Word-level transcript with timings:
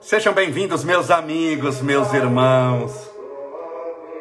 Sejam 0.00 0.32
bem-vindos, 0.32 0.84
meus 0.84 1.10
amigos, 1.10 1.80
meus 1.82 2.12
irmãos. 2.14 3.10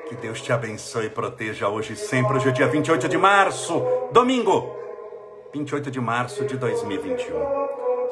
Que 0.07 0.15
Deus 0.15 0.41
te 0.41 0.51
abençoe 0.51 1.05
e 1.05 1.09
proteja 1.09 1.69
hoje 1.69 1.93
e 1.93 1.95
sempre. 1.95 2.37
Hoje 2.37 2.49
é 2.49 2.51
dia 2.51 2.67
28 2.67 3.07
de 3.07 3.17
março, 3.17 3.81
domingo, 4.11 4.75
28 5.53 5.89
de 5.89 5.99
março 5.99 6.45
de 6.45 6.57
2021. 6.57 7.60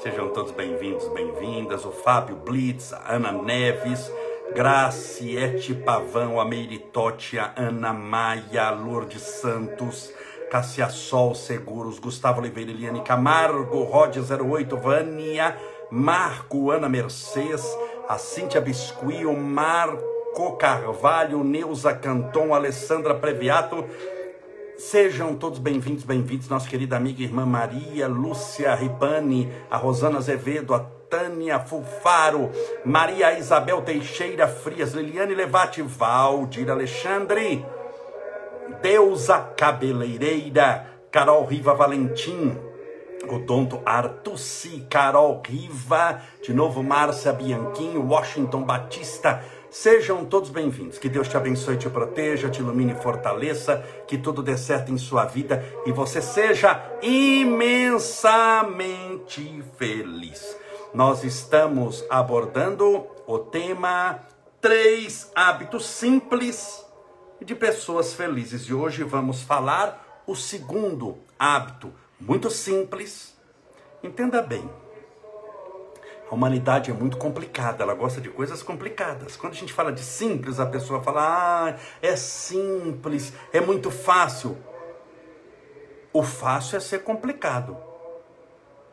Sejam 0.01 0.29
todos 0.29 0.51
bem-vindos, 0.51 1.07
bem-vindas. 1.09 1.85
O 1.85 1.91
Fábio 1.91 2.35
Blitz, 2.37 2.93
a 2.93 3.15
Ana 3.15 3.31
Neves, 3.31 4.11
Graciete 4.55 5.73
Pavão, 5.73 6.39
a 6.39 6.45
Meiritote, 6.45 7.37
Ana 7.37 7.93
Maia, 7.93 8.69
Lourdes 8.71 9.21
Santos, 9.21 10.13
Cassia 10.49 10.89
Sol 10.89 11.35
Seguros, 11.35 11.99
Gustavo 11.99 12.39
Oliveira, 12.39 12.71
Eliane 12.71 13.01
Camargo, 13.01 13.83
Rod 13.83 14.15
08, 14.15 14.77
Vânia. 14.77 15.55
Marco, 15.91 16.69
Ana 16.69 16.87
Mercedes, 16.87 17.65
a 18.07 18.17
Cíntia 18.19 18.61
Biscuit, 18.61 19.25
Marco 19.25 20.55
Carvalho, 20.55 21.43
Neuza 21.43 21.93
Canton, 21.93 22.53
Alessandra 22.53 23.15
Previato. 23.15 23.85
Sejam 24.79 25.35
todos 25.35 25.59
bem-vindos, 25.59 26.05
bem-vindos, 26.05 26.47
nossa 26.47 26.69
querida 26.69 26.95
amiga 26.95 27.21
irmã 27.21 27.45
Maria 27.45 28.07
Lúcia 28.07 28.73
Ripani, 28.73 29.51
a 29.69 29.75
Rosana 29.75 30.19
Azevedo, 30.19 30.73
a 30.73 30.79
Tânia 30.79 31.59
Fulfaro, 31.59 32.49
Maria 32.85 33.37
Isabel 33.37 33.81
Teixeira 33.81 34.47
Frias, 34.47 34.93
Liliane 34.93 35.35
Levati, 35.35 35.81
Valdir 35.81 36.71
Alexandre, 36.71 37.65
Deusa 38.81 39.39
Cabeleireira, 39.57 40.87
Carol 41.11 41.43
Riva 41.43 41.73
Valentim, 41.73 42.57
Odonto 43.27 43.81
Artucci, 43.85 44.87
Carol 44.89 45.41
Riva, 45.45 46.21
de 46.41 46.53
novo 46.53 46.81
Márcia 46.81 47.33
Bianchini, 47.33 47.97
Washington 47.97 48.63
Batista. 48.63 49.43
Sejam 49.71 50.25
todos 50.25 50.49
bem-vindos. 50.49 50.97
Que 50.97 51.07
Deus 51.07 51.27
te 51.27 51.37
abençoe, 51.37 51.77
te 51.77 51.87
proteja, 51.87 52.49
te 52.49 52.59
ilumine 52.59 52.93
e 52.93 52.95
fortaleça, 52.95 53.85
que 54.07 54.17
tudo 54.17 54.41
dê 54.41 54.57
certo 54.57 54.91
em 54.91 54.97
sua 54.97 55.25
vida 55.25 55.63
e 55.85 55.91
você 55.91 56.23
seja 56.23 56.83
imensamente 57.03 58.03
feliz. 59.77 60.57
Nós 60.91 61.23
estamos 61.23 62.03
abordando 62.09 63.05
o 63.27 63.37
tema 63.37 64.21
Três 64.59 65.31
hábitos 65.35 65.85
simples 65.85 66.85
de 67.39 67.55
pessoas 67.55 68.13
felizes. 68.13 68.63
E 68.63 68.73
hoje 68.73 69.03
vamos 69.03 69.41
falar 69.43 70.23
o 70.27 70.35
segundo 70.35 71.19
hábito 71.37 71.93
muito 72.19 72.49
simples. 72.49 73.37
Entenda 74.03 74.41
bem. 74.41 74.67
A 76.29 76.35
humanidade 76.35 76.91
é 76.91 76.93
muito 76.93 77.17
complicada, 77.17 77.83
ela 77.83 77.95
gosta 77.95 78.21
de 78.21 78.29
coisas 78.29 78.61
complicadas. 78.61 79.35
Quando 79.35 79.53
a 79.53 79.55
gente 79.55 79.73
fala 79.73 79.91
de 79.91 80.01
simples, 80.01 80.59
a 80.59 80.65
pessoa 80.65 81.01
fala: 81.01 81.21
"Ah, 81.23 81.75
é 82.01 82.15
simples, 82.15 83.33
é 83.51 83.59
muito 83.59 83.89
fácil". 83.89 84.57
O 86.13 86.21
fácil 86.21 86.77
é 86.77 86.79
ser 86.79 86.99
complicado. 86.99 87.77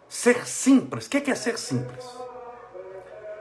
Ser 0.09 0.47
simples. 0.47 1.07
O 1.07 1.11
que 1.11 1.31
é 1.31 1.35
ser 1.35 1.59
simples? 1.59 2.05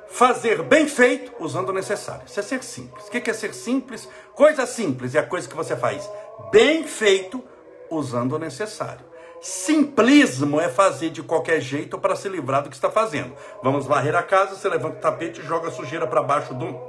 Fazer 0.08 0.64
bem 0.64 0.88
feito 0.88 1.32
usando 1.40 1.70
o 1.70 1.74
necessário. 1.74 2.24
Isso 2.26 2.40
é 2.40 2.44
ser 2.44 2.64
simples. 2.64 3.08
O 3.08 3.12
que 3.12 3.30
é 3.30 3.34
ser 3.34 3.54
simples? 3.54 4.08
Coisa 4.34 4.66
simples 4.66 5.14
é 5.14 5.20
a 5.20 5.26
coisa 5.26 5.48
que 5.48 5.56
você 5.56 5.76
faz 5.76 6.10
bem 6.52 6.88
feito 6.88 7.44
usando 7.90 8.34
o 8.34 8.40
necessário. 8.40 9.06
Simplismo 9.42 10.60
é 10.60 10.70
fazer 10.70 11.10
de 11.10 11.22
qualquer 11.22 11.62
jeito 11.62 11.98
para 12.00 12.16
se 12.16 12.28
livrar 12.28 12.64
do 12.64 12.70
que 12.70 12.76
está 12.76 12.90
fazendo. 12.90 13.36
Vamos 13.62 13.86
varrer 13.86 14.16
a 14.16 14.24
casa, 14.24 14.56
você 14.56 14.68
levanta 14.68 14.98
o 14.98 15.02
tapete 15.02 15.40
e 15.40 15.46
joga 15.46 15.68
a 15.68 15.72
sujeira 15.72 16.08
para 16.08 16.24
baixo 16.24 16.54
do, 16.54 16.80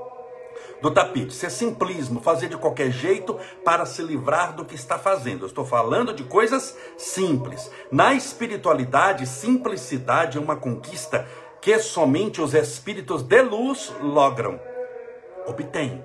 do 0.81 0.91
tapete. 0.91 1.29
Isso 1.29 1.45
é 1.45 1.51
simplismo, 1.51 2.21
fazer 2.21 2.49
de 2.49 2.57
qualquer 2.57 2.91
jeito 2.91 3.39
para 3.65 3.85
se 3.85 4.03
livrar 4.03 4.55
do 4.55 4.65
que 4.65 4.75
está 4.75 4.99
fazendo. 4.99 5.43
Eu 5.43 5.49
estou 5.49 5.65
falando 5.65 6.15
de 6.15 6.25
coisas 6.25 6.77
simples. 6.97 7.71
Na 7.91 8.15
espiritualidade, 8.15 9.27
simplicidade 9.27 10.39
é 10.39 10.41
uma 10.41 10.57
conquista 10.57 11.27
que 11.61 11.79
somente 11.79 12.41
os 12.41 12.55
espíritos 12.55 13.23
de 13.23 13.43
luz 13.43 13.93
logram, 14.01 14.61
obtêm. 15.47 16.05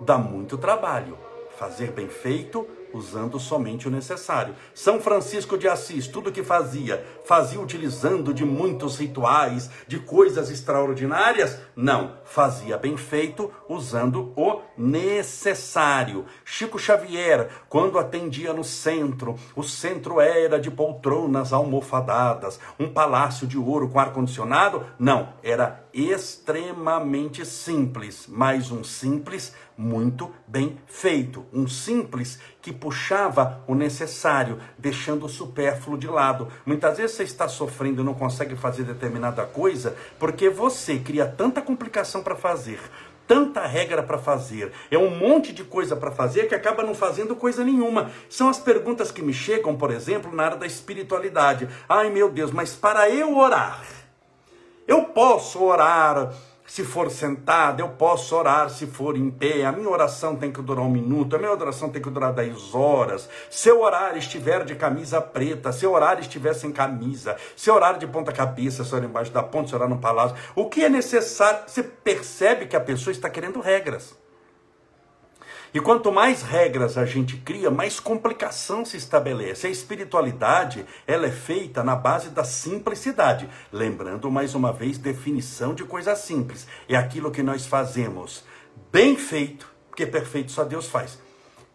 Dá 0.00 0.18
muito 0.18 0.58
trabalho. 0.58 1.16
Fazer 1.56 1.92
bem 1.92 2.08
feito 2.08 2.66
usando 2.92 3.38
somente 3.38 3.88
o 3.88 3.90
necessário. 3.90 4.54
São 4.74 5.00
Francisco 5.00 5.58
de 5.58 5.68
Assis, 5.68 6.06
tudo 6.06 6.32
que 6.32 6.42
fazia, 6.42 7.04
fazia 7.24 7.60
utilizando 7.60 8.32
de 8.32 8.44
muitos 8.44 8.98
rituais, 8.98 9.70
de 9.86 9.98
coisas 9.98 10.50
extraordinárias? 10.50 11.58
Não, 11.74 12.14
fazia 12.24 12.76
bem 12.76 12.96
feito 12.96 13.50
usando 13.68 14.32
o 14.36 14.60
necessário. 14.76 16.24
Chico 16.44 16.78
Xavier, 16.78 17.48
quando 17.68 17.98
atendia 17.98 18.52
no 18.52 18.64
centro, 18.64 19.36
o 19.54 19.62
centro 19.62 20.20
era 20.20 20.60
de 20.60 20.70
poltronas 20.70 21.52
almofadadas, 21.52 22.58
um 22.78 22.88
palácio 22.92 23.46
de 23.46 23.58
ouro 23.58 23.88
com 23.88 23.98
ar-condicionado? 23.98 24.84
Não, 24.98 25.34
era 25.42 25.87
extremamente 25.98 27.44
simples, 27.44 28.26
mas 28.28 28.70
um 28.70 28.84
simples 28.84 29.52
muito 29.76 30.32
bem 30.46 30.78
feito, 30.86 31.44
um 31.52 31.66
simples 31.66 32.38
que 32.62 32.72
puxava 32.72 33.62
o 33.66 33.74
necessário, 33.74 34.60
deixando 34.78 35.26
o 35.26 35.28
supérfluo 35.28 35.98
de 35.98 36.06
lado. 36.06 36.48
Muitas 36.64 36.98
vezes 36.98 37.16
você 37.16 37.24
está 37.24 37.48
sofrendo 37.48 38.02
e 38.02 38.04
não 38.04 38.14
consegue 38.14 38.54
fazer 38.54 38.84
determinada 38.84 39.44
coisa 39.44 39.96
porque 40.18 40.48
você 40.48 40.98
cria 40.98 41.26
tanta 41.26 41.60
complicação 41.60 42.22
para 42.22 42.36
fazer, 42.36 42.80
tanta 43.26 43.66
regra 43.66 44.02
para 44.02 44.18
fazer, 44.18 44.72
é 44.90 44.96
um 44.96 45.10
monte 45.10 45.52
de 45.52 45.64
coisa 45.64 45.96
para 45.96 46.10
fazer 46.10 46.48
que 46.48 46.54
acaba 46.54 46.82
não 46.82 46.94
fazendo 46.94 47.36
coisa 47.36 47.64
nenhuma. 47.64 48.10
São 48.30 48.48
as 48.48 48.58
perguntas 48.58 49.10
que 49.10 49.20
me 49.20 49.34
chegam, 49.34 49.76
por 49.76 49.90
exemplo, 49.90 50.34
na 50.34 50.44
área 50.44 50.56
da 50.56 50.66
espiritualidade. 50.66 51.68
Ai 51.88 52.08
meu 52.08 52.30
Deus, 52.30 52.50
mas 52.52 52.74
para 52.74 53.10
eu 53.10 53.36
orar, 53.36 53.82
eu 54.88 55.04
posso 55.04 55.62
orar 55.62 56.32
se 56.66 56.84
for 56.84 57.10
sentado, 57.10 57.80
eu 57.80 57.88
posso 57.88 58.36
orar 58.36 58.68
se 58.68 58.86
for 58.86 59.16
em 59.16 59.30
pé. 59.30 59.64
A 59.64 59.72
minha 59.72 59.88
oração 59.88 60.36
tem 60.36 60.52
que 60.52 60.60
durar 60.60 60.84
um 60.84 60.90
minuto, 60.90 61.34
a 61.34 61.38
minha 61.38 61.50
oração 61.50 61.88
tem 61.88 62.00
que 62.00 62.10
durar 62.10 62.32
dez 62.32 62.74
horas. 62.74 63.28
Se 63.50 63.70
eu 63.70 63.80
orar 63.80 64.16
estiver 64.16 64.64
de 64.64 64.74
camisa 64.74 65.20
preta, 65.20 65.72
se 65.72 65.84
eu 65.84 65.92
orar 65.92 66.20
estiver 66.20 66.54
sem 66.54 66.70
camisa, 66.70 67.36
se 67.56 67.70
eu 67.70 67.74
orar 67.74 67.98
de 67.98 68.06
ponta 68.06 68.32
cabeça, 68.32 68.84
se 68.84 68.92
eu 68.92 68.98
orar 68.98 69.08
embaixo 69.08 69.32
da 69.32 69.42
ponta, 69.42 69.68
se 69.68 69.74
eu 69.74 69.78
orar 69.78 69.88
no 69.88 69.98
palácio, 69.98 70.36
o 70.54 70.68
que 70.68 70.84
é 70.84 70.88
necessário? 70.88 71.60
Você 71.66 71.82
percebe 71.82 72.66
que 72.66 72.76
a 72.76 72.80
pessoa 72.80 73.12
está 73.12 73.30
querendo 73.30 73.60
regras. 73.60 74.14
E 75.72 75.80
quanto 75.80 76.10
mais 76.10 76.42
regras 76.42 76.96
a 76.96 77.04
gente 77.04 77.36
cria, 77.36 77.70
mais 77.70 78.00
complicação 78.00 78.84
se 78.84 78.96
estabelece. 78.96 79.66
A 79.66 79.70
espiritualidade, 79.70 80.86
ela 81.06 81.26
é 81.26 81.30
feita 81.30 81.84
na 81.84 81.94
base 81.94 82.30
da 82.30 82.42
simplicidade. 82.42 83.48
Lembrando 83.70 84.30
mais 84.30 84.54
uma 84.54 84.72
vez, 84.72 84.96
definição 84.96 85.74
de 85.74 85.84
coisa 85.84 86.16
simples. 86.16 86.66
É 86.88 86.96
aquilo 86.96 87.30
que 87.30 87.42
nós 87.42 87.66
fazemos 87.66 88.44
bem 88.90 89.16
feito, 89.16 89.70
porque 89.88 90.06
perfeito 90.06 90.52
só 90.52 90.64
Deus 90.64 90.88
faz. 90.88 91.18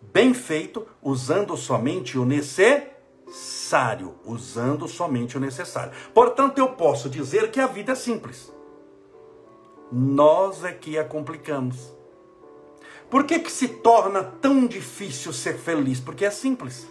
Bem 0.01 0.33
feito, 0.33 0.87
usando 1.01 1.55
somente 1.55 2.17
o 2.17 2.25
necessário, 2.25 4.15
usando 4.25 4.87
somente 4.87 5.37
o 5.37 5.39
necessário. 5.39 5.93
Portanto, 6.13 6.57
eu 6.57 6.69
posso 6.69 7.09
dizer 7.09 7.51
que 7.51 7.59
a 7.59 7.67
vida 7.67 7.91
é 7.91 7.95
simples. 7.95 8.51
Nós 9.91 10.63
é 10.63 10.71
que 10.71 10.97
a 10.97 11.05
complicamos. 11.05 11.93
Por 13.13 13.25
que, 13.25 13.37
que 13.37 13.51
se 13.51 13.67
torna 13.67 14.23
tão 14.23 14.65
difícil 14.65 15.31
ser 15.31 15.59
feliz? 15.59 15.99
Porque 15.99 16.25
é 16.25 16.31
simples. 16.31 16.87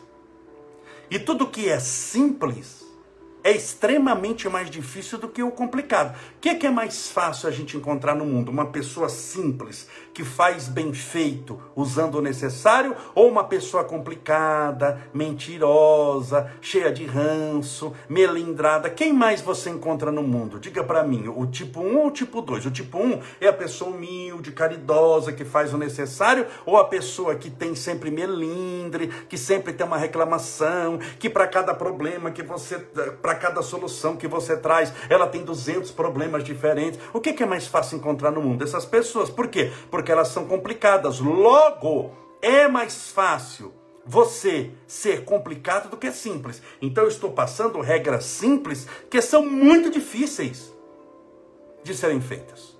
E 1.10 1.18
tudo 1.18 1.48
que 1.48 1.68
é 1.68 1.80
simples 1.80 2.86
é 3.42 3.50
extremamente 3.50 4.48
mais 4.48 4.70
difícil 4.70 5.18
do 5.18 5.28
que 5.28 5.42
o 5.42 5.50
complicado. 5.50 6.16
O 6.36 6.40
que 6.40 6.54
que 6.54 6.64
é 6.64 6.70
mais 6.70 7.10
fácil 7.10 7.48
a 7.48 7.50
gente 7.50 7.76
encontrar 7.76 8.14
no 8.14 8.24
mundo? 8.24 8.52
Uma 8.52 8.66
pessoa 8.66 9.08
simples, 9.08 9.88
que 10.12 10.24
faz 10.24 10.68
bem 10.68 10.92
feito, 10.92 11.60
usando 11.74 12.16
o 12.16 12.22
necessário, 12.22 12.96
ou 13.14 13.28
uma 13.28 13.44
pessoa 13.44 13.84
complicada, 13.84 15.00
mentirosa, 15.12 16.50
cheia 16.60 16.92
de 16.92 17.04
ranço, 17.04 17.92
melindrada? 18.08 18.90
Quem 18.90 19.12
mais 19.12 19.40
você 19.40 19.70
encontra 19.70 20.10
no 20.10 20.22
mundo? 20.22 20.58
Diga 20.58 20.82
para 20.82 21.02
mim, 21.02 21.28
o 21.28 21.46
tipo 21.46 21.80
1 21.80 21.98
ou 21.98 22.06
o 22.06 22.10
tipo 22.10 22.40
2? 22.40 22.66
O 22.66 22.70
tipo 22.70 22.98
1 22.98 23.20
é 23.40 23.48
a 23.48 23.52
pessoa 23.52 23.90
humilde, 23.90 24.52
caridosa, 24.52 25.32
que 25.32 25.44
faz 25.44 25.72
o 25.72 25.78
necessário, 25.78 26.46
ou 26.66 26.76
a 26.76 26.84
pessoa 26.84 27.34
que 27.34 27.50
tem 27.50 27.74
sempre 27.74 28.10
melindre, 28.10 29.08
que 29.28 29.38
sempre 29.38 29.72
tem 29.72 29.86
uma 29.86 29.96
reclamação, 29.96 30.98
que 31.18 31.30
para 31.30 31.46
cada 31.46 31.74
problema 31.74 32.30
que 32.30 32.42
você. 32.42 32.78
Para 32.78 33.34
cada 33.34 33.62
solução 33.62 34.16
que 34.16 34.26
você 34.26 34.56
traz. 34.56 34.92
Ela 35.08 35.26
tem 35.26 35.44
200 35.44 35.90
problemas 35.90 36.42
diferentes. 36.44 36.98
O 37.12 37.20
que, 37.20 37.32
que 37.32 37.42
é 37.42 37.46
mais 37.46 37.66
fácil 37.66 37.98
encontrar 37.98 38.30
no 38.30 38.42
mundo? 38.42 38.64
Essas 38.64 38.84
pessoas. 38.84 39.30
Por 39.30 39.48
quê? 39.48 39.70
Porque 39.90 40.01
elas 40.10 40.28
são 40.28 40.46
complicadas. 40.46 41.20
Logo, 41.20 42.10
é 42.40 42.66
mais 42.66 43.10
fácil 43.10 43.72
você 44.04 44.72
ser 44.86 45.24
complicado 45.24 45.88
do 45.88 45.96
que 45.96 46.10
simples. 46.10 46.60
Então 46.80 47.04
eu 47.04 47.08
estou 47.08 47.32
passando 47.32 47.80
regras 47.80 48.24
simples 48.24 48.86
que 49.08 49.22
são 49.22 49.46
muito 49.46 49.90
difíceis 49.90 50.72
de 51.84 51.94
serem 51.94 52.20
feitas. 52.20 52.72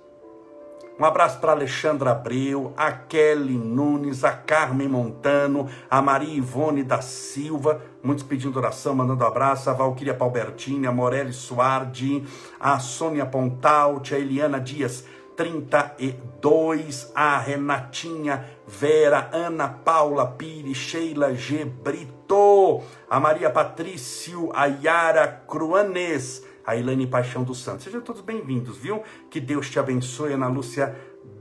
Um 0.99 1.05
abraço 1.05 1.39
para 1.39 1.53
Alexandra 1.53 2.11
Abreu, 2.11 2.71
a 2.77 2.91
Kelly 2.91 3.57
Nunes, 3.57 4.23
a 4.23 4.31
Carmen 4.31 4.87
Montano, 4.87 5.67
a 5.89 6.01
Maria 6.03 6.37
Ivone 6.37 6.83
da 6.83 7.01
Silva, 7.01 7.81
muitos 8.03 8.23
pedindo 8.23 8.57
oração, 8.57 8.93
mandando 8.93 9.25
abraço, 9.25 9.71
a 9.71 9.73
Valquíria 9.73 10.13
Palbertini, 10.13 10.85
a 10.85 10.91
Morelli 10.91 11.33
Suardi, 11.33 12.23
a 12.59 12.77
Sônia 12.77 13.25
Pontaut, 13.25 14.13
a 14.13 14.19
Eliana 14.19 14.59
Dias 14.59 15.03
32, 15.35 17.11
a 17.15 17.37
Renatinha 17.39 18.45
Vera, 18.67 19.29
Ana 19.33 19.67
Paula 19.67 20.27
Pires, 20.27 20.77
Sheila 20.77 21.33
G. 21.33 21.65
Brito, 21.65 22.81
a 23.09 23.19
Maria 23.19 23.49
Patrício, 23.49 24.51
a 24.53 24.65
Yara 24.65 25.27
Cruanes, 25.47 26.43
a 26.65 26.75
Ilane 26.75 27.07
Paixão 27.07 27.43
dos 27.43 27.61
Santos. 27.61 27.83
Sejam 27.83 28.01
todos 28.01 28.21
bem-vindos, 28.21 28.77
viu? 28.77 29.03
Que 29.29 29.39
Deus 29.39 29.69
te 29.69 29.79
abençoe, 29.79 30.33
Ana 30.33 30.47
Lúcia 30.47 30.95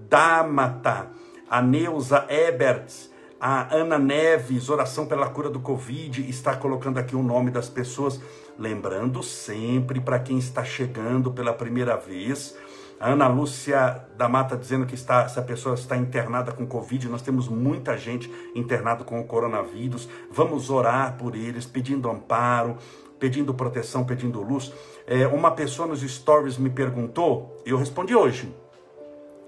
Damata, 0.08 1.10
a 1.48 1.62
Neuza 1.62 2.26
Eberts, 2.28 3.10
a 3.40 3.74
Ana 3.74 3.98
Neves, 3.98 4.68
oração 4.68 5.06
pela 5.06 5.28
cura 5.28 5.50
do 5.50 5.58
Covid, 5.58 6.28
está 6.30 6.54
colocando 6.54 6.98
aqui 6.98 7.16
o 7.16 7.22
nome 7.22 7.50
das 7.50 7.68
pessoas. 7.68 8.20
Lembrando 8.58 9.22
sempre 9.22 10.00
para 10.00 10.20
quem 10.20 10.38
está 10.38 10.64
chegando 10.64 11.32
pela 11.32 11.52
primeira 11.52 11.96
vez, 11.96 12.56
a 13.02 13.08
Ana 13.10 13.26
Lúcia 13.26 14.06
da 14.16 14.28
Mata 14.28 14.56
dizendo 14.56 14.86
que 14.86 14.94
está, 14.94 15.22
essa 15.22 15.42
pessoa 15.42 15.74
está 15.74 15.96
internada 15.96 16.52
com 16.52 16.64
Covid. 16.64 17.08
Nós 17.08 17.20
temos 17.20 17.48
muita 17.48 17.98
gente 17.98 18.32
internada 18.54 19.02
com 19.02 19.20
o 19.20 19.24
coronavírus. 19.24 20.08
Vamos 20.30 20.70
orar 20.70 21.16
por 21.18 21.34
eles, 21.34 21.66
pedindo 21.66 22.08
amparo, 22.08 22.76
pedindo 23.18 23.52
proteção, 23.52 24.04
pedindo 24.04 24.40
luz. 24.40 24.72
É, 25.04 25.26
uma 25.26 25.50
pessoa 25.50 25.88
nos 25.88 26.00
stories 26.00 26.56
me 26.56 26.70
perguntou, 26.70 27.60
eu 27.66 27.76
respondi 27.76 28.14
hoje. 28.14 28.54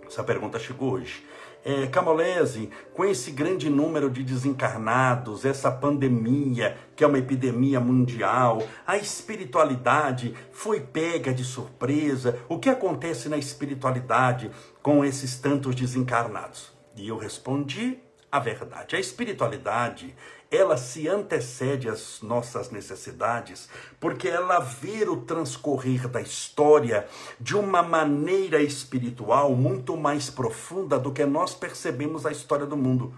Essa 0.05 0.25
pergunta 0.25 0.59
chegou 0.59 0.95
hoje. 0.95 1.25
É, 1.65 1.87
Camolese, 1.87 2.69
com 2.93 3.07
esse 3.07 3.31
grande 3.31 3.71
número 3.71 4.11
de 4.11 4.23
desencarnados, 4.23 5.47
essa 5.47 5.71
pandemia, 5.71 6.77
que 6.95 7.03
é 7.03 7.07
uma 7.07 7.19
epidemia 7.19 7.81
mundial, 7.81 8.63
a 8.87 8.99
espiritualidade 8.99 10.35
foi 10.53 10.81
pega 10.81 11.33
de 11.33 11.43
surpresa. 11.43 12.39
O 12.51 12.59
que 12.59 12.69
acontece 12.69 13.31
na 13.31 13.39
espiritualidade 13.39 14.51
com 14.83 15.03
esses 15.03 15.37
tantos 15.37 15.75
desencarnados? 15.75 16.71
E 16.95 17.09
eu 17.09 17.17
respondi 17.17 17.99
a 18.31 18.39
verdade. 18.39 18.95
A 18.95 19.01
espiritualidade 19.01 20.15
ela 20.55 20.77
se 20.77 21.09
antecede 21.09 21.89
às 21.89 22.21
nossas 22.23 22.71
necessidades, 22.71 23.69
porque 23.99 24.29
ela 24.29 24.61
vê 24.61 25.05
o 25.09 25.23
transcorrer 25.23 26.09
da 26.09 26.21
história 26.21 27.07
de 27.41 27.57
uma 27.57 27.83
maneira 27.83 28.63
espiritual 28.63 29.55
muito 29.55 29.97
mais 29.97 30.31
profunda 30.31 30.99
do 30.99 31.13
que 31.13 31.25
nós 31.25 31.55
percebemos 31.55 32.25
a 32.25 32.33
história 32.33 32.67
do 32.67 32.77
mundo. 32.77 33.15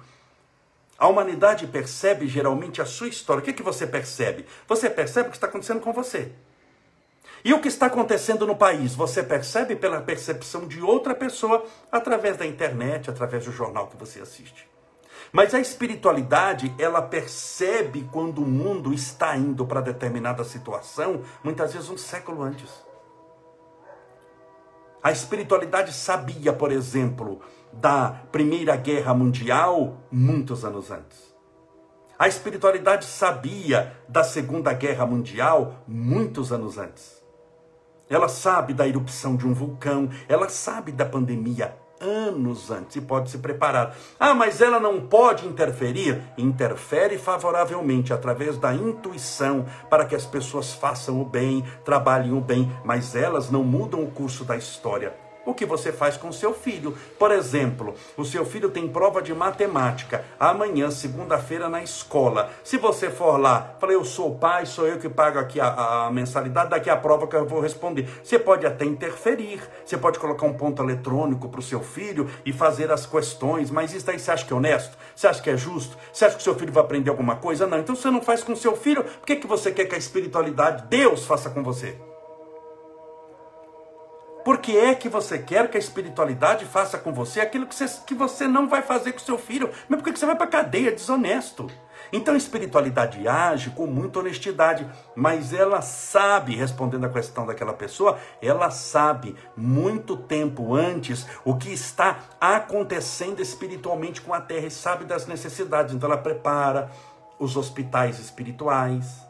A 0.98 1.08
humanidade 1.08 1.66
percebe 1.66 2.26
geralmente 2.26 2.80
a 2.80 2.86
sua 2.86 3.08
história. 3.08 3.40
O 3.40 3.44
que, 3.44 3.50
é 3.50 3.52
que 3.52 3.62
você 3.62 3.86
percebe? 3.86 4.46
Você 4.66 4.88
percebe 4.88 5.28
o 5.28 5.30
que 5.30 5.36
está 5.36 5.46
acontecendo 5.46 5.80
com 5.80 5.92
você. 5.92 6.32
E 7.44 7.52
o 7.52 7.60
que 7.60 7.68
está 7.68 7.86
acontecendo 7.86 8.46
no 8.46 8.56
país? 8.56 8.94
Você 8.94 9.22
percebe 9.22 9.76
pela 9.76 10.00
percepção 10.00 10.66
de 10.66 10.80
outra 10.80 11.14
pessoa 11.14 11.64
através 11.92 12.36
da 12.36 12.46
internet, 12.46 13.10
através 13.10 13.44
do 13.44 13.52
jornal 13.52 13.86
que 13.88 13.96
você 13.96 14.20
assiste. 14.20 14.66
Mas 15.36 15.52
a 15.52 15.60
espiritualidade, 15.60 16.74
ela 16.78 17.02
percebe 17.02 18.08
quando 18.10 18.38
o 18.38 18.46
mundo 18.46 18.94
está 18.94 19.36
indo 19.36 19.66
para 19.66 19.82
determinada 19.82 20.42
situação, 20.44 21.20
muitas 21.44 21.74
vezes 21.74 21.90
um 21.90 21.98
século 21.98 22.40
antes. 22.40 22.70
A 25.02 25.12
espiritualidade 25.12 25.92
sabia, 25.92 26.54
por 26.54 26.72
exemplo, 26.72 27.42
da 27.70 28.22
Primeira 28.32 28.76
Guerra 28.76 29.12
Mundial 29.12 29.98
muitos 30.10 30.64
anos 30.64 30.90
antes. 30.90 31.36
A 32.18 32.26
espiritualidade 32.26 33.04
sabia 33.04 33.94
da 34.08 34.24
Segunda 34.24 34.72
Guerra 34.72 35.04
Mundial 35.04 35.84
muitos 35.86 36.50
anos 36.50 36.78
antes. 36.78 37.22
Ela 38.08 38.30
sabe 38.30 38.72
da 38.72 38.88
erupção 38.88 39.36
de 39.36 39.46
um 39.46 39.52
vulcão, 39.52 40.08
ela 40.30 40.48
sabe 40.48 40.92
da 40.92 41.04
pandemia 41.04 41.76
anos 42.00 42.70
antes 42.70 42.96
e 42.96 43.00
pode 43.00 43.31
se 43.31 43.38
preparar. 43.38 43.96
Ah, 44.19 44.34
mas 44.34 44.60
ela 44.60 44.78
não 44.78 45.00
pode 45.00 45.46
interferir? 45.46 46.22
Interfere 46.37 47.19
favoravelmente 47.19 48.12
através 48.12 48.58
da 48.58 48.75
intuição 48.75 49.66
para 49.88 50.04
que 50.04 50.14
as 50.14 50.26
pessoas 50.26 50.72
façam 50.72 51.20
o 51.20 51.25
bem, 51.25 51.64
trabalhem 51.84 52.32
o 52.32 52.40
bem, 52.40 52.70
mas 52.84 53.14
elas 53.14 53.50
não 53.50 53.64
mudam 53.64 54.02
o 54.02 54.10
curso 54.10 54.44
da 54.44 54.56
história 54.56 55.25
o 55.46 55.54
que 55.54 55.64
você 55.64 55.93
faz 55.93 56.16
com 56.16 56.31
seu 56.32 56.52
filho. 56.52 56.94
Por 57.19 57.31
exemplo, 57.31 57.94
o 58.16 58.25
seu 58.25 58.44
filho 58.44 58.69
tem 58.69 58.88
prova 58.88 59.22
de 59.22 59.32
matemática 59.32 60.25
amanhã, 60.38 60.90
segunda-feira, 60.90 61.69
na 61.69 61.82
escola. 61.82 62.50
Se 62.64 62.76
você 62.76 63.08
for 63.08 63.38
lá, 63.38 63.76
fala, 63.81 63.93
eu 63.93 64.04
sou 64.04 64.32
o 64.32 64.38
pai, 64.38 64.66
sou 64.66 64.87
eu 64.87 64.98
que 64.98 65.08
pago 65.08 65.38
aqui 65.38 65.60
a, 65.60 66.06
a 66.06 66.10
mensalidade, 66.10 66.70
daqui 66.70 66.90
a 66.90 66.96
prova 66.96 67.26
que 67.26 67.37
eu 67.37 67.46
vou 67.46 67.60
responder. 67.60 68.08
Você 68.22 68.38
pode 68.38 68.66
até 68.66 68.84
interferir, 68.84 69.62
você 69.84 69.96
pode 69.96 70.19
colocar 70.19 70.44
um 70.44 70.52
ponto 70.52 70.82
eletrônico 70.82 71.48
para 71.48 71.60
o 71.60 71.62
seu 71.62 71.81
filho 71.81 72.28
e 72.44 72.52
fazer 72.52 72.90
as 72.90 73.06
questões, 73.06 73.70
mas 73.70 73.94
isso 73.94 74.10
aí 74.10 74.19
você 74.19 74.31
acha 74.31 74.44
que 74.44 74.52
é 74.52 74.56
honesto? 74.56 74.98
Você 75.14 75.28
acha 75.28 75.40
que 75.40 75.50
é 75.50 75.56
justo? 75.56 75.96
Você 76.12 76.25
acha 76.25 76.37
que 76.37 76.43
seu 76.43 76.54
filho 76.54 76.72
vai 76.72 76.82
aprender 76.82 77.10
alguma 77.10 77.37
coisa? 77.37 77.66
Não. 77.66 77.78
Então 77.78 77.94
você 77.94 78.10
não 78.10 78.20
faz 78.20 78.43
com 78.43 78.56
seu 78.56 78.76
filho, 78.76 79.04
por 79.04 79.26
que, 79.26 79.37
que 79.37 79.46
você 79.46 79.70
quer 79.70 79.84
que 79.84 79.94
a 79.94 79.98
espiritualidade, 79.98 80.84
Deus, 80.88 81.25
faça 81.25 81.48
com 81.48 81.62
você? 81.62 81.96
Por 84.46 84.58
que 84.58 84.78
é 84.78 84.94
que 84.94 85.08
você 85.08 85.40
quer 85.40 85.69
que 85.69 85.76
a 85.76 85.81
espiritualidade 85.81 86.66
faça 86.66 86.96
com 86.96 87.12
você 87.12 87.40
aquilo 87.40 87.66
que 87.66 87.75
você, 87.75 87.87
que 88.06 88.14
você 88.14 88.46
não 88.46 88.69
vai 88.69 88.81
fazer 88.81 89.10
com 89.10 89.19
seu 89.19 89.37
filho? 89.37 89.72
Mas 89.88 90.00
por 90.00 90.04
que 90.04 90.16
você 90.16 90.25
vai 90.25 90.37
para 90.37 90.46
cadeia 90.46 90.93
desonesto? 90.93 91.66
Então 92.12 92.32
a 92.32 92.37
espiritualidade 92.37 93.26
age 93.26 93.70
com 93.70 93.88
muita 93.88 94.20
honestidade, 94.20 94.87
mas 95.16 95.52
ela 95.52 95.82
sabe, 95.82 96.54
respondendo 96.54 97.06
a 97.06 97.08
questão 97.08 97.44
daquela 97.44 97.72
pessoa, 97.72 98.20
ela 98.40 98.70
sabe 98.70 99.34
muito 99.56 100.16
tempo 100.16 100.76
antes 100.76 101.26
o 101.44 101.56
que 101.56 101.72
está 101.72 102.20
acontecendo 102.41 103.43
espiritualmente 103.43 104.20
com 104.20 104.32
a 104.32 104.41
terra 104.41 104.69
e 104.69 104.70
sabe 104.70 105.05
das 105.05 105.26
necessidades. 105.26 105.93
Então 105.93 106.08
ela 106.08 106.22
prepara 106.22 106.88
os 107.36 107.56
hospitais 107.56 108.20
espirituais, 108.20 109.26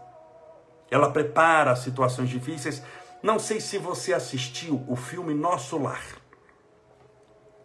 ela 0.91 1.11
prepara 1.11 1.71
as 1.71 1.79
situações 1.79 2.29
difíceis 2.29 2.83
não 3.27 3.41
sei 3.41 3.61
se 3.61 3.77
você 3.77 4.15
assistiu 4.15 4.85
o 4.87 4.95
filme 4.95 5.35
Nosso 5.35 5.77
Lar 5.77 6.05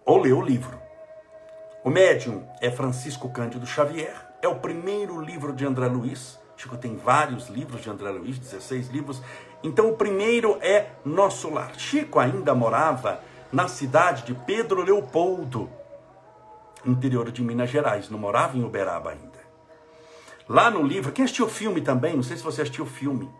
ou 0.03 0.17
leu 0.17 0.39
o 0.39 0.41
livro. 0.41 0.75
O 1.83 1.89
médium 1.91 2.43
é 2.59 2.71
Francisco 2.71 3.29
Cândido 3.29 3.67
Xavier, 3.67 4.27
é 4.41 4.47
o 4.47 4.55
primeiro 4.55 5.21
livro 5.21 5.53
de 5.53 5.63
André 5.63 5.85
Luiz. 5.85 6.39
Chico 6.57 6.75
tem 6.77 6.97
vários 6.97 7.47
livros 7.47 7.83
de 7.83 7.91
André 7.91 8.09
Luiz, 8.09 8.39
16 8.39 8.87
livros. 8.87 9.21
Então 9.61 9.91
o 9.91 9.95
primeiro 9.95 10.57
é 10.61 10.93
Nosso 11.05 11.47
Lar. 11.51 11.77
Chico 11.77 12.17
ainda 12.17 12.55
morava 12.55 13.21
na 13.51 13.67
cidade 13.67 14.23
de 14.23 14.33
Pedro 14.33 14.81
Leopoldo, 14.81 15.69
interior 16.83 17.31
de 17.31 17.43
Minas 17.43 17.69
Gerais, 17.69 18.09
não 18.09 18.17
morava 18.17 18.57
em 18.57 18.63
Uberaba 18.63 19.11
ainda. 19.11 19.39
Lá 20.49 20.71
no 20.71 20.81
livro, 20.81 21.11
quem 21.11 21.23
assistiu 21.23 21.45
o 21.45 21.49
filme 21.49 21.81
também, 21.81 22.15
não 22.15 22.23
sei 22.23 22.35
se 22.35 22.43
você 22.43 22.63
assistiu 22.63 22.83
o 22.83 22.87
filme, 22.87 23.31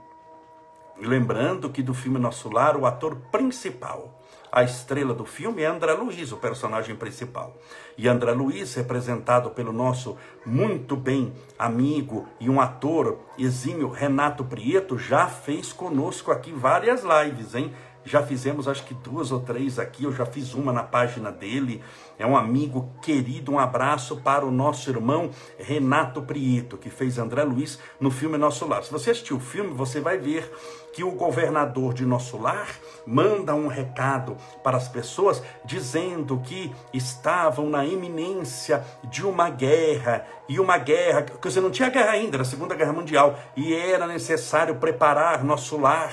Lembrando 1.04 1.72
que 1.72 1.82
do 1.82 1.96
filme 1.96 2.20
Nosso 2.20 2.48
Lar, 2.48 2.78
o 2.78 2.86
ator 2.86 3.16
principal, 3.32 4.22
a 4.52 4.64
estrela 4.64 5.16
do 5.16 5.26
filme 5.26 5.64
é 5.64 5.66
André 5.66 5.94
Luiz, 5.94 6.32
o 6.32 6.38
personagem 6.38 6.96
principal. 6.96 7.58
E 7.98 8.08
André 8.08 8.34
Luiz, 8.34 8.76
representado 8.76 9.50
pelo 9.50 9.74
nosso 9.74 10.16
muito 10.46 10.96
bem 10.96 11.34
amigo 11.58 12.28
e 12.40 12.48
um 12.52 12.62
ator 12.62 13.18
exímio 13.36 13.90
Renato 13.90 14.46
Prieto, 14.46 14.96
já 14.96 15.26
fez 15.26 15.74
conosco 15.74 16.32
aqui 16.32 16.52
várias 16.52 17.02
lives, 17.02 17.56
hein? 17.56 17.74
Já 18.04 18.24
fizemos 18.24 18.68
acho 18.68 18.84
que 18.84 18.94
duas 18.94 19.32
ou 19.32 19.40
três 19.40 19.78
aqui, 19.78 20.04
eu 20.04 20.12
já 20.12 20.26
fiz 20.26 20.54
uma 20.54 20.74
na 20.74 20.84
página 20.84 21.32
dele. 21.32 21.84
É 22.18 22.26
um 22.26 22.36
amigo 22.36 22.92
querido, 23.02 23.52
um 23.52 23.60
abraço 23.60 24.18
para 24.18 24.46
o 24.46 24.52
nosso 24.52 24.90
irmão 24.90 25.30
Renato 25.60 26.22
Prieto, 26.22 26.78
que 26.78 26.90
fez 26.90 27.18
André 27.18 27.44
Luiz 27.44 27.80
no 28.00 28.12
filme 28.12 28.38
Nosso 28.38 28.68
Lar. 28.68 28.84
Se 28.84 28.92
você 28.92 29.12
assistiu 29.12 29.38
o 29.38 29.40
filme, 29.40 29.74
você 29.74 30.00
vai 30.00 30.18
ver 30.18 30.52
que 30.94 31.04
o 31.04 31.12
governador 31.12 31.94
de 31.94 32.06
Nosso 32.06 32.38
Lar 32.38 32.68
manda 33.06 33.56
um 33.56 33.68
recado 33.68 34.36
para 34.64 34.78
as 34.78 34.88
pessoas 34.88 35.42
dizendo 35.64 36.40
que 36.40 36.72
estavam 36.94 37.70
na 37.70 37.86
iminência 37.86 38.84
de 39.06 39.26
uma 39.26 39.50
guerra, 39.50 40.26
e 40.50 40.60
uma 40.60 40.78
guerra, 40.78 41.22
que 41.24 41.50
você 41.50 41.62
não 41.62 41.72
tinha 41.72 41.90
guerra 41.90 42.12
ainda, 42.12 42.36
era 42.36 42.44
a 42.44 42.46
Segunda 42.46 42.76
Guerra 42.76 42.94
Mundial, 42.94 43.40
e 43.56 43.74
era 43.74 44.06
necessário 44.06 44.76
preparar 44.76 45.44
nosso 45.44 45.80
lar 45.80 46.12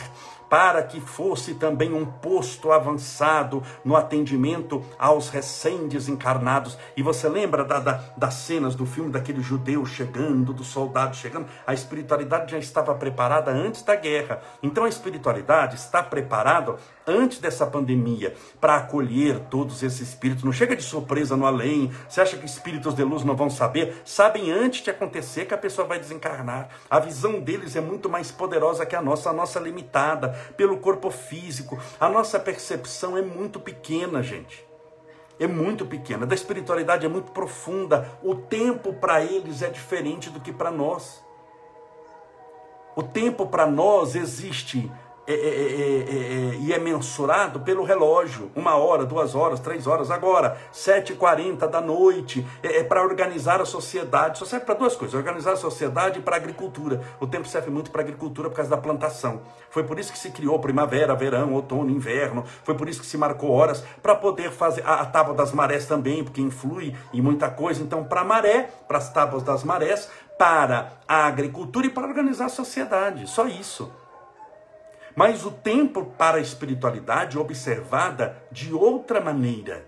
para 0.49 0.83
que 0.83 1.01
fosse 1.01 1.55
também 1.55 1.93
um 1.93 2.07
posto 2.07 2.73
avançado 2.73 3.63
no 3.85 3.97
atendimento 3.97 4.83
aos 4.99 5.29
recém-desencarnados. 5.29 6.79
E 6.97 7.03
você 7.03 7.29
lembra 7.29 7.65
da, 7.65 7.79
da, 7.79 8.01
das 8.17 8.35
cenas 8.35 8.75
do 8.75 8.87
filme 8.87 9.11
daquele 9.11 9.43
judeu 9.43 9.85
chegando, 9.85 10.53
do 10.53 10.65
soldado 10.65 11.17
chegando? 11.17 11.47
A 11.67 11.75
espiritualidade 11.75 12.53
já 12.53 12.59
estava 12.59 12.95
preparada 12.95 13.51
antes 13.51 13.83
da 13.83 13.95
guerra. 13.95 14.41
Então 14.63 14.85
a 14.85 14.89
espiritualidade 14.89 15.77
está 15.77 16.03
preparada 16.03 16.77
antes 17.09 17.39
dessa 17.39 17.67
pandemia 17.67 18.35
para 18.61 18.77
acolher 18.77 19.41
todos 19.51 19.83
esses 19.83 20.01
espíritos. 20.01 20.45
Não 20.45 20.53
chega 20.53 20.77
de 20.77 20.83
surpresa 20.83 21.37
no 21.37 21.47
além. 21.47 21.91
Você 22.09 22.21
acha 22.21 22.37
que 22.37 22.47
espíritos 22.47 22.95
de 22.95 23.03
luz 23.03 23.25
não 23.25 23.35
vão 23.35 23.49
saber? 23.51 24.03
Sabem 24.05 24.53
antes 24.53 24.83
de 24.83 24.91
acontecer 24.91 25.47
que 25.47 25.55
a 25.55 25.59
pessoa 25.59 25.87
vai 25.87 25.99
desencarnar. 25.99 26.69
A 26.91 27.01
visão 27.01 27.41
deles 27.41 27.75
é 27.75 27.81
muito 27.81 28.09
mais 28.09 28.31
poderosa 28.31 28.87
que 28.87 28.95
a 28.95 29.03
nossa, 29.03 29.31
a 29.31 29.33
nossa 29.33 29.59
limitada 29.59 30.31
pelo 30.57 30.79
corpo 30.79 31.11
físico. 31.11 31.79
A 31.99 32.09
nossa 32.09 32.39
percepção 32.39 33.17
é 33.17 33.23
muito 33.23 33.59
pequena, 33.59 34.23
gente. 34.23 34.67
É 35.41 35.47
muito 35.47 35.87
pequena. 35.87 36.27
Da 36.27 36.35
espiritualidade 36.35 37.07
é 37.07 37.09
muito 37.09 37.31
profunda. 37.31 38.11
O 38.23 38.35
tempo 38.35 38.93
para 38.93 39.23
eles 39.23 39.63
é 39.63 39.69
diferente 39.69 40.31
do 40.31 40.41
que 40.41 40.53
para 40.53 40.71
nós. 40.71 41.23
O 42.97 43.03
tempo 43.03 43.47
para 43.47 43.65
nós 43.65 44.17
existe 44.17 44.91
é 45.29 45.35
é, 45.35 45.37
é, 45.37 45.41
é, 45.41 46.55
é, 46.55 46.59
e 46.59 46.73
é 46.73 46.79
mensurado 46.79 47.61
pelo 47.61 47.85
relógio, 47.85 48.51
uma 48.57 48.77
hora, 48.77 49.05
duas 49.05 49.35
horas, 49.35 49.61
três 49.61 49.87
horas, 49.87 50.11
agora, 50.11 50.57
sete 50.73 51.13
e 51.13 51.17
quarenta 51.17 51.69
da 51.69 51.83
noite, 51.83 52.47
é, 52.63 52.83
para 52.83 53.03
organizar 53.03 53.61
a 53.61 53.67
sociedade, 53.67 54.39
só 54.39 54.47
serve 54.47 54.65
para 54.65 54.75
duas 54.75 54.97
coisas, 54.97 55.15
organizar 55.15 55.53
a 55.53 55.57
sociedade 55.57 56.19
e 56.19 56.23
para 56.23 56.37
a 56.37 56.39
agricultura, 56.39 57.03
o 57.21 57.27
tempo 57.27 57.47
serve 57.47 57.71
muito 57.71 57.91
para 57.91 58.01
a 58.01 58.05
agricultura 58.05 58.49
por 58.49 58.57
causa 58.57 58.71
da 58.71 58.79
plantação, 58.79 59.43
foi 59.69 59.85
por 59.85 59.99
isso 59.99 60.11
que 60.11 60.19
se 60.19 60.31
criou 60.31 60.59
primavera, 60.61 61.15
verão, 61.15 61.53
outono, 61.53 61.91
inverno, 61.91 62.43
foi 62.65 62.75
por 62.75 62.89
isso 62.89 63.03
que 63.03 63.07
se 63.07 63.19
marcou 63.19 63.51
horas, 63.51 63.85
para 64.03 64.15
poder 64.15 64.51
fazer 64.51 64.83
a, 64.87 65.03
a 65.03 65.05
tábua 65.05 65.35
das 65.35 65.53
marés 65.53 65.85
também, 65.85 66.25
porque 66.25 66.41
influi 66.41 66.97
em 67.13 67.21
muita 67.21 67.51
coisa, 67.51 67.83
então 67.83 68.03
para 68.03 68.25
maré, 68.25 68.71
para 68.89 68.97
as 68.97 69.13
tábuas 69.13 69.43
das 69.43 69.63
marés, 69.63 70.11
para 70.39 70.93
a 71.07 71.27
agricultura 71.27 71.87
e 71.87 71.91
para 71.91 72.07
organizar 72.07 72.47
a 72.47 72.49
sociedade, 72.49 73.29
só 73.29 73.47
isso. 73.47 73.93
Mas 75.19 75.45
o 75.45 75.51
tempo 75.51 76.05
para 76.17 76.37
a 76.37 76.41
espiritualidade 76.41 77.37
é 77.37 77.41
observada 77.41 78.41
de 78.53 78.73
outra 78.73 79.21
maneira. 79.21 79.85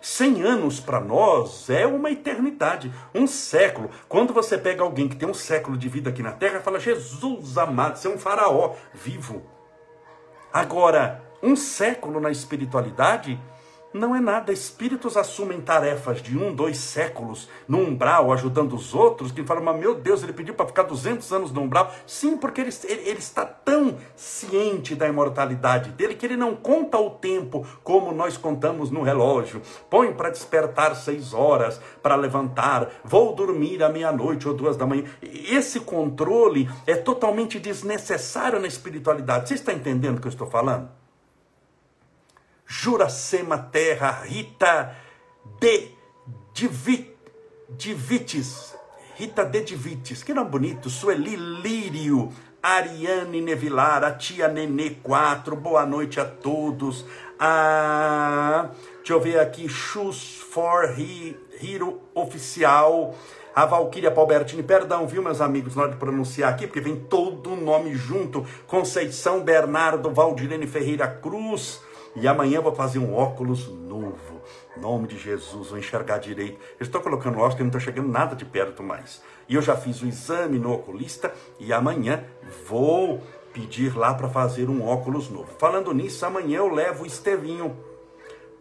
Cem 0.00 0.40
anos 0.42 0.78
para 0.78 1.00
nós 1.00 1.68
é 1.68 1.84
uma 1.84 2.12
eternidade, 2.12 2.92
um 3.12 3.26
século. 3.26 3.90
Quando 4.08 4.32
você 4.32 4.56
pega 4.56 4.84
alguém 4.84 5.08
que 5.08 5.16
tem 5.16 5.28
um 5.28 5.34
século 5.34 5.76
de 5.76 5.88
vida 5.88 6.10
aqui 6.10 6.22
na 6.22 6.30
Terra, 6.30 6.60
fala: 6.60 6.78
Jesus 6.78 7.58
amado, 7.58 7.98
você 7.98 8.06
é 8.06 8.10
um 8.12 8.18
faraó 8.18 8.76
vivo. 8.94 9.42
Agora, 10.52 11.20
um 11.42 11.56
século 11.56 12.20
na 12.20 12.30
espiritualidade 12.30 13.40
não 13.92 14.14
é 14.14 14.20
nada. 14.20 14.52
Espíritos 14.52 15.16
assumem 15.16 15.60
tarefas 15.60 16.22
de 16.22 16.36
um, 16.36 16.54
dois 16.54 16.78
séculos 16.78 17.48
no 17.68 17.78
umbral, 17.78 18.32
ajudando 18.32 18.74
os 18.74 18.94
outros, 18.94 19.32
que 19.32 19.44
falam, 19.44 19.62
mas 19.62 19.78
meu 19.78 19.94
Deus, 19.94 20.22
ele 20.22 20.32
pediu 20.32 20.54
para 20.54 20.66
ficar 20.66 20.84
200 20.84 21.32
anos 21.32 21.52
no 21.52 21.62
umbral. 21.62 21.92
Sim, 22.06 22.36
porque 22.36 22.60
ele, 22.60 22.70
ele, 22.84 23.08
ele, 23.08 23.18
está 23.18 23.44
tão 23.44 23.96
ciente 24.16 24.94
da 24.94 25.08
imortalidade 25.08 25.90
dele 25.90 26.14
que 26.14 26.26
ele 26.26 26.36
não 26.36 26.54
conta 26.54 26.98
o 26.98 27.10
tempo 27.10 27.66
como 27.82 28.12
nós 28.12 28.36
contamos 28.36 28.90
no 28.90 29.02
relógio. 29.02 29.62
Põe 29.90 30.12
para 30.12 30.30
despertar 30.30 30.94
seis 30.96 31.34
horas, 31.34 31.80
para 32.02 32.16
levantar, 32.16 32.88
vou 33.04 33.34
dormir 33.34 33.82
à 33.82 33.88
meia-noite 33.88 34.48
ou 34.48 34.54
duas 34.54 34.76
da 34.76 34.86
manhã. 34.86 35.04
Esse 35.22 35.80
controle 35.80 36.68
é 36.86 36.94
totalmente 36.94 37.58
desnecessário 37.58 38.60
na 38.60 38.66
espiritualidade. 38.66 39.48
Você 39.48 39.54
está 39.54 39.72
entendendo 39.72 40.18
o 40.18 40.20
que 40.20 40.26
eu 40.26 40.32
estou 40.32 40.46
falando? 40.46 41.01
Juracema 42.82 43.58
Terra, 43.58 44.22
Rita 44.24 44.96
de 45.60 45.92
Divites, 46.52 47.14
Rita 49.14 49.44
de 49.44 49.62
Divites, 49.62 50.24
que 50.24 50.34
nome 50.34 50.50
bonito, 50.50 50.90
Sueli 50.90 51.36
Lírio, 51.36 52.32
Ariane 52.60 53.40
Nevilar, 53.40 54.02
a 54.02 54.10
tia 54.10 54.48
Nenê 54.48 54.96
4, 55.00 55.54
boa 55.54 55.86
noite 55.86 56.18
a 56.18 56.24
todos. 56.24 57.06
Ah, 57.38 58.70
deixa 58.96 59.12
eu 59.12 59.20
ver 59.20 59.38
aqui, 59.38 59.68
Shoes 59.68 60.40
for 60.50 60.92
Hero 61.62 62.00
Oficial. 62.12 63.14
A 63.54 63.64
Valquíria 63.64 64.10
Palbertini, 64.10 64.64
perdão, 64.64 65.06
viu, 65.06 65.22
meus 65.22 65.40
amigos, 65.40 65.76
na 65.76 65.82
hora 65.82 65.92
de 65.92 65.98
pronunciar 65.98 66.52
aqui, 66.52 66.66
porque 66.66 66.80
vem 66.80 66.96
todo 66.96 67.52
o 67.52 67.56
nome 67.56 67.94
junto. 67.94 68.44
Conceição 68.66 69.40
Bernardo 69.40 70.10
Valdirene 70.10 70.66
Ferreira 70.66 71.06
Cruz. 71.06 71.80
E 72.14 72.28
amanhã 72.28 72.60
vou 72.60 72.74
fazer 72.74 72.98
um 72.98 73.14
óculos 73.14 73.68
novo. 73.68 74.42
Nome 74.76 75.08
de 75.08 75.18
Jesus, 75.18 75.68
vou 75.68 75.78
enxergar 75.78 76.18
direito. 76.18 76.58
Eu 76.78 76.84
estou 76.84 77.00
colocando 77.00 77.38
óculos 77.38 77.54
que 77.54 77.62
não 77.62 77.68
estou 77.68 77.80
chegando 77.80 78.08
nada 78.08 78.36
de 78.36 78.44
perto 78.44 78.82
mais. 78.82 79.22
E 79.48 79.54
eu 79.54 79.62
já 79.62 79.76
fiz 79.76 80.02
o 80.02 80.06
exame 80.06 80.58
no 80.58 80.72
oculista 80.72 81.32
e 81.58 81.72
amanhã 81.72 82.24
vou 82.66 83.22
pedir 83.52 83.96
lá 83.96 84.12
para 84.14 84.28
fazer 84.28 84.68
um 84.68 84.86
óculos 84.86 85.30
novo. 85.30 85.54
Falando 85.58 85.92
nisso, 85.94 86.24
amanhã 86.26 86.58
eu 86.58 86.68
levo 86.68 87.04
o 87.04 87.06
Estevinho 87.06 87.76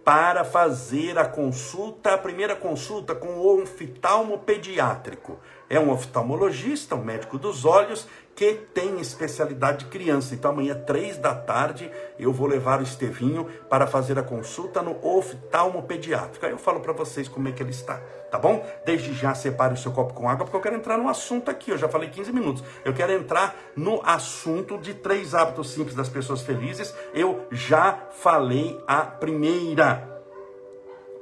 para 0.03 0.43
fazer 0.43 1.17
a 1.17 1.25
consulta, 1.25 2.13
a 2.13 2.17
primeira 2.17 2.55
consulta 2.55 3.13
com 3.13 3.27
o 3.37 3.61
oftalmo 3.61 4.39
pediátrico. 4.39 5.37
É 5.69 5.79
um 5.79 5.91
oftalmologista, 5.91 6.95
um 6.95 7.03
médico 7.03 7.37
dos 7.37 7.65
olhos, 7.65 8.07
que 8.41 8.53
tem 8.73 8.99
especialidade 8.99 9.85
de 9.85 9.91
criança. 9.91 10.33
Então, 10.33 10.49
amanhã, 10.49 10.73
três 10.73 11.15
da 11.15 11.35
tarde, 11.35 11.91
eu 12.17 12.33
vou 12.33 12.47
levar 12.47 12.79
o 12.79 12.83
Estevinho 12.83 13.45
para 13.69 13.85
fazer 13.85 14.17
a 14.17 14.23
consulta 14.23 14.81
no 14.81 14.97
oftalmo 15.05 15.83
pediátrico. 15.83 16.43
Aí 16.43 16.51
eu 16.51 16.57
falo 16.57 16.79
para 16.79 16.91
vocês 16.91 17.27
como 17.27 17.47
é 17.47 17.51
que 17.51 17.61
ele 17.61 17.69
está, 17.69 17.97
tá 18.31 18.39
bom? 18.39 18.65
Desde 18.83 19.13
já, 19.13 19.35
separe 19.35 19.75
o 19.75 19.77
seu 19.77 19.91
copo 19.91 20.15
com 20.15 20.27
água, 20.27 20.43
porque 20.43 20.57
eu 20.57 20.61
quero 20.61 20.75
entrar 20.75 20.97
no 20.97 21.07
assunto 21.07 21.51
aqui. 21.51 21.69
Eu 21.69 21.77
já 21.77 21.87
falei 21.87 22.09
15 22.09 22.33
minutos. 22.33 22.63
Eu 22.83 22.95
quero 22.95 23.13
entrar 23.13 23.55
no 23.75 24.01
assunto 24.03 24.79
de 24.79 24.95
três 24.95 25.35
hábitos 25.35 25.69
simples 25.69 25.93
das 25.93 26.09
pessoas 26.09 26.41
felizes. 26.41 26.95
Eu 27.13 27.45
já 27.51 28.07
falei 28.09 28.81
a 28.87 29.01
primeira. 29.01 30.19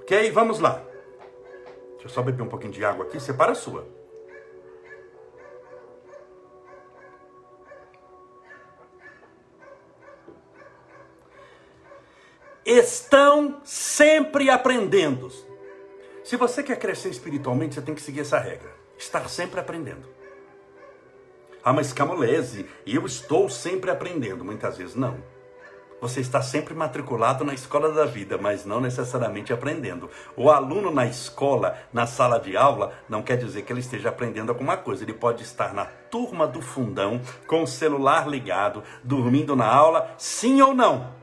Ok? 0.04 0.32
Vamos 0.32 0.62
lá. 0.62 0.82
Deixa 1.96 2.06
eu 2.06 2.10
só 2.10 2.22
beber 2.22 2.44
um 2.44 2.48
pouquinho 2.48 2.72
de 2.72 2.86
água 2.86 3.04
aqui. 3.04 3.20
Separa 3.20 3.52
a 3.52 3.56
sua. 3.56 4.00
Estão 12.70 13.62
sempre 13.64 14.50
aprendendo. 14.50 15.32
Se 16.24 16.36
você 16.36 16.62
quer 16.62 16.78
crescer 16.78 17.10
espiritualmente, 17.10 17.76
você 17.76 17.82
tem 17.82 17.96
que 17.96 18.02
seguir 18.02 18.22
essa 18.22 18.38
regra: 18.38 18.72
estar 18.98 19.28
sempre 19.28 19.60
aprendendo. 19.60 20.08
Ah, 21.64 21.74
mas 21.74 21.92
Camolese, 21.92 22.66
eu 22.86 23.06
estou 23.06 23.50
sempre 23.50 23.90
aprendendo. 23.90 24.46
Muitas 24.46 24.78
vezes 24.78 24.96
não. 24.96 25.18
Você 26.00 26.22
está 26.22 26.42
sempre 26.42 26.74
matriculado 26.74 27.44
na 27.44 27.54
escola 27.54 27.92
da 27.92 28.06
vida, 28.06 28.38
mas 28.38 28.66
não 28.66 28.80
necessariamente 28.80 29.52
aprendendo. 29.52 30.10
O 30.38 30.50
aluno 30.50 30.92
na 30.92 31.06
escola, 31.06 31.78
na 31.92 32.08
sala 32.08 32.40
de 32.40 32.56
aula, 32.56 32.94
não 33.10 33.22
quer 33.22 33.36
dizer 33.36 33.64
que 33.64 33.74
ele 33.74 33.82
esteja 33.82 34.08
aprendendo 34.08 34.50
alguma 34.50 34.78
coisa. 34.78 35.04
Ele 35.04 35.14
pode 35.14 35.44
estar 35.44 35.74
na 35.74 35.86
turma 35.86 36.48
do 36.48 36.62
fundão, 36.62 37.20
com 37.46 37.64
o 37.64 37.68
celular 37.68 38.30
ligado, 38.30 38.82
dormindo 39.04 39.58
na 39.58 39.68
aula, 39.68 40.14
sim 40.18 40.62
ou 40.62 40.74
não. 40.74 41.19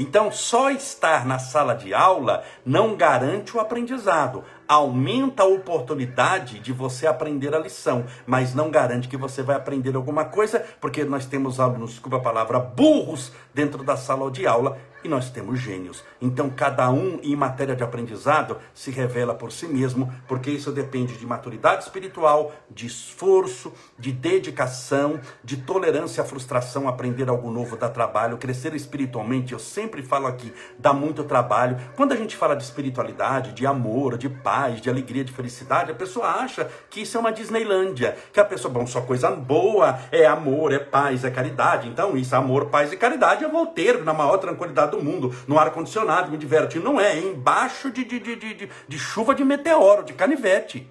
Então, 0.00 0.32
só 0.32 0.70
estar 0.70 1.26
na 1.26 1.38
sala 1.38 1.74
de 1.74 1.92
aula 1.92 2.42
não 2.64 2.96
garante 2.96 3.54
o 3.54 3.60
aprendizado. 3.60 4.42
Aumenta 4.66 5.42
a 5.42 5.46
oportunidade 5.46 6.58
de 6.58 6.72
você 6.72 7.06
aprender 7.06 7.54
a 7.54 7.58
lição, 7.58 8.06
mas 8.26 8.54
não 8.54 8.70
garante 8.70 9.08
que 9.08 9.16
você 9.18 9.42
vai 9.42 9.56
aprender 9.56 9.94
alguma 9.94 10.24
coisa, 10.24 10.64
porque 10.80 11.04
nós 11.04 11.26
temos 11.26 11.60
alunos, 11.60 11.90
desculpa 11.90 12.16
a 12.16 12.20
palavra, 12.20 12.58
burros 12.58 13.30
dentro 13.52 13.84
da 13.84 13.94
sala 13.94 14.30
de 14.30 14.46
aula 14.46 14.78
e 15.02 15.08
nós 15.08 15.30
temos 15.30 15.58
gênios. 15.58 16.04
Então, 16.20 16.50
cada 16.50 16.90
um, 16.90 17.18
em 17.22 17.34
matéria 17.34 17.74
de 17.74 17.82
aprendizado, 17.82 18.58
se 18.74 18.90
revela 18.90 19.34
por 19.34 19.52
si 19.52 19.66
mesmo, 19.66 20.12
porque 20.28 20.50
isso 20.50 20.70
depende 20.70 21.16
de 21.16 21.26
maturidade 21.26 21.84
espiritual, 21.84 22.52
de 22.70 22.86
esforço, 22.86 23.72
de 23.98 24.12
dedicação, 24.12 25.20
de 25.42 25.56
tolerância 25.56 26.22
à 26.22 26.26
frustração, 26.26 26.88
aprender 26.88 27.28
algo 27.28 27.50
novo 27.50 27.76
dá 27.76 27.88
trabalho, 27.88 28.36
crescer 28.36 28.74
espiritualmente, 28.74 29.52
eu 29.52 29.58
sempre 29.58 30.02
falo 30.02 30.26
aqui, 30.26 30.52
dá 30.78 30.92
muito 30.92 31.24
trabalho. 31.24 31.76
Quando 31.96 32.12
a 32.12 32.16
gente 32.16 32.36
fala 32.36 32.54
de 32.54 32.62
espiritualidade, 32.62 33.52
de 33.52 33.66
amor, 33.66 34.18
de 34.18 34.28
paz, 34.28 34.80
de 34.80 34.90
alegria, 34.90 35.24
de 35.24 35.32
felicidade, 35.32 35.90
a 35.90 35.94
pessoa 35.94 36.26
acha 36.26 36.70
que 36.88 37.02
isso 37.02 37.16
é 37.16 37.20
uma 37.20 37.32
Disneylândia, 37.32 38.16
que 38.32 38.40
a 38.40 38.44
pessoa, 38.44 38.72
bom, 38.72 38.86
só 38.86 39.00
coisa 39.00 39.30
boa 39.30 39.98
é 40.12 40.26
amor, 40.26 40.72
é 40.72 40.78
paz, 40.78 41.24
é 41.24 41.30
caridade. 41.30 41.88
Então, 41.88 42.16
isso, 42.16 42.34
amor, 42.34 42.66
paz 42.66 42.92
e 42.92 42.96
caridade, 42.96 43.44
eu 43.44 43.50
vou 43.50 43.66
ter 43.66 44.02
na 44.04 44.12
maior 44.12 44.36
tranquilidade 44.38 44.89
do 44.90 45.02
mundo, 45.02 45.34
no 45.46 45.58
ar-condicionado, 45.58 46.30
me 46.30 46.36
divertindo. 46.36 46.84
Não 46.84 47.00
é, 47.00 47.12
é 47.12 47.20
embaixo 47.20 47.90
de, 47.90 48.04
de, 48.04 48.18
de, 48.18 48.36
de, 48.36 48.70
de 48.88 48.98
chuva 48.98 49.34
de 49.34 49.44
meteoro, 49.44 50.04
de 50.04 50.12
canivete. 50.12 50.90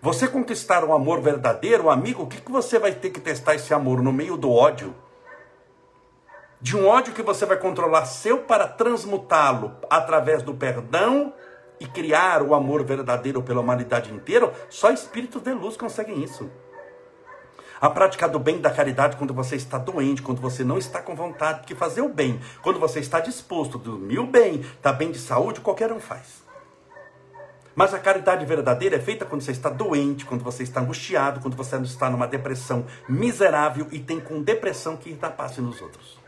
Você 0.00 0.26
conquistar 0.26 0.84
um 0.84 0.92
amor 0.92 1.20
verdadeiro, 1.20 1.88
amigo, 1.88 2.24
o 2.24 2.26
que, 2.26 2.40
que 2.40 2.50
você 2.50 2.78
vai 2.78 2.92
ter 2.92 3.10
que 3.10 3.20
testar 3.20 3.54
esse 3.54 3.72
amor 3.72 4.02
no 4.02 4.12
meio 4.12 4.36
do 4.36 4.50
ódio? 4.50 4.94
De 6.60 6.76
um 6.76 6.86
ódio 6.86 7.12
que 7.12 7.22
você 7.22 7.46
vai 7.46 7.56
controlar 7.56 8.04
seu 8.06 8.38
para 8.38 8.66
transmutá-lo 8.66 9.76
através 9.88 10.42
do 10.42 10.54
perdão 10.54 11.32
e 11.78 11.86
criar 11.86 12.42
o 12.42 12.54
amor 12.54 12.84
verdadeiro 12.84 13.42
pela 13.42 13.60
humanidade 13.60 14.12
inteira, 14.12 14.52
só 14.68 14.90
espíritos 14.90 15.42
de 15.42 15.52
luz 15.52 15.76
conseguem 15.76 16.22
isso. 16.22 16.50
A 17.82 17.90
prática 17.90 18.28
do 18.28 18.38
bem 18.38 18.60
da 18.60 18.70
caridade 18.70 19.16
quando 19.16 19.34
você 19.34 19.56
está 19.56 19.76
doente, 19.76 20.22
quando 20.22 20.40
você 20.40 20.62
não 20.62 20.78
está 20.78 21.02
com 21.02 21.16
vontade 21.16 21.66
de 21.66 21.74
fazer 21.74 22.00
o 22.00 22.08
bem, 22.08 22.40
quando 22.62 22.78
você 22.78 23.00
está 23.00 23.18
disposto 23.18 23.74
o 23.74 24.24
bem, 24.24 24.60
está 24.60 24.92
bem 24.92 25.10
de 25.10 25.18
saúde, 25.18 25.60
qualquer 25.60 25.90
um 25.90 25.98
faz. 25.98 26.44
Mas 27.74 27.92
a 27.92 27.98
caridade 27.98 28.46
verdadeira 28.46 28.94
é 28.94 29.00
feita 29.00 29.24
quando 29.24 29.42
você 29.42 29.50
está 29.50 29.68
doente, 29.68 30.24
quando 30.24 30.44
você 30.44 30.62
está 30.62 30.80
angustiado, 30.80 31.40
quando 31.40 31.56
você 31.56 31.76
está 31.78 32.08
numa 32.08 32.28
depressão 32.28 32.86
miserável 33.08 33.88
e 33.90 33.98
tem 33.98 34.20
com 34.20 34.40
depressão 34.40 34.96
que 34.96 35.10
ir 35.10 35.16
dar 35.16 35.30
passe 35.30 35.60
nos 35.60 35.82
outros 35.82 36.21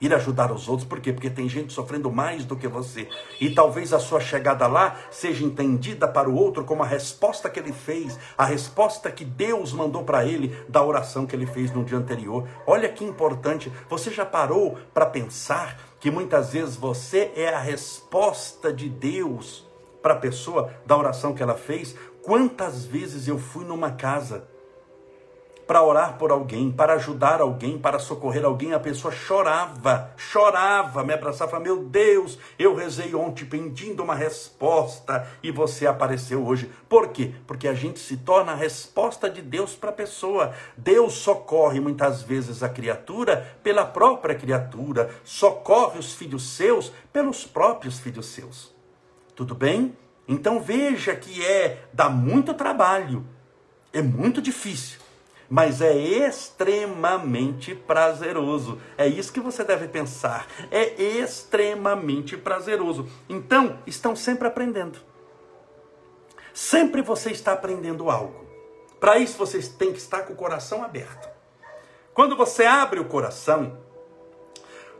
ir 0.00 0.14
ajudar 0.14 0.52
os 0.52 0.68
outros, 0.68 0.88
por 0.88 1.00
quê? 1.00 1.12
Porque 1.12 1.30
tem 1.30 1.48
gente 1.48 1.72
sofrendo 1.72 2.10
mais 2.10 2.44
do 2.44 2.56
que 2.56 2.68
você. 2.68 3.08
E 3.40 3.50
talvez 3.50 3.92
a 3.92 3.98
sua 3.98 4.20
chegada 4.20 4.66
lá 4.66 4.96
seja 5.10 5.44
entendida 5.44 6.06
para 6.06 6.28
o 6.28 6.34
outro 6.34 6.64
como 6.64 6.82
a 6.82 6.86
resposta 6.86 7.50
que 7.50 7.58
ele 7.58 7.72
fez, 7.72 8.18
a 8.36 8.44
resposta 8.44 9.10
que 9.10 9.24
Deus 9.24 9.72
mandou 9.72 10.04
para 10.04 10.24
ele 10.24 10.56
da 10.68 10.82
oração 10.82 11.26
que 11.26 11.34
ele 11.34 11.46
fez 11.46 11.72
no 11.72 11.84
dia 11.84 11.98
anterior. 11.98 12.48
Olha 12.66 12.88
que 12.88 13.04
importante. 13.04 13.72
Você 13.88 14.10
já 14.10 14.24
parou 14.24 14.78
para 14.92 15.06
pensar 15.06 15.78
que 16.00 16.10
muitas 16.10 16.52
vezes 16.52 16.76
você 16.76 17.32
é 17.34 17.48
a 17.48 17.58
resposta 17.58 18.72
de 18.72 18.88
Deus 18.88 19.66
para 20.00 20.14
a 20.14 20.18
pessoa 20.18 20.72
da 20.86 20.96
oração 20.96 21.34
que 21.34 21.42
ela 21.42 21.54
fez? 21.54 21.96
Quantas 22.22 22.84
vezes 22.84 23.26
eu 23.26 23.38
fui 23.38 23.64
numa 23.64 23.90
casa 23.90 24.46
para 25.68 25.82
orar 25.82 26.16
por 26.16 26.32
alguém, 26.32 26.72
para 26.72 26.94
ajudar 26.94 27.42
alguém, 27.42 27.78
para 27.78 27.98
socorrer 27.98 28.42
alguém, 28.42 28.72
a 28.72 28.80
pessoa 28.80 29.12
chorava, 29.12 30.14
chorava, 30.16 31.04
me 31.04 31.12
abraçava, 31.12 31.50
falava, 31.50 31.68
meu 31.68 31.84
Deus, 31.84 32.38
eu 32.58 32.74
rezei 32.74 33.14
ontem 33.14 33.44
pedindo 33.44 34.02
uma 34.02 34.14
resposta 34.14 35.28
e 35.42 35.50
você 35.50 35.86
apareceu 35.86 36.42
hoje. 36.42 36.70
Por 36.88 37.08
quê? 37.08 37.34
Porque 37.46 37.68
a 37.68 37.74
gente 37.74 38.00
se 38.00 38.16
torna 38.16 38.52
a 38.52 38.54
resposta 38.54 39.28
de 39.28 39.42
Deus 39.42 39.74
para 39.74 39.90
a 39.90 39.92
pessoa. 39.92 40.54
Deus 40.74 41.12
socorre 41.12 41.80
muitas 41.80 42.22
vezes 42.22 42.62
a 42.62 42.68
criatura 42.70 43.58
pela 43.62 43.84
própria 43.84 44.34
criatura, 44.34 45.10
socorre 45.22 45.98
os 45.98 46.14
filhos 46.14 46.56
seus 46.56 46.90
pelos 47.12 47.44
próprios 47.44 48.00
filhos 48.00 48.24
seus. 48.28 48.74
Tudo 49.36 49.54
bem? 49.54 49.94
Então 50.26 50.60
veja 50.60 51.14
que 51.14 51.44
é, 51.44 51.84
dá 51.92 52.08
muito 52.08 52.54
trabalho, 52.54 53.26
é 53.92 54.00
muito 54.00 54.40
difícil 54.40 55.07
mas 55.48 55.80
é 55.80 55.96
extremamente 55.96 57.74
prazeroso. 57.74 58.78
É 58.98 59.06
isso 59.06 59.32
que 59.32 59.40
você 59.40 59.64
deve 59.64 59.88
pensar. 59.88 60.46
É 60.70 61.02
extremamente 61.02 62.36
prazeroso. 62.36 63.08
Então, 63.28 63.78
estão 63.86 64.14
sempre 64.14 64.46
aprendendo. 64.46 64.98
Sempre 66.52 67.00
você 67.00 67.30
está 67.30 67.52
aprendendo 67.52 68.10
algo. 68.10 68.46
Para 69.00 69.18
isso, 69.18 69.38
você 69.38 69.62
tem 69.62 69.92
que 69.92 69.98
estar 69.98 70.22
com 70.22 70.34
o 70.34 70.36
coração 70.36 70.84
aberto. 70.84 71.28
Quando 72.12 72.36
você 72.36 72.64
abre 72.64 73.00
o 73.00 73.04
coração, 73.04 73.78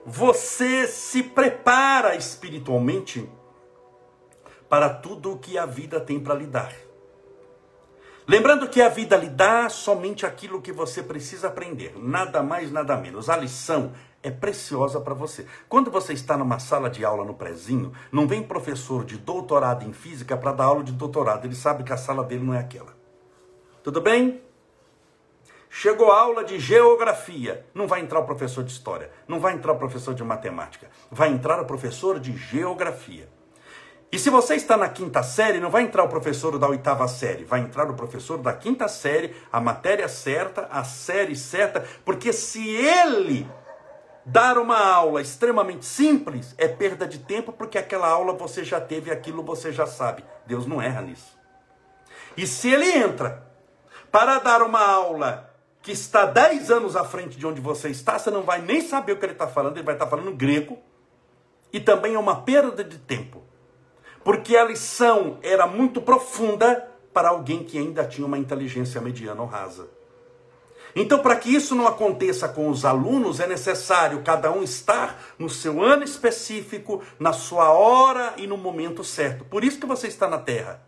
você 0.06 0.86
se 0.86 1.22
prepara 1.22 2.14
espiritualmente 2.14 3.28
para 4.68 4.88
tudo 4.88 5.32
o 5.32 5.38
que 5.38 5.58
a 5.58 5.66
vida 5.66 6.00
tem 6.00 6.20
para 6.20 6.34
lhe 6.34 6.46
dar. 6.46 6.72
Lembrando 8.28 8.68
que 8.68 8.82
a 8.82 8.90
vida 8.90 9.16
lhe 9.16 9.30
dá 9.30 9.70
somente 9.70 10.26
aquilo 10.26 10.60
que 10.60 10.70
você 10.70 11.02
precisa 11.02 11.48
aprender, 11.48 11.94
nada 11.96 12.42
mais, 12.42 12.70
nada 12.70 12.94
menos. 12.94 13.30
A 13.30 13.36
lição 13.38 13.94
é 14.22 14.30
preciosa 14.30 15.00
para 15.00 15.14
você. 15.14 15.46
Quando 15.66 15.90
você 15.90 16.12
está 16.12 16.36
numa 16.36 16.58
sala 16.58 16.90
de 16.90 17.02
aula 17.06 17.24
no 17.24 17.32
prezinho, 17.32 17.90
não 18.12 18.28
vem 18.28 18.42
professor 18.42 19.02
de 19.02 19.16
doutorado 19.16 19.82
em 19.82 19.94
física 19.94 20.36
para 20.36 20.52
dar 20.52 20.64
aula 20.64 20.84
de 20.84 20.92
doutorado, 20.92 21.46
ele 21.46 21.54
sabe 21.54 21.82
que 21.84 21.92
a 21.92 21.96
sala 21.96 22.22
dele 22.22 22.44
não 22.44 22.52
é 22.52 22.58
aquela. 22.58 22.94
Tudo 23.82 23.98
bem? 23.98 24.42
Chegou 25.70 26.12
a 26.12 26.20
aula 26.20 26.44
de 26.44 26.60
geografia, 26.60 27.64
não 27.72 27.86
vai 27.86 28.00
entrar 28.00 28.20
o 28.20 28.26
professor 28.26 28.62
de 28.62 28.72
história, 28.72 29.10
não 29.26 29.40
vai 29.40 29.54
entrar 29.54 29.72
o 29.72 29.78
professor 29.78 30.12
de 30.12 30.22
matemática, 30.22 30.90
vai 31.10 31.30
entrar 31.30 31.62
o 31.62 31.64
professor 31.64 32.20
de 32.20 32.36
geografia. 32.36 33.26
E 34.10 34.18
se 34.18 34.30
você 34.30 34.54
está 34.54 34.74
na 34.74 34.88
quinta 34.88 35.22
série, 35.22 35.60
não 35.60 35.70
vai 35.70 35.82
entrar 35.82 36.02
o 36.02 36.08
professor 36.08 36.58
da 36.58 36.66
oitava 36.66 37.06
série, 37.06 37.44
vai 37.44 37.60
entrar 37.60 37.90
o 37.90 37.94
professor 37.94 38.38
da 38.38 38.54
quinta 38.54 38.88
série, 38.88 39.36
a 39.52 39.60
matéria 39.60 40.08
certa, 40.08 40.66
a 40.70 40.82
série 40.82 41.36
certa, 41.36 41.86
porque 42.06 42.32
se 42.32 42.66
ele 42.70 43.46
dar 44.24 44.56
uma 44.56 44.78
aula 44.78 45.20
extremamente 45.20 45.84
simples, 45.84 46.54
é 46.56 46.66
perda 46.66 47.06
de 47.06 47.18
tempo, 47.18 47.52
porque 47.52 47.76
aquela 47.76 48.08
aula 48.08 48.32
você 48.32 48.64
já 48.64 48.80
teve, 48.80 49.10
aquilo 49.10 49.42
você 49.42 49.72
já 49.72 49.86
sabe. 49.86 50.24
Deus 50.46 50.66
não 50.66 50.80
erra 50.80 51.02
nisso. 51.02 51.38
E 52.34 52.46
se 52.46 52.70
ele 52.70 52.90
entra 52.90 53.46
para 54.10 54.38
dar 54.38 54.62
uma 54.62 54.80
aula 54.80 55.54
que 55.82 55.92
está 55.92 56.24
10 56.24 56.70
anos 56.70 56.96
à 56.96 57.04
frente 57.04 57.38
de 57.38 57.46
onde 57.46 57.60
você 57.60 57.90
está, 57.90 58.18
você 58.18 58.30
não 58.30 58.42
vai 58.42 58.62
nem 58.62 58.80
saber 58.80 59.12
o 59.12 59.16
que 59.18 59.26
ele 59.26 59.32
está 59.32 59.46
falando, 59.46 59.76
ele 59.76 59.84
vai 59.84 59.94
estar 59.94 60.06
falando 60.06 60.32
grego, 60.32 60.78
e 61.70 61.78
também 61.78 62.14
é 62.14 62.18
uma 62.18 62.42
perda 62.42 62.82
de 62.82 62.98
tempo 62.98 63.47
porque 64.28 64.58
a 64.58 64.64
lição 64.64 65.38
era 65.42 65.66
muito 65.66 66.02
profunda 66.02 66.86
para 67.14 67.30
alguém 67.30 67.64
que 67.64 67.78
ainda 67.78 68.04
tinha 68.04 68.26
uma 68.26 68.36
inteligência 68.36 69.00
mediana 69.00 69.40
ou 69.40 69.48
rasa. 69.48 69.88
Então, 70.94 71.20
para 71.20 71.34
que 71.34 71.48
isso 71.48 71.74
não 71.74 71.86
aconteça 71.86 72.46
com 72.46 72.68
os 72.68 72.84
alunos, 72.84 73.40
é 73.40 73.46
necessário 73.46 74.22
cada 74.22 74.52
um 74.52 74.62
estar 74.62 75.18
no 75.38 75.48
seu 75.48 75.82
ano 75.82 76.04
específico, 76.04 77.02
na 77.18 77.32
sua 77.32 77.72
hora 77.72 78.34
e 78.36 78.46
no 78.46 78.58
momento 78.58 79.02
certo. 79.02 79.46
Por 79.46 79.64
isso 79.64 79.80
que 79.80 79.86
você 79.86 80.08
está 80.08 80.28
na 80.28 80.36
Terra. 80.36 80.82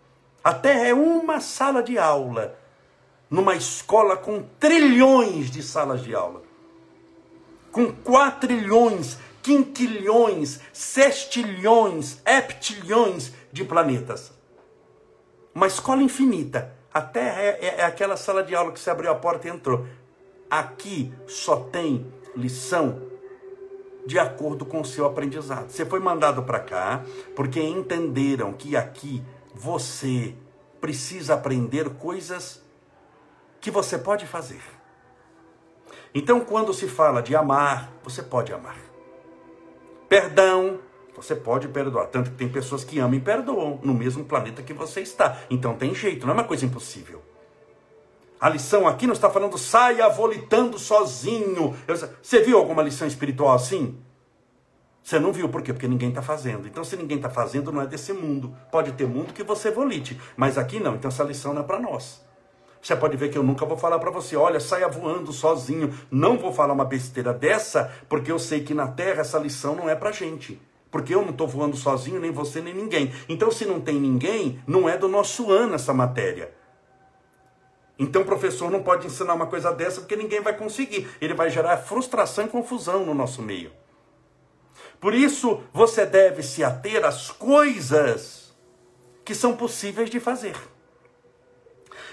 A 0.44 0.53
Terra 0.53 0.88
é 0.88 0.92
uma 0.92 1.40
sala 1.40 1.83
de 1.83 1.96
aula, 1.96 2.59
numa 3.31 3.55
escola 3.55 4.18
com 4.18 4.42
trilhões 4.59 5.50
de 5.50 5.62
salas 5.62 6.03
de 6.03 6.14
aula, 6.14 6.42
com 7.72 7.90
quatrilhões 7.90 9.16
quinquilhões, 9.42 10.61
sextilhões, 10.72 12.18
heptilhões 12.26 13.33
de 13.53 13.64
planetas. 13.64 14.33
Uma 15.55 15.66
escola 15.66 16.03
infinita. 16.03 16.72
A 16.92 17.00
Terra 17.00 17.40
é, 17.40 17.59
é, 17.61 17.74
é, 17.79 17.85
aquela 17.85 18.16
sala 18.16 18.42
de 18.42 18.55
aula 18.55 18.72
que 18.72 18.81
você 18.81 18.90
abriu 18.90 19.11
a 19.11 19.14
porta 19.14 19.48
e 19.48 19.50
entrou. 19.50 19.87
Aqui 20.50 21.12
só 21.26 21.57
tem 21.57 22.12
lição 22.37 23.03
de 24.07 24.18
acordo 24.18 24.64
com 24.64 24.81
o 24.81 24.85
seu 24.85 25.07
aprendizado. 25.07 25.70
Você 25.70 25.85
foi 25.85 26.00
mandado 26.00 26.42
para 26.42 26.59
cá 26.59 27.05
porque 27.37 27.61
entenderam 27.61 28.53
que 28.53 28.76
aqui 28.76 29.22
você 29.55 30.35
precisa 30.81 31.35
aprender 31.35 31.90
coisas 31.90 32.62
que 33.61 33.70
você 33.70 33.98
pode 33.98 34.26
fazer. 34.26 34.62
Então, 36.14 36.40
quando 36.40 36.74
se 36.74 36.88
fala 36.88 37.22
de 37.22 37.37
amar, 37.37 37.92
você 38.03 38.22
pode 38.22 38.53
amar. 38.53 38.89
Perdão, 40.11 40.81
você 41.14 41.37
pode 41.37 41.68
perdoar. 41.68 42.09
Tanto 42.09 42.33
que 42.33 42.37
tem 42.37 42.49
pessoas 42.49 42.83
que 42.83 42.99
amam 42.99 43.14
e 43.14 43.20
perdoam 43.20 43.79
no 43.81 43.94
mesmo 43.94 44.25
planeta 44.25 44.61
que 44.61 44.73
você 44.73 45.01
está. 45.01 45.38
Então 45.49 45.77
tem 45.77 45.94
jeito, 45.94 46.27
não 46.27 46.33
é 46.35 46.37
uma 46.38 46.44
coisa 46.44 46.66
impossível. 46.66 47.23
A 48.40 48.49
lição 48.49 48.88
aqui 48.88 49.07
não 49.07 49.12
está 49.12 49.31
falando 49.31 49.57
saia 49.57 50.09
volitando 50.09 50.81
sozinho. 50.81 51.77
Você 52.20 52.42
viu 52.42 52.59
alguma 52.59 52.83
lição 52.83 53.07
espiritual 53.07 53.55
assim? 53.55 54.01
Você 55.01 55.20
não 55.20 55.33
viu 55.33 55.49
por 55.49 55.62
quê? 55.62 55.73
Porque 55.73 55.87
ninguém 55.87 56.09
está 56.09 56.23
fazendo. 56.23 56.66
Então, 56.66 56.83
se 56.83 56.96
ninguém 56.96 57.18
está 57.18 57.31
fazendo, 57.31 57.70
não 57.70 57.81
é 57.81 57.87
desse 57.87 58.12
mundo. 58.12 58.53
Pode 58.73 58.90
ter 58.92 59.07
mundo 59.07 59.33
que 59.33 59.44
você 59.44 59.70
volite, 59.70 60.20
mas 60.37 60.59
aqui 60.59 60.81
não. 60.81 60.96
Então, 60.96 61.09
essa 61.09 61.23
lição 61.23 61.55
não 61.55 61.62
é 61.62 61.64
para 61.64 61.79
nós. 61.79 62.20
Você 62.83 62.97
pode 62.97 63.16
ver 63.16 63.31
que 63.31 63.37
eu 63.37 63.43
nunca 63.43 63.66
vou 63.66 63.77
falar 63.77 63.99
para 63.99 64.11
você, 64.11 64.37
olha, 64.37 64.59
saia 64.59 64.88
voando 64.88 65.33
sozinho. 65.33 65.93
Não 66.11 66.38
vou 66.38 66.53
falar 66.53 66.73
uma 66.73 66.85
besteira 66.85 67.33
dessa, 67.33 67.93
porque 68.09 68.33
eu 68.33 68.38
sei 68.38 68.62
que 68.62 68.73
na 68.73 68.88
Terra 68.88 69.21
essa 69.21 69.38
lição 69.38 69.75
não 69.75 69.88
é 69.88 69.95
para 69.95 70.12
gente. 70.12 70.61
Porque 70.90 71.14
eu 71.14 71.23
não 71.23 71.31
estou 71.31 71.47
voando 71.47 71.77
sozinho, 71.77 72.21
nem 72.21 72.33
você, 72.33 72.61
nem 72.61 72.75
ninguém. 72.75 73.12
Então, 73.29 73.51
se 73.51 73.64
não 73.64 73.81
tem 73.81 74.01
ninguém, 74.01 74.61
não 74.66 74.88
é 74.88 74.97
do 74.97 75.09
nosso 75.09 75.53
ano 75.53 75.75
essa 75.75 75.93
matéria. 75.93 76.53
Então, 77.99 78.23
o 78.23 78.25
professor 78.25 78.71
não 78.71 78.83
pode 78.83 79.07
ensinar 79.07 79.35
uma 79.35 79.47
coisa 79.47 79.73
dessa, 79.73 80.01
porque 80.01 80.16
ninguém 80.16 80.40
vai 80.40 80.57
conseguir. 80.57 81.09
Ele 81.21 81.35
vai 81.35 81.51
gerar 81.51 81.77
frustração 81.77 82.47
e 82.47 82.49
confusão 82.49 83.05
no 83.05 83.14
nosso 83.14 83.43
meio. 83.43 83.71
Por 84.99 85.14
isso, 85.14 85.62
você 85.73 86.07
deve 86.07 86.43
se 86.43 86.64
ater 86.64 87.05
às 87.05 87.31
coisas 87.31 88.57
que 89.25 89.35
são 89.35 89.55
possíveis 89.55 90.11
de 90.11 90.19
fazer. 90.19 90.57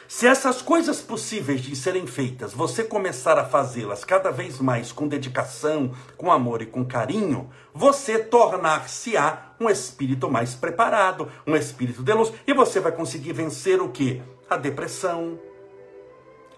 Se 0.07 0.25
essas 0.25 0.61
coisas 0.61 1.01
possíveis 1.01 1.59
de 1.59 1.75
serem 1.75 2.07
feitas, 2.07 2.53
você 2.53 2.81
começar 2.81 3.37
a 3.37 3.43
fazê-las 3.43 4.05
cada 4.05 4.31
vez 4.31 4.57
mais 4.57 4.89
com 4.89 5.05
dedicação, 5.05 5.91
com 6.15 6.31
amor 6.31 6.61
e 6.61 6.65
com 6.65 6.85
carinho, 6.85 7.49
você 7.73 8.17
tornar-se-á 8.17 9.51
um 9.59 9.69
espírito 9.69 10.31
mais 10.31 10.55
preparado, 10.55 11.29
um 11.45 11.57
espírito 11.57 12.03
de 12.03 12.13
luz, 12.13 12.31
e 12.47 12.53
você 12.53 12.79
vai 12.79 12.93
conseguir 12.93 13.33
vencer 13.33 13.81
o 13.81 13.89
que? 13.89 14.21
A 14.49 14.55
depressão, 14.55 15.37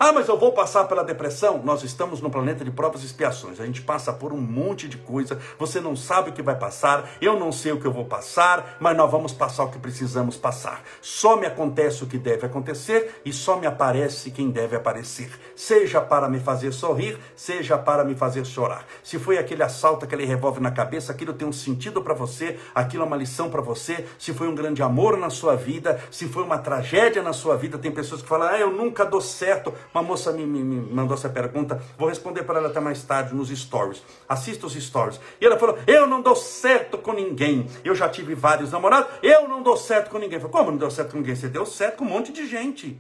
ah, 0.02 0.14
mas 0.14 0.30
eu 0.30 0.38
vou 0.38 0.54
passar 0.54 0.86
pela 0.86 1.04
depressão? 1.04 1.62
Nós 1.62 1.84
estamos 1.84 2.22
no 2.22 2.30
planeta 2.30 2.64
de 2.64 2.72
provas 2.72 3.04
e 3.04 3.06
expiações. 3.06 3.60
A 3.60 3.66
gente 3.66 3.82
passa 3.82 4.14
por 4.14 4.32
um 4.32 4.40
monte 4.40 4.88
de 4.88 4.96
coisa. 4.96 5.38
Você 5.58 5.82
não 5.82 5.94
sabe 5.94 6.30
o 6.30 6.34
que 6.34 6.42
vai 6.42 6.56
passar. 6.56 7.18
Eu 7.20 7.38
não 7.38 7.52
sei 7.52 7.74
o 7.74 7.82
que 7.82 7.86
eu 7.86 7.92
vou 7.92 8.06
passar. 8.06 8.78
Mas 8.80 8.96
nós 8.96 9.12
vamos 9.12 9.34
passar 9.34 9.66
o 9.66 9.70
que 9.70 9.78
precisamos 9.78 10.38
passar. 10.38 10.82
Só 11.02 11.36
me 11.36 11.46
acontece 11.46 12.02
o 12.02 12.08
que 12.08 12.18
deve 12.18 12.46
acontecer 12.46 13.22
e 13.26 13.34
só 13.34 13.58
me 13.58 13.68
aparece 13.68 14.32
quem 14.32 14.50
deve 14.50 14.74
aparecer. 14.74 15.38
Seja 15.54 16.00
para 16.00 16.30
me 16.30 16.40
fazer 16.40 16.72
sorrir, 16.72 17.20
seja 17.36 17.78
para 17.78 18.06
me 18.06 18.16
fazer 18.16 18.46
chorar. 18.46 18.86
Se 19.04 19.20
foi 19.20 19.38
aquele 19.38 19.64
assalto, 19.64 20.06
aquele 20.06 20.24
revólver 20.24 20.62
na 20.62 20.72
cabeça, 20.72 21.12
aquilo 21.12 21.34
tem 21.34 21.46
um 21.46 21.52
sentido 21.52 22.02
para 22.02 22.14
você. 22.14 22.58
Aquilo 22.74 23.04
é 23.04 23.06
uma 23.06 23.18
lição 23.18 23.50
para 23.50 23.62
você. 23.62 24.06
Se 24.18 24.34
foi 24.34 24.48
um 24.48 24.56
grande 24.56 24.82
amor 24.82 25.18
na 25.18 25.30
sua 25.30 25.58
vida, 25.58 26.00
se 26.10 26.26
foi 26.30 26.44
uma 26.44 26.58
tragédia 26.58 27.22
na 27.22 27.34
sua 27.34 27.58
vida, 27.58 27.78
tem 27.78 27.92
pessoas 27.92 28.22
que 28.22 28.30
falam: 28.30 28.48
ah, 28.48 28.58
eu 28.58 28.72
nunca 28.72 29.04
dou 29.04 29.20
certo. 29.20 29.74
Uma 29.94 30.04
moça 30.04 30.32
me, 30.32 30.46
me, 30.46 30.64
me 30.64 30.94
mandou 30.94 31.16
essa 31.16 31.30
pergunta, 31.30 31.82
vou 31.98 32.10
responder 32.10 32.44
para 32.44 32.60
ela 32.60 32.70
até 32.70 32.80
mais 32.80 33.02
tarde 33.04 33.34
nos 33.34 33.50
stories. 33.50 34.04
Assista 34.28 34.68
os 34.68 34.74
stories. 34.74 35.20
E 35.42 35.46
ela 35.46 35.58
falou: 35.58 35.80
Eu 35.88 36.06
não 36.06 36.22
dou 36.22 36.36
certo 36.36 36.98
com 36.98 37.12
ninguém. 37.12 37.68
Eu 37.84 37.96
já 37.96 38.08
tive 38.08 38.36
vários 38.36 38.72
namorados, 38.72 39.12
eu 39.24 39.48
não 39.48 39.64
dou 39.64 39.76
certo 39.76 40.12
com 40.12 40.20
ninguém. 40.20 40.36
Eu 40.36 40.42
falei, 40.42 40.58
Como 40.58 40.72
não 40.72 40.78
deu 40.78 40.92
certo 40.92 41.12
com 41.12 41.18
ninguém? 41.18 41.36
Você 41.36 41.48
deu 41.48 41.66
certo 41.66 41.98
com 41.98 42.06
um 42.06 42.10
monte 42.10 42.32
de 42.32 42.48
gente. 42.48 43.00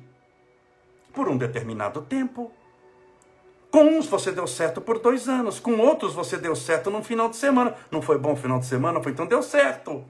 Por 1.13 1.29
um 1.29 1.37
determinado 1.37 2.01
tempo. 2.01 2.51
Com 3.69 3.83
uns 3.83 4.07
você 4.07 4.31
deu 4.31 4.47
certo 4.47 4.81
por 4.81 4.97
dois 4.97 5.29
anos, 5.29 5.59
com 5.59 5.77
outros 5.77 6.15
você 6.15 6.37
deu 6.37 6.55
certo 6.55 6.89
num 6.89 7.03
final 7.03 7.29
de 7.29 7.35
semana. 7.35 7.75
Não 7.91 8.01
foi 8.01 8.17
bom 8.17 8.33
o 8.33 8.35
final 8.35 8.59
de 8.59 8.65
semana? 8.65 8.99
Foi 9.01 9.11
então 9.11 9.27
deu 9.27 9.43
certo. 9.43 10.03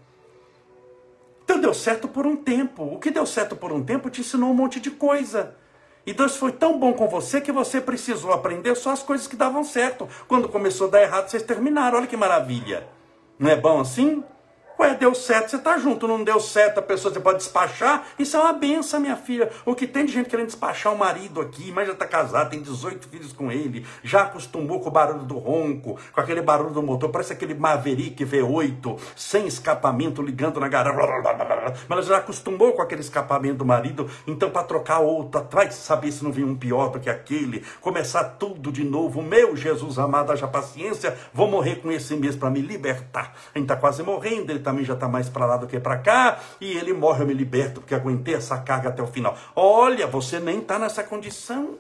Então 1.44 1.60
deu 1.60 1.74
certo 1.74 2.08
por 2.08 2.26
um 2.26 2.38
tempo. 2.38 2.84
O 2.84 3.00
que 3.00 3.12
deu 3.12 3.26
certo 3.26 3.58
por 3.58 3.74
um 3.74 3.84
tempo 3.84 4.10
te 4.10 4.22
ensinou 4.22 4.50
um 4.50 4.54
monte 4.54 4.80
de 4.80 4.92
coisa. 4.92 5.58
E 6.10 6.13
Deus 6.13 6.38
foi 6.38 6.52
tão 6.52 6.80
bom 6.80 6.91
com 6.91 7.08
você 7.08 7.39
que 7.39 7.52
você 7.52 7.80
precisou 7.80 8.34
aprender 8.34 8.74
só 8.74 8.89
as 8.89 9.04
coisas 9.04 9.28
que 9.28 9.36
davam 9.36 9.63
certo. 9.63 10.10
Quando 10.28 10.50
começou 10.50 10.88
a 10.88 10.89
dar 10.89 11.04
errado, 11.04 11.30
vocês 11.30 11.43
terminaram. 11.43 12.00
Olha 12.00 12.08
que 12.08 12.17
maravilha. 12.17 12.88
Não 13.38 13.48
é 13.48 13.56
bom 13.56 13.80
assim? 13.80 14.24
Ué, 14.80 14.96
deu 14.96 15.13
certo, 15.13 15.50
você 15.50 15.58
está 15.58 15.78
junto, 15.78 16.08
não 16.08 16.24
deu 16.24 16.39
certo, 16.39 16.78
a 16.78 16.82
pessoa 16.82 17.13
você 17.13 17.20
pode 17.20 17.39
despachar. 17.39 18.06
Isso 18.18 18.38
é 18.38 18.39
uma 18.39 18.54
benção, 18.54 19.02
minha 19.02 19.18
filha. 19.18 19.52
O 19.65 19.76
que 19.76 19.86
tem 19.86 20.06
de 20.06 20.13
gente 20.13 20.30
querendo 20.30 20.46
despachar 20.46 20.94
o 20.94 20.98
marido 20.98 21.42
aqui, 21.42 21.70
mas 21.70 21.86
já 21.86 21.92
está 21.92 22.06
casado, 22.06 22.52
tem 22.52 22.62
18 22.62 23.10
filhos 23.10 23.34
com 23.34 23.52
ele, 23.52 23.86
já 24.02 24.22
acostumou 24.22 24.80
com 24.80 24.88
o 24.88 24.92
barulho 24.92 25.26
do 25.26 25.38
ronco, 25.38 26.00
com 26.13 26.22
aquele 26.22 26.42
barulho 26.42 26.70
do 26.70 26.82
motor, 26.82 27.10
parece 27.10 27.34
aquele 27.34 27.56
Maverick 27.56 28.24
V8, 28.24 28.98
sem 29.18 29.48
escapamento, 29.48 30.22
ligando 30.22 30.62
na 30.62 30.70
garagem. 30.70 30.98
Mas 31.89 31.98
ela 31.98 32.02
já 32.02 32.18
acostumou 32.20 32.72
com 32.72 32.82
aquele 32.82 33.02
escapamento 33.02 33.58
do 33.58 33.65
marido, 33.65 34.10
então 34.26 34.50
para 34.50 34.63
trocar 34.63 35.00
outro, 35.00 35.46
vai 35.52 35.70
saber 35.72 36.10
se 36.13 36.24
não 36.24 36.32
vem 36.32 36.46
um 36.46 36.56
pior 36.56 36.88
do 36.88 37.02
que 37.02 37.10
aquele, 37.10 37.65
começar 37.82 38.24
tudo 38.24 38.72
de 38.72 38.86
novo. 38.86 39.22
Meu 39.22 39.58
Jesus 39.58 40.00
amado, 40.00 40.32
haja 40.32 40.48
paciência, 40.48 41.18
vou 41.34 41.50
morrer 41.50 41.82
com 41.82 41.92
esse 41.92 42.15
mesmo 42.15 42.39
para 42.39 42.50
me 42.50 42.62
libertar. 42.62 43.34
A 43.54 43.58
gente 43.58 43.65
está 43.65 43.76
quase 43.76 44.02
morrendo, 44.04 44.50
ele 44.50 44.60
tá 44.60 44.68
também 44.69 44.86
já 44.86 44.93
está 44.93 45.08
mais 45.08 45.27
para 45.27 45.45
lá 45.45 45.58
do 45.58 45.67
que 45.67 45.79
para 45.79 45.97
cá, 45.97 46.39
e 46.62 46.77
ele 46.77 46.93
morre, 46.93 47.23
eu 47.23 47.27
me 47.27 47.34
liberto, 47.34 47.82
porque 47.82 47.95
aguentei 47.95 48.36
essa 48.36 48.58
carga 48.60 48.89
até 48.89 49.01
o 49.01 49.08
final. 49.08 49.36
Olha, 49.55 50.05
você 50.05 50.39
nem 50.39 50.60
está 50.60 50.77
nessa 50.77 51.03
condição. 51.03 51.77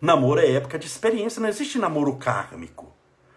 Namoro 0.00 0.40
é 0.40 0.50
época 0.50 0.78
de 0.78 0.86
experiência, 0.86 1.40
não 1.40 1.48
existe 1.48 1.78
namoro 1.78 2.14
kármico. 2.16 2.92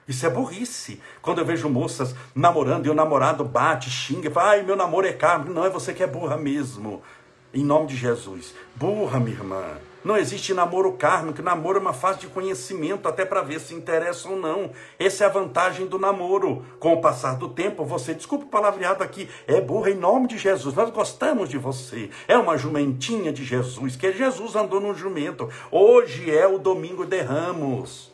Isso 0.08 0.26
é 0.26 0.30
burrice. 0.30 1.02
Quando 1.22 1.40
eu 1.40 1.46
vejo 1.46 1.70
moças 1.70 2.16
namorando 2.34 2.86
e 2.86 2.90
o 2.90 2.94
namorado 2.94 3.44
bate, 3.44 3.90
xinga, 3.90 4.32
fala, 4.32 4.52
ai, 4.52 4.64
meu 4.64 4.76
namoro 4.76 5.06
é 5.06 5.14
kármico. 5.14 5.54
Não, 5.54 5.66
é 5.66 5.70
você 5.70 5.94
que 5.94 6.02
é 6.02 6.08
burra 6.08 6.38
mesmo. 6.38 7.02
Em 7.54 7.64
nome 7.64 7.88
de 7.88 7.96
Jesus. 7.96 8.54
Burra, 8.76 9.20
minha 9.20 9.36
irmã. 9.36 9.64
Não 10.04 10.18
existe 10.18 10.54
namoro 10.54 10.94
kármico. 10.94 11.42
Namoro 11.42 11.78
é 11.78 11.82
uma 11.82 11.94
fase 11.94 12.20
de 12.20 12.28
conhecimento, 12.28 13.08
até 13.08 13.26
para 13.26 13.42
ver 13.42 13.60
se 13.60 13.74
interessa 13.74 14.30
ou 14.30 14.38
não. 14.38 14.72
Essa 14.98 15.24
é 15.24 15.28
a 15.28 15.32
vantagem 15.32 15.88
do 15.88 16.00
namoro. 16.00 16.66
Com 16.80 16.94
o 16.94 17.02
passar 17.02 17.36
do 17.36 17.50
tempo, 17.50 17.86
você, 17.86 18.14
desculpa 18.14 18.46
o 18.46 18.50
palavreado 18.50 19.04
aqui, 19.04 19.30
é 19.48 19.60
burra 19.60 19.92
em 19.92 19.96
nome 19.96 20.28
de 20.28 20.38
Jesus. 20.38 20.76
Nós 20.76 20.90
gostamos 20.90 21.50
de 21.50 21.58
você. 21.58 22.10
É 22.28 22.38
uma 22.38 22.58
jumentinha 22.58 23.32
de 23.32 23.44
Jesus, 23.44 23.96
que 23.96 24.12
Jesus 24.12 24.56
andou 24.56 24.80
no 24.80 24.94
jumento. 24.94 25.50
Hoje 25.72 26.34
é 26.34 26.48
o 26.48 26.58
domingo 26.58 27.06
de 27.06 27.22
Ramos. 27.22 28.07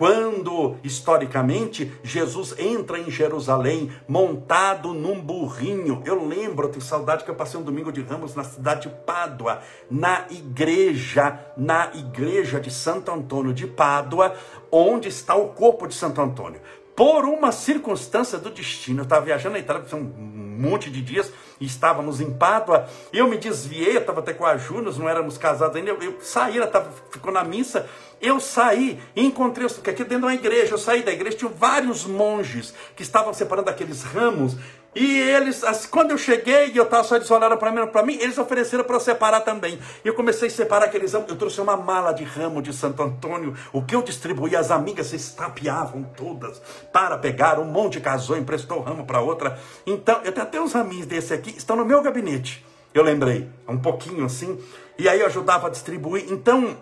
Quando, 0.00 0.76
historicamente, 0.82 1.92
Jesus 2.02 2.58
entra 2.58 2.98
em 2.98 3.10
Jerusalém 3.10 3.92
montado 4.08 4.94
num 4.94 5.20
burrinho. 5.20 6.02
Eu 6.06 6.26
lembro, 6.26 6.70
tenho 6.70 6.80
saudade 6.80 7.22
que 7.22 7.30
eu 7.30 7.34
passei 7.34 7.60
um 7.60 7.62
domingo 7.62 7.92
de 7.92 8.00
Ramos 8.00 8.34
na 8.34 8.42
cidade 8.42 8.88
de 8.88 8.94
Pádua, 9.04 9.60
na 9.90 10.24
igreja, 10.30 11.38
na 11.54 11.90
igreja 11.92 12.58
de 12.58 12.70
Santo 12.70 13.12
Antônio 13.12 13.52
de 13.52 13.66
Pádua, 13.66 14.34
onde 14.72 15.06
está 15.06 15.34
o 15.34 15.48
corpo 15.48 15.86
de 15.86 15.94
Santo 15.94 16.22
Antônio. 16.22 16.62
Por 16.96 17.26
uma 17.26 17.52
circunstância 17.52 18.38
do 18.38 18.48
destino, 18.48 19.00
eu 19.00 19.04
estava 19.04 19.26
viajando 19.26 19.52
na 19.52 19.58
Itália, 19.58 19.84
um 19.92 20.56
monte 20.58 20.90
de 20.90 21.02
dias, 21.02 21.30
estávamos 21.64 22.20
em 22.20 22.32
Pádua, 22.32 22.88
eu 23.12 23.28
me 23.28 23.36
desviei, 23.36 23.96
eu 23.96 24.00
estava 24.00 24.20
até 24.20 24.32
com 24.32 24.46
a 24.46 24.56
Ju, 24.56 24.80
nós 24.80 24.96
não 24.96 25.08
éramos 25.08 25.36
casados 25.36 25.76
ainda, 25.76 25.90
eu, 25.90 26.02
eu 26.02 26.18
saí, 26.20 26.56
ela 26.56 26.66
tava, 26.66 26.90
ficou 27.10 27.32
na 27.32 27.44
missa, 27.44 27.88
eu 28.20 28.40
saí 28.40 29.00
e 29.14 29.24
encontrei, 29.24 29.66
porque 29.68 29.90
aqui 29.90 30.04
dentro 30.04 30.26
da 30.26 30.34
igreja, 30.34 30.74
eu 30.74 30.78
saí 30.78 31.02
da 31.02 31.12
igreja, 31.12 31.36
tinha 31.36 31.50
vários 31.50 32.04
monges 32.04 32.74
que 32.94 33.02
estavam 33.02 33.32
separando 33.32 33.70
aqueles 33.70 34.02
ramos, 34.02 34.56
e 34.92 35.20
eles, 35.20 35.62
quando 35.88 36.10
eu 36.10 36.18
cheguei 36.18 36.72
e 36.72 36.76
eu 36.76 36.82
estava 36.82 37.04
só 37.04 37.14
eles 37.14 37.30
olharam 37.30 37.56
para 37.56 37.70
mim, 37.70 37.86
para 37.86 38.02
mim, 38.02 38.18
eles 38.20 38.36
ofereceram 38.38 38.82
para 38.82 38.98
separar 38.98 39.40
também. 39.40 39.78
E 40.04 40.08
eu 40.08 40.14
comecei 40.14 40.48
a 40.48 40.50
separar 40.50 40.86
aqueles 40.86 41.12
ramos. 41.12 41.28
Eu 41.28 41.36
trouxe 41.36 41.60
uma 41.60 41.76
mala 41.76 42.12
de 42.12 42.24
ramo 42.24 42.60
de 42.60 42.72
Santo 42.72 43.00
Antônio. 43.00 43.54
O 43.72 43.82
que 43.82 43.94
eu 43.94 44.02
distribuí, 44.02 44.56
as 44.56 44.72
amigas 44.72 45.06
se 45.06 45.16
estapeavam 45.16 46.02
todas 46.16 46.60
para 46.92 47.16
pegar. 47.16 47.60
Um 47.60 47.66
monte 47.66 48.00
casou, 48.00 48.36
emprestou 48.36 48.80
ramo 48.80 49.06
para 49.06 49.20
outra. 49.20 49.56
Então, 49.86 50.20
eu 50.24 50.32
tenho 50.32 50.46
até 50.46 50.60
uns 50.60 50.72
raminhos 50.72 51.06
desse 51.06 51.32
aqui, 51.32 51.54
estão 51.56 51.76
no 51.76 51.84
meu 51.84 52.02
gabinete. 52.02 52.66
Eu 52.92 53.04
lembrei, 53.04 53.48
um 53.68 53.78
pouquinho 53.78 54.24
assim. 54.24 54.58
E 54.98 55.08
aí 55.08 55.20
eu 55.20 55.26
ajudava 55.26 55.68
a 55.68 55.70
distribuir. 55.70 56.26
Então, 56.32 56.76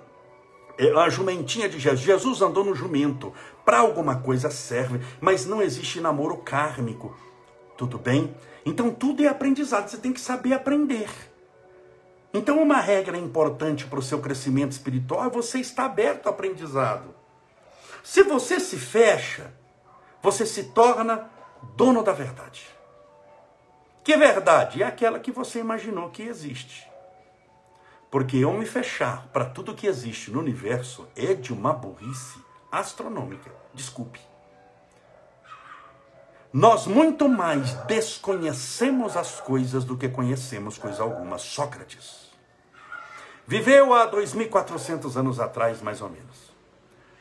é, 0.79 0.90
a 0.99 1.11
jumentinha 1.11 1.68
de 1.68 1.79
Jesus. 1.79 2.01
Jesus 2.01 2.40
andou 2.40 2.64
no 2.64 2.75
jumento. 2.75 3.35
Para 3.66 3.81
alguma 3.81 4.16
coisa 4.16 4.49
serve, 4.49 4.99
mas 5.21 5.44
não 5.44 5.61
existe 5.61 6.01
namoro 6.01 6.38
kármico. 6.38 7.14
Tudo 7.79 7.97
bem? 7.97 8.35
Então 8.67 8.93
tudo 8.93 9.23
é 9.23 9.29
aprendizado, 9.29 9.88
você 9.88 9.97
tem 9.97 10.12
que 10.12 10.21
saber 10.21 10.53
aprender. 10.53 11.09
Então 12.35 12.61
uma 12.61 12.81
regra 12.81 13.17
importante 13.17 13.87
para 13.87 14.01
o 14.01 14.03
seu 14.03 14.19
crescimento 14.19 14.73
espiritual 14.73 15.25
é 15.25 15.31
você 15.31 15.61
estar 15.61 15.85
aberto 15.85 16.27
ao 16.27 16.35
aprendizado. 16.35 17.14
Se 18.03 18.25
você 18.25 18.59
se 18.59 18.77
fecha, 18.77 19.55
você 20.21 20.45
se 20.45 20.64
torna 20.64 21.31
dono 21.77 22.03
da 22.03 22.12
verdade. 22.12 22.67
Que 24.03 24.17
verdade? 24.17 24.83
É 24.83 24.87
aquela 24.87 25.21
que 25.21 25.31
você 25.31 25.61
imaginou 25.61 26.11
que 26.11 26.25
existe. 26.25 26.91
Porque 28.11 28.38
eu 28.38 28.53
me 28.55 28.67
fechar 28.67 29.29
para 29.29 29.45
tudo 29.45 29.75
que 29.75 29.87
existe 29.87 30.33
no 30.33 30.41
universo 30.41 31.07
é 31.14 31.33
de 31.33 31.53
uma 31.53 31.73
burrice 31.73 32.41
astronômica. 32.73 33.53
Desculpe. 33.73 34.19
Nós 36.52 36.87
muito 36.87 37.28
mais 37.28 37.74
desconhecemos 37.87 39.16
as 39.16 39.40
coisas 39.40 39.84
do 39.84 39.96
que 39.96 40.08
conhecemos 40.08 40.78
coisa 40.78 41.02
alguma. 41.02 41.37
Sócrates 41.38 42.28
viveu 43.46 43.92
há 43.94 44.11
2.400 44.11 45.16
anos 45.16 45.40
atrás, 45.40 45.82
mais 45.82 46.00
ou 46.00 46.08
menos. 46.08 46.48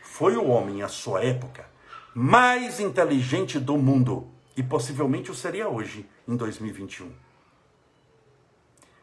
Foi 0.01 0.37
o 0.37 0.47
homem, 0.47 0.81
à 0.81 0.87
sua 0.87 1.23
época, 1.23 1.65
mais 2.13 2.79
inteligente 2.79 3.59
do 3.59 3.77
mundo 3.77 4.31
e 4.55 4.63
possivelmente 4.63 5.29
o 5.29 5.35
seria 5.35 5.67
hoje, 5.67 6.09
em 6.27 6.35
2021. 6.35 7.11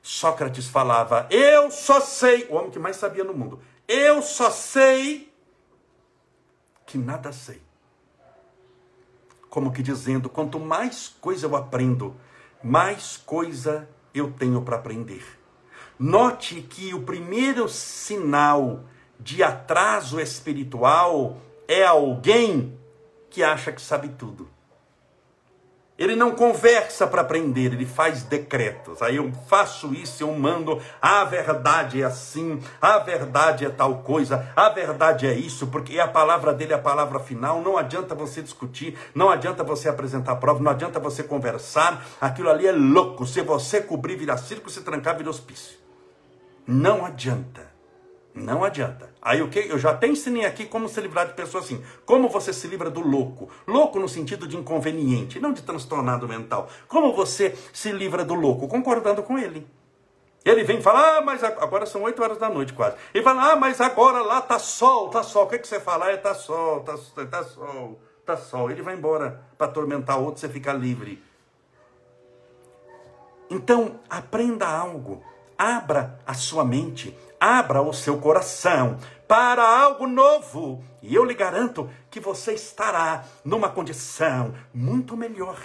Sócrates 0.02 0.66
falava: 0.66 1.26
Eu 1.30 1.70
só 1.70 2.00
sei, 2.00 2.46
o 2.50 2.54
homem 2.54 2.70
que 2.70 2.78
mais 2.78 2.96
sabia 2.96 3.24
no 3.24 3.32
mundo, 3.32 3.60
eu 3.86 4.20
só 4.22 4.50
sei 4.50 5.32
que 6.86 6.98
nada 6.98 7.32
sei. 7.32 7.62
Como 9.54 9.70
que 9.70 9.84
dizendo: 9.84 10.28
quanto 10.28 10.58
mais 10.58 11.14
coisa 11.20 11.46
eu 11.46 11.54
aprendo, 11.54 12.16
mais 12.60 13.16
coisa 13.16 13.88
eu 14.12 14.32
tenho 14.32 14.60
para 14.62 14.74
aprender. 14.74 15.22
Note 15.96 16.60
que 16.60 16.92
o 16.92 17.02
primeiro 17.02 17.68
sinal 17.68 18.82
de 19.20 19.44
atraso 19.44 20.18
espiritual 20.18 21.38
é 21.68 21.84
alguém 21.84 22.76
que 23.30 23.44
acha 23.44 23.70
que 23.70 23.80
sabe 23.80 24.08
tudo. 24.08 24.48
Ele 25.96 26.16
não 26.16 26.32
conversa 26.32 27.06
para 27.06 27.20
aprender, 27.20 27.72
ele 27.72 27.86
faz 27.86 28.24
decretos. 28.24 29.00
Aí 29.00 29.14
eu 29.14 29.30
faço 29.46 29.94
isso, 29.94 30.24
eu 30.24 30.32
mando, 30.32 30.82
a 31.00 31.22
verdade 31.22 32.02
é 32.02 32.04
assim, 32.04 32.60
a 32.82 32.98
verdade 32.98 33.64
é 33.64 33.70
tal 33.70 33.98
coisa, 33.98 34.50
a 34.56 34.68
verdade 34.70 35.24
é 35.24 35.32
isso, 35.32 35.68
porque 35.68 36.00
a 36.00 36.08
palavra 36.08 36.52
dele 36.52 36.72
é 36.72 36.76
a 36.76 36.80
palavra 36.80 37.20
final. 37.20 37.62
Não 37.62 37.78
adianta 37.78 38.12
você 38.12 38.42
discutir, 38.42 38.98
não 39.14 39.30
adianta 39.30 39.62
você 39.62 39.88
apresentar 39.88 40.34
prova, 40.36 40.60
não 40.60 40.72
adianta 40.72 40.98
você 40.98 41.22
conversar. 41.22 42.04
Aquilo 42.20 42.50
ali 42.50 42.66
é 42.66 42.72
louco. 42.72 43.24
Se 43.24 43.40
você 43.42 43.80
cobrir, 43.80 44.16
virar 44.16 44.38
circo, 44.38 44.70
se 44.70 44.80
trancar, 44.80 45.16
vira 45.16 45.30
hospício. 45.30 45.78
Não 46.66 47.06
adianta. 47.06 47.73
Não 48.34 48.64
adianta. 48.64 49.14
Aí 49.22 49.40
o 49.40 49.48
que? 49.48 49.60
Eu 49.60 49.78
já 49.78 49.90
até 49.90 50.08
ensinei 50.08 50.44
aqui 50.44 50.66
como 50.66 50.88
se 50.88 51.00
livrar 51.00 51.28
de 51.28 51.34
pessoas 51.34 51.64
assim. 51.64 51.84
Como 52.04 52.28
você 52.28 52.52
se 52.52 52.66
livra 52.66 52.90
do 52.90 53.00
louco? 53.00 53.48
Louco 53.64 54.00
no 54.00 54.08
sentido 54.08 54.48
de 54.48 54.56
inconveniente, 54.56 55.38
não 55.38 55.52
de 55.52 55.62
transtornado 55.62 56.26
mental. 56.26 56.68
Como 56.88 57.14
você 57.14 57.56
se 57.72 57.92
livra 57.92 58.24
do 58.24 58.34
louco? 58.34 58.66
Concordando 58.66 59.22
com 59.22 59.38
ele. 59.38 59.64
Ele 60.44 60.64
vem 60.64 60.82
falar, 60.82 61.18
ah, 61.18 61.20
mas 61.22 61.42
agora 61.44 61.86
são 61.86 62.02
8 62.02 62.22
horas 62.22 62.38
da 62.38 62.50
noite 62.50 62.74
quase. 62.74 62.96
Ele 63.14 63.24
fala, 63.24 63.52
ah, 63.52 63.56
mas 63.56 63.80
agora 63.80 64.20
lá 64.20 64.42
tá 64.42 64.58
sol, 64.58 65.08
tá 65.08 65.22
sol. 65.22 65.44
O 65.44 65.46
que, 65.46 65.58
que 65.58 65.66
você 65.66 65.80
fala? 65.80 66.06
Ah, 66.06 66.12
é, 66.12 66.16
tá 66.16 66.34
sol, 66.34 66.80
tá, 66.80 66.98
tá 67.30 67.44
sol, 67.44 68.00
tá 68.26 68.36
sol. 68.36 68.70
Ele 68.70 68.82
vai 68.82 68.94
embora 68.94 69.40
para 69.56 69.68
atormentar 69.68 70.18
outro, 70.18 70.40
você 70.40 70.48
fica 70.48 70.72
livre. 70.72 71.22
Então, 73.48 74.00
aprenda 74.10 74.66
algo. 74.66 75.22
Abra 75.56 76.18
a 76.26 76.34
sua 76.34 76.64
mente, 76.64 77.16
abra 77.44 77.82
o 77.82 77.92
seu 77.92 78.16
coração 78.16 78.96
para 79.28 79.62
algo 79.62 80.06
novo. 80.06 80.82
E 81.02 81.14
eu 81.14 81.24
lhe 81.26 81.34
garanto 81.34 81.90
que 82.10 82.18
você 82.18 82.54
estará 82.54 83.22
numa 83.44 83.68
condição 83.68 84.54
muito 84.72 85.14
melhor. 85.14 85.58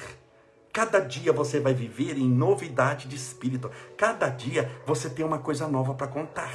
Cada 0.73 0.99
dia 0.99 1.31
você 1.31 1.57
vai 1.57 1.73
viver 1.73 2.17
em 2.17 2.29
novidade 2.29 3.07
de 3.07 3.15
espírito. 3.15 3.71
Cada 3.95 4.27
dia 4.27 4.69
você 4.85 5.09
tem 5.09 5.25
uma 5.25 5.39
coisa 5.39 5.69
nova 5.69 5.93
para 5.93 6.07
contar. 6.07 6.51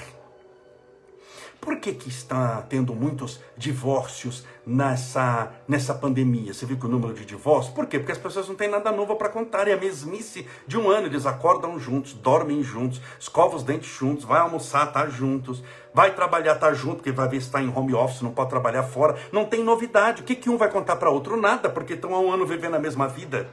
Por 1.65 1.77
que, 1.77 1.95
que 1.95 2.11
está 2.11 2.61
tendo 2.69 2.95
muitos 2.95 3.41
divórcios 3.57 4.45
nessa, 4.67 5.51
nessa 5.67 5.95
pandemia? 5.95 6.53
Você 6.53 6.67
viu 6.67 6.77
que 6.77 6.85
o 6.85 6.91
número 6.91 7.15
de 7.15 7.25
divórcios? 7.25 7.75
Por 7.75 7.87
quê? 7.87 7.99
Porque 7.99 8.13
as 8.13 8.19
pessoas 8.19 8.47
não 8.47 8.55
têm 8.55 8.69
nada 8.69 8.93
novo 8.93 9.17
para 9.17 9.31
contar. 9.31 9.67
É 9.67 9.73
a 9.73 9.77
mesmice 9.79 10.47
de 10.67 10.77
um 10.77 10.91
ano. 10.91 11.07
Eles 11.07 11.25
acordam 11.25 11.79
juntos, 11.79 12.13
dormem 12.13 12.63
juntos, 12.63 13.01
escovam 13.19 13.57
os 13.57 13.63
dentes 13.63 13.89
juntos, 13.89 14.27
vai 14.27 14.41
almoçar, 14.41 14.93
tá 14.93 15.09
juntos, 15.09 15.65
vai 15.95 16.15
trabalhar, 16.15 16.57
tá 16.57 16.71
junto, 16.75 16.97
porque 16.97 17.13
vai 17.13 17.29
ver 17.29 17.41
se 17.41 17.47
está 17.47 17.63
em 17.63 17.75
home 17.75 17.95
office, 17.95 18.21
não 18.21 18.33
pode 18.33 18.51
trabalhar 18.51 18.83
fora. 18.83 19.17
Não 19.33 19.47
tem 19.47 19.65
novidade. 19.65 20.21
O 20.21 20.25
que, 20.27 20.35
que 20.35 20.51
um 20.51 20.59
vai 20.59 20.71
contar 20.71 20.97
para 20.97 21.09
outro? 21.09 21.41
Nada, 21.41 21.71
porque 21.71 21.95
estão 21.95 22.15
há 22.15 22.21
um 22.21 22.31
ano 22.31 22.45
vivendo 22.45 22.75
a 22.75 22.79
mesma 22.79 23.09
vida. 23.09 23.49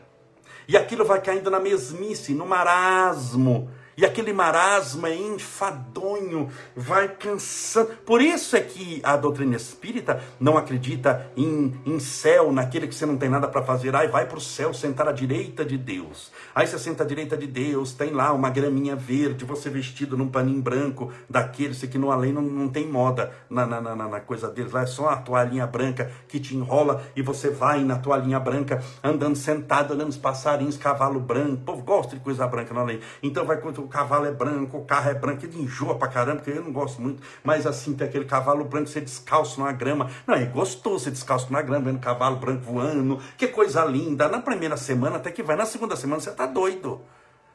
E 0.67 0.75
aquilo 0.75 1.05
vai 1.05 1.21
caindo 1.21 1.49
na 1.49 1.61
mesmice, 1.61 2.33
no 2.33 2.45
marasmo 2.45 3.69
e 4.01 4.05
aquele 4.05 4.33
marasma 4.33 5.11
enfadonho, 5.11 6.49
vai 6.75 7.07
cansando. 7.07 7.91
Por 8.03 8.19
isso 8.19 8.55
é 8.55 8.59
que 8.59 8.99
a 9.03 9.15
doutrina 9.15 9.55
espírita 9.55 10.19
não 10.39 10.57
acredita 10.57 11.31
em, 11.37 11.79
em 11.85 11.99
céu, 11.99 12.51
naquele 12.51 12.87
que 12.87 12.95
você 12.95 13.05
não 13.05 13.15
tem 13.15 13.29
nada 13.29 13.47
para 13.47 13.61
fazer. 13.61 13.95
Aí 13.95 14.07
vai 14.07 14.25
para 14.25 14.39
o 14.39 14.41
céu 14.41 14.73
sentar 14.73 15.07
à 15.07 15.11
direita 15.11 15.63
de 15.63 15.77
Deus. 15.77 16.31
Aí 16.55 16.65
você 16.65 16.79
senta 16.79 17.03
à 17.03 17.05
direita 17.05 17.37
de 17.37 17.45
Deus, 17.45 17.93
tem 17.93 18.09
lá 18.09 18.33
uma 18.33 18.49
graminha 18.49 18.95
verde, 18.95 19.45
você 19.45 19.69
vestido 19.69 20.17
num 20.17 20.27
paninho 20.27 20.63
branco 20.63 21.11
daqueles 21.29 21.83
que 21.83 21.99
no 21.99 22.09
além 22.09 22.33
não, 22.33 22.41
não 22.41 22.69
tem 22.69 22.87
moda 22.87 23.31
na, 23.47 23.67
na, 23.67 23.79
na, 23.81 23.95
na 23.95 24.19
coisa 24.19 24.49
deles. 24.49 24.71
Lá 24.71 24.81
é 24.81 24.87
só 24.87 25.09
a 25.09 25.17
toalhinha 25.17 25.67
branca 25.67 26.11
que 26.27 26.39
te 26.39 26.55
enrola 26.55 27.03
e 27.15 27.21
você 27.21 27.51
vai 27.51 27.83
na 27.83 27.97
toalhinha 27.97 28.39
branca 28.39 28.83
andando 29.03 29.35
sentado, 29.35 29.93
olhando 29.93 30.09
os 30.09 30.17
passarinhos, 30.17 30.75
cavalo 30.75 31.19
branco. 31.19 31.53
O 31.53 31.65
povo 31.65 31.83
gosta 31.83 32.15
de 32.15 32.21
coisa 32.23 32.47
branca 32.47 32.73
no 32.73 32.79
além. 32.79 32.99
Então 33.21 33.45
vai 33.45 33.61
cavalo 33.91 34.25
é 34.25 34.31
branco, 34.31 34.77
o 34.77 34.85
carro 34.85 35.09
é 35.09 35.13
branco, 35.13 35.45
ele 35.45 35.61
enjoa 35.61 35.95
pra 35.95 36.07
caramba, 36.07 36.37
porque 36.37 36.57
eu 36.57 36.63
não 36.63 36.71
gosto 36.71 37.01
muito, 37.01 37.21
mas 37.43 37.67
assim, 37.67 37.93
tem 37.93 38.07
aquele 38.07 38.25
cavalo 38.25 38.65
branco, 38.65 38.87
você 38.87 39.01
descalço 39.01 39.61
na 39.61 39.71
grama. 39.71 40.09
Não, 40.25 40.35
é 40.35 40.45
gostoso 40.45 41.03
você 41.03 41.11
descalço 41.11 41.51
na 41.51 41.61
grama, 41.61 41.85
vendo 41.85 41.99
cavalo 41.99 42.37
branco 42.37 42.63
voando, 42.63 43.19
que 43.37 43.47
coisa 43.47 43.85
linda. 43.85 44.27
Na 44.27 44.41
primeira 44.41 44.77
semana 44.77 45.17
até 45.17 45.31
que 45.31 45.43
vai, 45.43 45.55
na 45.55 45.65
segunda 45.65 45.95
semana 45.95 46.19
você 46.19 46.31
tá 46.31 46.45
doido. 46.45 47.01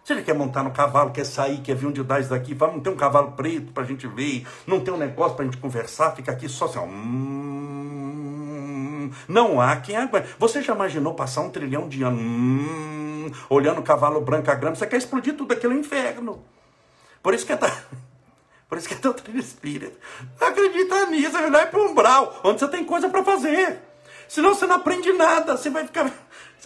Você 0.07 0.23
quer 0.23 0.35
montar 0.35 0.63
no 0.63 0.71
cavalo, 0.71 1.11
quer 1.11 1.25
sair, 1.25 1.59
quer 1.63 1.75
vir 1.75 1.87
um 1.87 1.91
de 1.91 2.05
das 2.05 2.29
daqui, 2.29 2.55
vamos 2.55 2.81
ter 2.81 2.91
um 2.91 2.95
cavalo 2.95 3.33
preto 3.33 3.73
pra 3.73 3.83
gente 3.83 4.07
ver, 4.07 4.47
não 4.65 4.79
tem 4.79 4.95
um 4.95 4.97
negócio 4.97 5.35
pra 5.35 5.45
gente 5.45 5.57
conversar, 5.57 6.15
fica 6.15 6.31
aqui 6.31 6.49
só 6.49 6.67
assim, 6.67 6.79
ó. 6.79 6.85
Hum, 6.85 7.56
não 9.29 9.61
há 9.61 9.77
quem 9.77 9.97
aguente. 9.97 10.29
Você 10.39 10.63
já 10.63 10.75
imaginou 10.75 11.15
passar 11.15 11.43
um 11.43 11.51
trilhão 11.51 11.89
de 11.89 12.03
anos 12.03 12.21
hum, 12.21 13.31
olhando 13.49 13.81
o 13.81 13.83
cavalo 13.83 14.21
branco 14.21 14.51
a 14.51 14.55
grama? 14.55 14.77
Você 14.77 14.87
quer 14.87 14.97
explodir 14.97 15.35
tudo 15.35 15.53
aquilo 15.53 15.75
no 15.75 15.81
inferno. 15.81 16.45
Por 17.23 17.35
isso 17.35 17.45
que 17.45 17.53
é, 17.53 17.57
por 18.69 18.79
isso 18.79 18.89
que 18.89 18.95
é 18.95 18.99
doutrina 18.99 19.41
espírita. 19.41 19.99
Acredita 20.41 21.07
nisso, 21.07 21.33
vai 21.33 21.51
lá 21.51 21.67
para 21.67 21.81
um 21.81 21.91
umbral, 21.91 22.41
onde 22.45 22.61
você 22.61 22.69
tem 22.69 22.85
coisa 22.85 23.09
para 23.09 23.25
fazer. 23.25 23.81
Senão 24.29 24.55
você 24.55 24.67
não 24.67 24.77
aprende 24.77 25.13
nada, 25.13 25.57
você 25.57 25.71
vai 25.71 25.85
ficar 25.85 26.11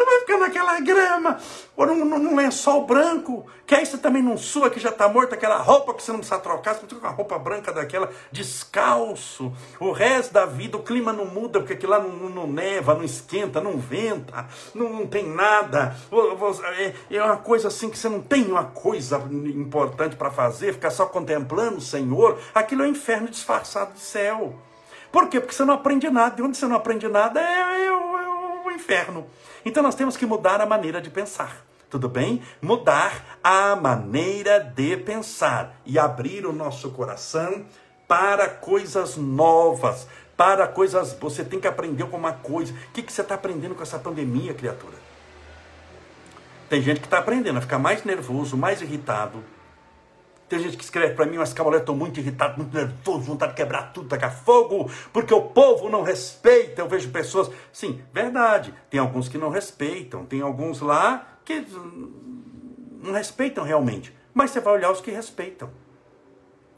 você 0.00 0.04
vai 0.04 0.20
ficar 0.20 0.38
naquela 0.38 0.80
grama, 0.80 1.38
ou 1.76 1.86
num, 1.86 2.04
num 2.04 2.36
lençol 2.36 2.86
branco, 2.86 3.46
que 3.66 3.74
aí 3.74 3.84
você 3.84 3.98
também 3.98 4.22
não 4.22 4.36
sua, 4.36 4.70
que 4.70 4.80
já 4.80 4.88
está 4.88 5.08
morto, 5.08 5.34
aquela 5.34 5.58
roupa 5.58 5.94
que 5.94 6.02
você 6.02 6.10
não 6.10 6.18
precisa 6.18 6.40
trocar, 6.40 6.74
você 6.74 6.80
fica 6.80 6.96
com 6.96 7.06
a 7.06 7.10
roupa 7.10 7.38
branca 7.38 7.72
daquela, 7.72 8.10
descalço. 8.32 9.52
O 9.78 9.92
resto 9.92 10.32
da 10.32 10.46
vida, 10.46 10.76
o 10.76 10.82
clima 10.82 11.12
não 11.12 11.26
muda, 11.26 11.60
porque 11.60 11.74
aquilo 11.74 11.92
lá 11.92 12.00
não, 12.00 12.28
não, 12.28 12.46
neva, 12.46 12.94
não 12.94 13.04
esquenta, 13.04 13.60
não 13.60 13.78
venta, 13.78 14.46
não, 14.74 14.90
não 14.90 15.06
tem 15.06 15.28
nada. 15.28 15.94
É, 16.78 17.16
é 17.16 17.22
uma 17.22 17.36
coisa 17.36 17.68
assim 17.68 17.90
que 17.90 17.98
você 17.98 18.08
não 18.08 18.20
tem 18.20 18.46
uma 18.46 18.64
coisa 18.64 19.18
importante 19.30 20.16
para 20.16 20.30
fazer, 20.30 20.72
ficar 20.72 20.90
só 20.90 21.06
contemplando 21.06 21.78
o 21.78 21.82
Senhor. 21.82 22.38
Aquilo 22.54 22.82
é 22.82 22.86
um 22.86 22.90
inferno 22.90 23.28
disfarçado 23.28 23.92
de 23.92 24.00
céu. 24.00 24.54
Por 25.12 25.28
quê? 25.28 25.40
Porque 25.40 25.54
você 25.54 25.64
não 25.64 25.74
aprende 25.74 26.08
nada. 26.08 26.40
E 26.40 26.44
onde 26.44 26.56
você 26.56 26.66
não 26.66 26.76
aprende 26.76 27.08
nada 27.08 27.40
é, 27.40 27.86
é, 27.86 27.92
o, 27.92 28.18
é 28.18 28.66
o 28.66 28.70
inferno. 28.70 29.26
Então 29.64 29.82
nós 29.82 29.94
temos 29.94 30.16
que 30.16 30.26
mudar 30.26 30.60
a 30.60 30.66
maneira 30.66 31.00
de 31.00 31.10
pensar. 31.10 31.64
Tudo 31.88 32.08
bem? 32.08 32.40
Mudar 32.62 33.38
a 33.42 33.74
maneira 33.74 34.60
de 34.60 34.96
pensar 34.96 35.80
e 35.84 35.98
abrir 35.98 36.46
o 36.46 36.52
nosso 36.52 36.90
coração 36.90 37.64
para 38.06 38.48
coisas 38.48 39.16
novas, 39.16 40.06
para 40.36 40.68
coisas. 40.68 41.16
Você 41.20 41.44
tem 41.44 41.60
que 41.60 41.66
aprender 41.66 42.02
alguma 42.02 42.32
coisa. 42.32 42.72
O 42.72 42.92
que, 42.92 43.02
que 43.02 43.12
você 43.12 43.22
está 43.22 43.34
aprendendo 43.34 43.74
com 43.74 43.82
essa 43.82 43.98
pandemia, 43.98 44.54
criatura? 44.54 44.94
Tem 46.68 46.80
gente 46.80 47.00
que 47.00 47.06
está 47.06 47.18
aprendendo 47.18 47.58
a 47.58 47.60
ficar 47.60 47.80
mais 47.80 48.04
nervoso, 48.04 48.56
mais 48.56 48.80
irritado, 48.80 49.42
tem 50.50 50.58
gente 50.58 50.76
que 50.76 50.82
escreve 50.82 51.14
para 51.14 51.26
mim, 51.26 51.38
mas 51.38 51.52
Camalé, 51.52 51.78
estou 51.78 51.94
muito 51.94 52.18
irritado, 52.18 52.58
muito 52.58 52.76
nervoso, 52.76 53.20
vontade 53.20 53.52
de 53.52 53.56
quebrar 53.56 53.92
tudo, 53.92 54.08
tacar 54.08 54.36
fogo, 54.36 54.90
porque 55.12 55.32
o 55.32 55.42
povo 55.42 55.88
não 55.88 56.02
respeita. 56.02 56.82
Eu 56.82 56.88
vejo 56.88 57.08
pessoas. 57.10 57.48
Sim, 57.72 58.02
verdade. 58.12 58.74
Tem 58.90 58.98
alguns 58.98 59.28
que 59.28 59.38
não 59.38 59.48
respeitam, 59.48 60.26
tem 60.26 60.40
alguns 60.40 60.80
lá 60.80 61.38
que 61.44 61.64
não 63.00 63.12
respeitam 63.12 63.62
realmente. 63.62 64.12
Mas 64.34 64.50
você 64.50 64.58
vai 64.58 64.74
olhar 64.74 64.90
os 64.90 65.00
que 65.00 65.12
respeitam. 65.12 65.70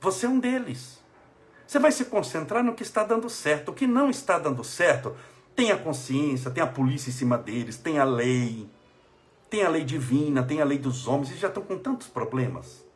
Você 0.02 0.26
é 0.26 0.28
um 0.28 0.38
deles. 0.38 1.02
Você 1.66 1.78
vai 1.78 1.92
se 1.92 2.04
concentrar 2.04 2.62
no 2.62 2.74
que 2.74 2.82
está 2.82 3.02
dando 3.02 3.30
certo. 3.30 3.70
O 3.70 3.74
que 3.74 3.86
não 3.86 4.10
está 4.10 4.38
dando 4.38 4.62
certo, 4.62 5.16
tem 5.56 5.72
a 5.72 5.78
consciência, 5.78 6.50
tem 6.50 6.62
a 6.62 6.66
polícia 6.66 7.08
em 7.08 7.14
cima 7.14 7.38
deles, 7.38 7.78
tem 7.78 7.98
a 7.98 8.04
lei, 8.04 8.68
tem 9.48 9.62
a 9.62 9.70
lei 9.70 9.82
divina, 9.82 10.42
tem 10.42 10.60
a 10.60 10.64
lei 10.64 10.76
dos 10.76 11.08
homens, 11.08 11.30
eles 11.30 11.40
já 11.40 11.48
estão 11.48 11.62
com 11.62 11.78
tantos 11.78 12.06
problemas 12.06 12.91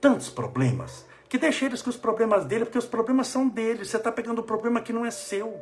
tantos 0.00 0.28
problemas, 0.28 1.04
que 1.28 1.38
deixe 1.38 1.64
eles 1.64 1.82
com 1.82 1.90
os 1.90 1.96
problemas 1.96 2.44
dele, 2.44 2.64
porque 2.64 2.78
os 2.78 2.86
problemas 2.86 3.28
são 3.28 3.48
deles. 3.48 3.88
Você 3.88 3.96
está 3.96 4.10
pegando 4.10 4.40
um 4.40 4.44
problema 4.44 4.80
que 4.80 4.92
não 4.92 5.06
é 5.06 5.10
seu. 5.10 5.60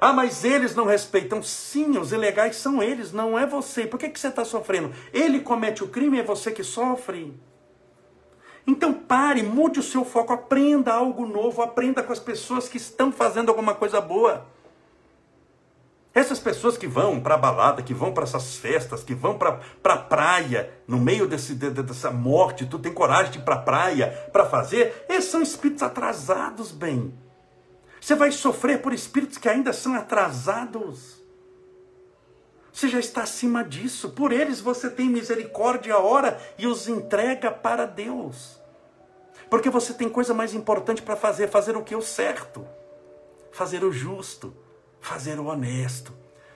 Ah, 0.00 0.12
mas 0.12 0.44
eles 0.44 0.74
não 0.74 0.84
respeitam. 0.84 1.42
Sim, 1.42 1.98
os 1.98 2.12
ilegais 2.12 2.56
são 2.56 2.82
eles, 2.82 3.12
não 3.12 3.38
é 3.38 3.46
você. 3.46 3.86
Por 3.86 3.98
que, 3.98 4.08
que 4.08 4.20
você 4.20 4.28
está 4.28 4.44
sofrendo? 4.44 4.92
Ele 5.12 5.40
comete 5.40 5.82
o 5.82 5.88
crime, 5.88 6.18
é 6.18 6.22
você 6.22 6.50
que 6.50 6.62
sofre. 6.62 7.34
Então 8.66 8.92
pare, 8.92 9.42
mude 9.42 9.80
o 9.80 9.82
seu 9.82 10.04
foco, 10.04 10.32
aprenda 10.32 10.92
algo 10.92 11.26
novo, 11.26 11.62
aprenda 11.62 12.02
com 12.02 12.12
as 12.12 12.20
pessoas 12.20 12.68
que 12.68 12.76
estão 12.76 13.10
fazendo 13.10 13.48
alguma 13.48 13.74
coisa 13.74 14.00
boa. 14.00 14.46
Essas 16.14 16.38
pessoas 16.38 16.76
que 16.76 16.86
vão 16.86 17.20
para 17.20 17.34
a 17.34 17.38
balada, 17.38 17.82
que 17.82 17.94
vão 17.94 18.12
para 18.12 18.24
essas 18.24 18.56
festas, 18.56 19.02
que 19.02 19.14
vão 19.14 19.38
para 19.38 19.60
a 19.84 19.96
praia, 19.96 20.70
no 20.86 20.98
meio 20.98 21.26
desse, 21.26 21.54
de, 21.54 21.70
dessa 21.70 22.10
morte, 22.10 22.66
tu 22.66 22.78
tem 22.78 22.92
coragem 22.92 23.32
de 23.32 23.38
ir 23.38 23.42
para 23.42 23.54
a 23.54 23.62
praia 23.62 24.28
para 24.30 24.44
fazer, 24.44 25.06
esses 25.08 25.30
são 25.30 25.40
espíritos 25.40 25.82
atrasados, 25.82 26.70
bem. 26.70 27.18
Você 27.98 28.14
vai 28.14 28.30
sofrer 28.30 28.82
por 28.82 28.92
espíritos 28.92 29.38
que 29.38 29.48
ainda 29.48 29.72
são 29.72 29.94
atrasados. 29.94 31.22
Você 32.70 32.88
já 32.88 32.98
está 32.98 33.22
acima 33.22 33.64
disso. 33.64 34.10
Por 34.10 34.32
eles 34.32 34.60
você 34.60 34.90
tem 34.90 35.08
misericórdia 35.08 35.94
a 35.94 35.98
hora 35.98 36.38
e 36.58 36.66
os 36.66 36.88
entrega 36.88 37.50
para 37.50 37.86
Deus. 37.86 38.60
Porque 39.48 39.70
você 39.70 39.94
tem 39.94 40.08
coisa 40.08 40.34
mais 40.34 40.52
importante 40.52 41.00
para 41.00 41.14
fazer: 41.14 41.48
fazer 41.48 41.76
o 41.76 41.84
que 41.84 41.94
é 41.94 41.96
o 41.96 42.02
certo, 42.02 42.66
fazer 43.52 43.84
o 43.84 43.92
justo 43.92 44.61
fazer 45.02 45.38
o 45.38 45.46
honesto, 45.46 46.14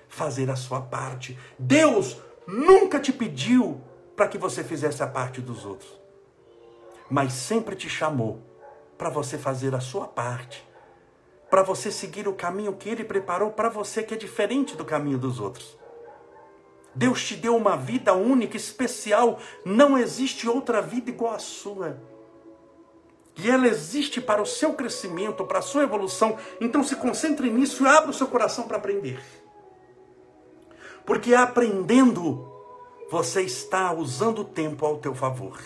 fazer 0.09 0.49
a 0.51 0.57
sua 0.57 0.81
parte. 0.81 1.39
Deus 1.59 2.17
nunca 2.47 2.99
te 2.99 3.13
pediu 3.13 3.81
para 4.15 4.29
que 4.29 4.39
você 4.39 4.65
fizesse 4.65 5.03
a 5.03 5.07
parte 5.07 5.43
dos 5.43 5.67
outros, 5.67 5.93
mas 7.11 7.35
sempre 7.35 7.77
te 7.77 7.91
chamou 7.91 8.41
para 8.97 9.11
você 9.11 9.37
fazer 9.37 9.75
a 9.75 9.81
sua 9.81 10.07
parte, 10.07 10.67
para 11.51 11.63
você 11.63 11.91
seguir 11.91 12.27
o 12.27 12.33
caminho 12.33 12.73
que 12.73 12.89
Ele 12.89 13.05
preparou 13.05 13.51
para 13.51 13.69
você, 13.69 14.03
que 14.03 14.15
é 14.15 14.17
diferente 14.17 14.75
do 14.75 14.85
caminho 14.85 15.19
dos 15.19 15.39
outros. 15.39 15.77
Deus 16.95 17.23
te 17.23 17.37
deu 17.37 17.55
uma 17.55 17.77
vida 17.77 18.15
única, 18.15 18.57
especial, 18.57 19.39
não 19.65 19.99
existe 19.99 20.49
outra 20.49 20.81
vida 20.81 21.11
igual 21.11 21.35
à 21.35 21.39
sua 21.39 22.01
e 23.37 23.51
ela 23.51 23.67
existe 23.67 24.21
para 24.21 24.41
o 24.41 24.47
seu 24.47 24.73
crescimento, 24.73 25.45
para 25.45 25.59
a 25.59 25.63
sua 25.63 25.83
evolução. 25.83 26.39
Então 26.61 26.83
se 26.83 26.97
concentre 26.97 27.51
nisso 27.51 27.85
e 27.85 27.87
abra 27.87 28.11
o 28.11 28.15
seu 28.15 28.27
coração 28.27 28.67
para 28.67 28.79
aprender. 28.79 29.21
Porque 31.05 31.35
aprendendo, 31.35 32.51
você 33.11 33.43
está 33.43 33.93
usando 33.93 34.41
o 34.41 34.45
tempo 34.45 34.85
ao 34.87 34.99
teu 34.99 35.15
favor 35.15 35.61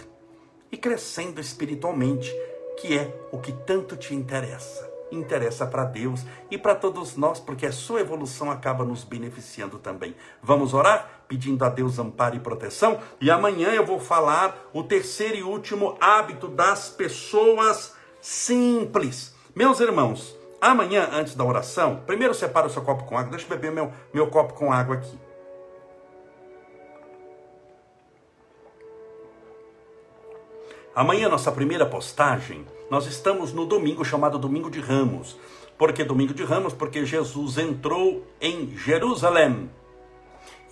e 0.70 0.76
crescendo 0.76 1.40
espiritualmente, 1.40 2.30
que 2.78 2.98
é 2.98 3.14
o 3.32 3.38
que 3.38 3.52
tanto 3.52 3.96
te 3.96 4.14
interessa 4.14 4.89
interessa 5.10 5.66
para 5.66 5.84
Deus 5.84 6.24
e 6.50 6.58
para 6.58 6.74
todos 6.74 7.16
nós, 7.16 7.40
porque 7.40 7.66
a 7.66 7.72
sua 7.72 8.00
evolução 8.00 8.50
acaba 8.50 8.84
nos 8.84 9.04
beneficiando 9.04 9.78
também. 9.78 10.14
Vamos 10.42 10.74
orar 10.74 11.22
pedindo 11.28 11.64
a 11.64 11.68
Deus 11.68 11.98
amparo 11.98 12.36
e 12.36 12.40
proteção? 12.40 13.00
E 13.20 13.30
amanhã 13.30 13.70
eu 13.70 13.84
vou 13.84 14.00
falar 14.00 14.68
o 14.72 14.82
terceiro 14.82 15.36
e 15.36 15.42
último 15.42 15.96
hábito 16.00 16.48
das 16.48 16.88
pessoas 16.88 17.94
simples. 18.20 19.34
Meus 19.54 19.80
irmãos, 19.80 20.36
amanhã, 20.60 21.08
antes 21.12 21.34
da 21.34 21.44
oração, 21.44 22.02
primeiro 22.06 22.34
separa 22.34 22.66
o 22.66 22.70
seu 22.70 22.82
copo 22.82 23.04
com 23.04 23.16
água. 23.16 23.30
Deixa 23.30 23.46
eu 23.46 23.50
beber 23.50 23.72
meu, 23.72 23.92
meu 24.12 24.28
copo 24.28 24.54
com 24.54 24.72
água 24.72 24.96
aqui. 24.96 25.18
Amanhã, 30.94 31.28
nossa 31.28 31.52
primeira 31.52 31.86
postagem 31.86 32.66
nós 32.90 33.06
estamos 33.06 33.52
no 33.52 33.64
domingo 33.64 34.04
chamado 34.04 34.36
Domingo 34.36 34.68
de 34.68 34.80
Ramos. 34.80 35.38
Por 35.78 35.92
que 35.92 36.02
Domingo 36.02 36.34
de 36.34 36.42
Ramos? 36.42 36.74
Porque 36.74 37.06
Jesus 37.06 37.56
entrou 37.56 38.26
em 38.40 38.76
Jerusalém, 38.76 39.70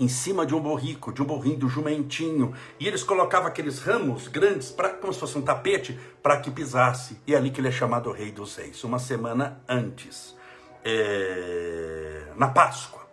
em 0.00 0.08
cima 0.08 0.44
de 0.44 0.52
um 0.54 0.60
borrico, 0.60 1.12
de 1.12 1.22
um 1.22 1.24
borrinho 1.24 1.58
do 1.58 1.68
jumentinho, 1.68 2.54
e 2.78 2.88
eles 2.88 3.04
colocavam 3.04 3.46
aqueles 3.46 3.78
ramos 3.78 4.26
grandes, 4.26 4.70
pra, 4.70 4.90
como 4.90 5.12
se 5.12 5.20
fosse 5.20 5.38
um 5.38 5.42
tapete, 5.42 5.98
para 6.20 6.38
que 6.38 6.50
pisasse. 6.50 7.20
E 7.24 7.34
é 7.34 7.38
ali 7.38 7.50
que 7.50 7.60
ele 7.60 7.68
é 7.68 7.72
chamado 7.72 8.10
Rei 8.10 8.32
dos 8.32 8.56
Reis, 8.56 8.82
uma 8.82 8.98
semana 8.98 9.62
antes, 9.68 10.36
é, 10.84 12.32
na 12.36 12.48
Páscoa. 12.48 13.06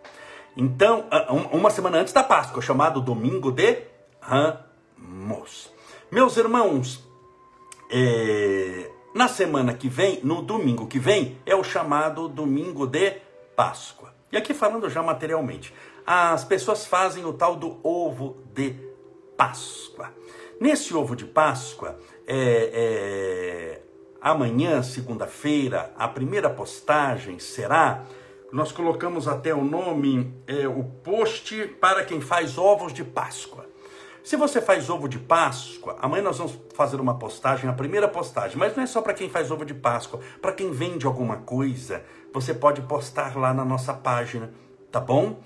Então, 0.56 1.06
uma 1.52 1.70
semana 1.70 1.98
antes 1.98 2.12
da 2.12 2.24
Páscoa, 2.24 2.60
chamado 2.60 3.00
Domingo 3.00 3.52
de 3.52 3.82
Ramos. 4.20 5.70
Meus 6.10 6.36
irmãos, 6.36 7.04
é, 7.90 8.90
na 9.16 9.28
semana 9.28 9.72
que 9.72 9.88
vem, 9.88 10.20
no 10.22 10.42
domingo 10.42 10.86
que 10.86 10.98
vem, 10.98 11.38
é 11.46 11.56
o 11.56 11.64
chamado 11.64 12.28
domingo 12.28 12.86
de 12.86 13.12
Páscoa. 13.56 14.12
E 14.30 14.36
aqui 14.36 14.52
falando 14.52 14.90
já 14.90 15.02
materialmente, 15.02 15.72
as 16.06 16.44
pessoas 16.44 16.84
fazem 16.84 17.24
o 17.24 17.32
tal 17.32 17.56
do 17.56 17.80
ovo 17.82 18.36
de 18.52 18.76
Páscoa. 19.34 20.12
Nesse 20.60 20.94
ovo 20.94 21.16
de 21.16 21.24
Páscoa, 21.24 21.98
é, 22.26 22.70
é, 22.74 23.82
amanhã, 24.20 24.82
segunda-feira, 24.82 25.94
a 25.96 26.06
primeira 26.08 26.50
postagem 26.50 27.38
será. 27.38 28.04
Nós 28.52 28.70
colocamos 28.70 29.26
até 29.26 29.54
o 29.54 29.64
nome, 29.64 30.30
é, 30.46 30.68
o 30.68 30.84
post 30.84 31.68
para 31.80 32.04
quem 32.04 32.20
faz 32.20 32.58
ovos 32.58 32.92
de 32.92 33.02
Páscoa. 33.02 33.64
Se 34.26 34.34
você 34.34 34.60
faz 34.60 34.90
ovo 34.90 35.08
de 35.08 35.20
Páscoa, 35.20 35.96
amanhã 36.00 36.20
nós 36.20 36.38
vamos 36.38 36.58
fazer 36.74 37.00
uma 37.00 37.16
postagem, 37.16 37.70
a 37.70 37.72
primeira 37.72 38.08
postagem, 38.08 38.56
mas 38.56 38.74
não 38.74 38.82
é 38.82 38.86
só 38.86 39.00
para 39.00 39.14
quem 39.14 39.30
faz 39.30 39.52
ovo 39.52 39.64
de 39.64 39.72
Páscoa, 39.72 40.18
para 40.42 40.50
quem 40.52 40.72
vende 40.72 41.06
alguma 41.06 41.36
coisa, 41.36 42.02
você 42.34 42.52
pode 42.52 42.82
postar 42.82 43.36
lá 43.36 43.54
na 43.54 43.64
nossa 43.64 43.94
página, 43.94 44.52
tá 44.90 44.98
bom? 44.98 45.38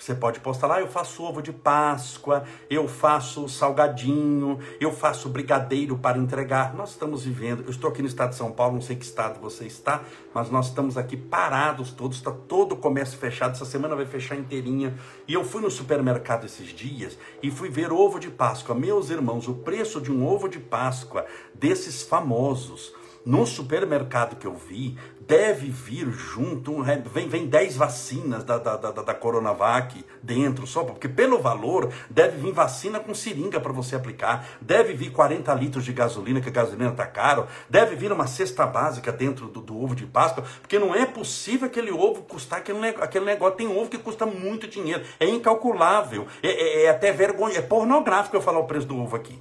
Você 0.00 0.14
pode 0.14 0.40
postar 0.40 0.66
lá, 0.66 0.80
eu 0.80 0.88
faço 0.88 1.22
ovo 1.22 1.42
de 1.42 1.52
Páscoa, 1.52 2.44
eu 2.70 2.88
faço 2.88 3.46
salgadinho, 3.50 4.58
eu 4.80 4.90
faço 4.90 5.28
brigadeiro 5.28 5.98
para 5.98 6.16
entregar. 6.16 6.74
Nós 6.74 6.92
estamos 6.92 7.24
vivendo, 7.24 7.64
eu 7.64 7.70
estou 7.70 7.90
aqui 7.90 8.00
no 8.00 8.08
estado 8.08 8.30
de 8.30 8.36
São 8.36 8.50
Paulo, 8.50 8.76
não 8.76 8.80
sei 8.80 8.96
que 8.96 9.04
estado 9.04 9.38
você 9.38 9.66
está, 9.66 10.02
mas 10.32 10.50
nós 10.50 10.68
estamos 10.68 10.96
aqui 10.96 11.18
parados 11.18 11.92
todos, 11.92 12.16
está 12.16 12.30
todo 12.30 12.72
o 12.72 12.76
comércio 12.78 13.18
fechado, 13.18 13.52
essa 13.52 13.66
semana 13.66 13.94
vai 13.94 14.06
fechar 14.06 14.36
inteirinha. 14.36 14.94
E 15.28 15.34
eu 15.34 15.44
fui 15.44 15.60
no 15.60 15.70
supermercado 15.70 16.46
esses 16.46 16.68
dias 16.68 17.18
e 17.42 17.50
fui 17.50 17.68
ver 17.68 17.92
ovo 17.92 18.18
de 18.18 18.30
Páscoa. 18.30 18.74
Meus 18.74 19.10
irmãos, 19.10 19.48
o 19.48 19.54
preço 19.54 20.00
de 20.00 20.10
um 20.10 20.26
ovo 20.26 20.48
de 20.48 20.58
Páscoa 20.58 21.26
desses 21.54 22.00
famosos 22.02 22.94
no 23.24 23.46
supermercado 23.46 24.36
que 24.36 24.46
eu 24.46 24.54
vi, 24.54 24.96
deve 25.30 25.68
vir 25.68 26.10
junto, 26.10 26.72
um, 26.72 26.82
vem, 26.82 27.28
vem 27.28 27.46
10 27.46 27.76
vacinas 27.76 28.42
da, 28.42 28.58
da, 28.58 28.76
da, 28.76 28.90
da 28.90 29.14
Coronavac 29.14 30.04
dentro, 30.20 30.66
só 30.66 30.82
porque 30.82 31.08
pelo 31.08 31.38
valor 31.38 31.92
deve 32.10 32.38
vir 32.38 32.52
vacina 32.52 32.98
com 32.98 33.14
seringa 33.14 33.60
para 33.60 33.72
você 33.72 33.94
aplicar, 33.94 34.44
deve 34.60 34.92
vir 34.92 35.12
40 35.12 35.54
litros 35.54 35.84
de 35.84 35.92
gasolina, 35.92 36.40
que 36.40 36.48
a 36.48 36.52
gasolina 36.52 36.90
está 36.90 37.06
caro, 37.06 37.46
deve 37.68 37.94
vir 37.94 38.10
uma 38.10 38.26
cesta 38.26 38.66
básica 38.66 39.12
dentro 39.12 39.46
do, 39.46 39.60
do, 39.60 39.80
ovo 39.80 39.94
de 39.94 40.06
Páscoa, 40.06 40.44
porque 40.60 40.78
não 40.78 40.94
é 40.94 41.06
possível 41.06 41.68
aquele 41.68 41.92
ovo 41.92 42.22
custar 42.22 42.58
aquele, 42.58 42.88
aquele 42.88 43.24
negócio. 43.24 43.56
Tem 43.56 43.68
ovo 43.68 43.88
que 43.88 43.98
custa 43.98 44.26
muito 44.26 44.66
dinheiro, 44.66 45.04
é 45.20 45.26
incalculável, 45.26 46.26
é, 46.42 46.48
é, 46.48 46.84
é 46.84 46.88
até 46.88 47.12
vergonha, 47.12 47.58
é 47.58 47.62
pornográfico 47.62 48.36
eu 48.36 48.42
falar 48.42 48.58
o 48.58 48.66
preço 48.66 48.86
do 48.86 48.98
ovo 48.98 49.14
aqui. 49.14 49.38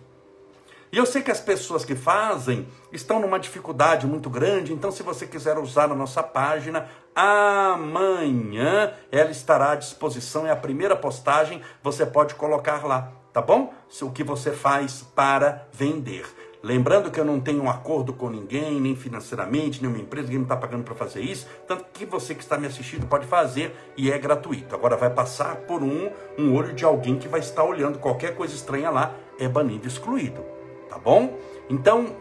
E 0.91 0.97
eu 0.97 1.05
sei 1.05 1.21
que 1.21 1.29
as 1.29 1.39
pessoas 1.39 1.85
que 1.85 1.93
fazem 1.93 2.67
estão 2.91 3.19
numa 3.19 3.39
dificuldade 3.39 4.07
muito 4.07 4.27
grande, 4.27 4.73
então 4.73 4.91
se 4.91 5.03
você 5.03 5.27
quiser 5.27 5.57
usar 5.59 5.87
na 5.87 5.93
nossa 5.93 6.23
página, 6.23 6.87
amanhã 7.15 8.93
ela 9.11 9.29
estará 9.29 9.73
à 9.73 9.75
disposição, 9.75 10.47
é 10.47 10.51
a 10.51 10.55
primeira 10.55 10.95
postagem, 10.95 11.61
você 11.83 12.07
pode 12.07 12.33
colocar 12.33 12.83
lá, 12.87 13.11
tá 13.31 13.39
bom? 13.39 13.71
O 14.01 14.09
que 14.09 14.23
você 14.23 14.51
faz 14.51 15.05
para 15.15 15.67
vender. 15.71 16.25
Lembrando 16.61 17.11
que 17.11 17.19
eu 17.19 17.23
não 17.23 17.39
tenho 17.39 17.61
um 17.61 17.69
acordo 17.69 18.11
com 18.11 18.27
ninguém, 18.27 18.81
nem 18.81 18.95
financeiramente, 18.95 19.81
nenhuma 19.81 20.01
empresa, 20.01 20.25
ninguém 20.25 20.39
me 20.39 20.45
está 20.45 20.57
pagando 20.57 20.83
para 20.83 20.95
fazer 20.95 21.21
isso. 21.21 21.47
Tanto 21.67 21.85
que 21.93 22.05
você 22.05 22.33
que 22.33 22.41
está 22.41 22.57
me 22.57 22.65
assistindo 22.65 23.05
pode 23.05 23.27
fazer 23.27 23.73
e 23.95 24.11
é 24.11 24.17
gratuito. 24.17 24.75
Agora 24.75 24.97
vai 24.97 25.09
passar 25.11 25.55
por 25.55 25.83
um, 25.83 26.11
um 26.37 26.53
olho 26.55 26.73
de 26.73 26.83
alguém 26.83 27.17
que 27.17 27.29
vai 27.29 27.39
estar 27.39 27.63
olhando 27.63 27.99
qualquer 27.99 28.35
coisa 28.35 28.55
estranha 28.55 28.89
lá, 28.89 29.13
é 29.39 29.47
banido, 29.47 29.87
excluído 29.87 30.58
tá 30.89 30.97
bom? 30.97 31.37
Então, 31.69 32.15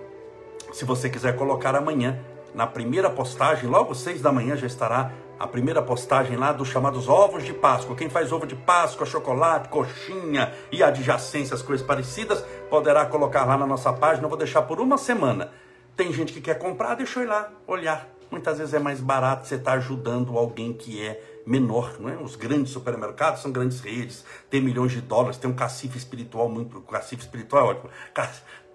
se 0.72 0.85
você 0.85 1.09
quiser 1.09 1.37
colocar 1.37 1.74
amanhã, 1.74 2.20
na 2.54 2.66
primeira 2.66 3.09
postagem, 3.09 3.68
logo 3.68 3.94
seis 3.94 4.20
da 4.20 4.31
manhã 4.31 4.57
já 4.57 4.66
estará 4.66 5.12
a 5.38 5.46
primeira 5.46 5.81
postagem 5.81 6.37
lá 6.37 6.52
dos 6.52 6.68
chamados 6.68 7.09
ovos 7.09 7.44
de 7.44 7.52
Páscoa. 7.52 7.94
Quem 7.94 8.11
faz 8.11 8.33
ovo 8.33 8.46
de 8.46 8.57
Páscoa, 8.57 9.07
chocolate, 9.07 9.68
coxinha 9.68 10.52
e 10.72 10.83
adjacências, 10.83 11.62
coisas 11.62 11.87
parecidas, 11.87 12.44
poderá 12.68 13.07
colocar 13.07 13.44
lá 13.44 13.57
na 13.57 13.66
nossa 13.66 13.92
página. 13.92 14.24
Eu 14.24 14.28
vou 14.28 14.38
deixar 14.38 14.62
por 14.62 14.81
uma 14.81 14.98
semana. 14.98 15.52
Tem 15.96 16.12
gente 16.12 16.33
que 16.33 16.40
quer 16.40 16.59
comprar, 16.59 16.96
deixa 16.96 17.20
eu 17.20 17.24
ir 17.24 17.26
lá 17.26 17.50
olhar. 17.66 18.17
Muitas 18.30 18.58
vezes 18.58 18.74
é 18.74 18.78
mais 18.78 19.00
barato 19.00 19.46
você 19.46 19.54
estar 19.54 19.72
tá 19.72 19.76
ajudando 19.78 20.36
alguém 20.36 20.72
que 20.72 21.02
é 21.02 21.20
menor, 21.46 21.98
não 21.98 22.10
é? 22.10 22.16
Os 22.16 22.36
grandes 22.36 22.70
supermercados 22.72 23.40
são 23.40 23.50
grandes 23.50 23.80
redes, 23.80 24.24
tem 24.50 24.60
milhões 24.60 24.92
de 24.92 25.00
dólares, 25.00 25.38
tem 25.38 25.50
um 25.50 25.54
cacife 25.54 25.96
espiritual 25.96 26.48
muito, 26.48 26.80
cacife 26.82 27.22
espiritual 27.22 27.66
é 27.66 27.70
ótimo. 27.70 27.90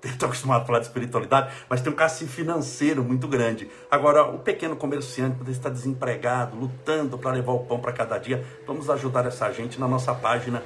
Estou 0.03 0.27
acostumado 0.27 0.63
a 0.63 0.65
falar 0.65 0.79
de 0.79 0.87
espiritualidade, 0.87 1.53
mas 1.69 1.79
tem 1.79 1.93
um 1.93 1.95
cacife 1.95 2.29
financeiro 2.29 3.01
muito 3.01 3.25
grande. 3.25 3.69
Agora, 3.89 4.25
o 4.25 4.39
pequeno 4.39 4.75
comerciante 4.75 5.37
poder 5.37 5.51
estar 5.51 5.69
desempregado, 5.69 6.57
lutando 6.57 7.17
para 7.17 7.31
levar 7.31 7.53
o 7.53 7.59
pão 7.59 7.79
para 7.79 7.93
cada 7.93 8.17
dia, 8.17 8.45
vamos 8.67 8.89
ajudar 8.89 9.25
essa 9.25 9.49
gente 9.53 9.79
na 9.79 9.87
nossa 9.87 10.13
página. 10.13 10.61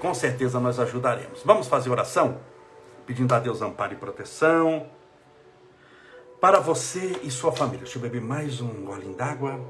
Com 0.00 0.12
certeza 0.14 0.58
nós 0.58 0.80
ajudaremos. 0.80 1.42
Vamos 1.44 1.68
fazer 1.68 1.90
oração? 1.90 2.38
Pedindo 3.06 3.32
a 3.32 3.38
Deus 3.38 3.62
amparo 3.62 3.92
e 3.92 3.96
proteção 3.96 4.99
para 6.40 6.58
você 6.58 7.20
e 7.22 7.30
sua 7.30 7.52
família. 7.52 7.80
Deixa 7.80 7.98
eu 7.98 8.02
beber 8.02 8.22
mais 8.22 8.62
um 8.62 8.84
golinho 8.86 9.14
d'água. 9.14 9.60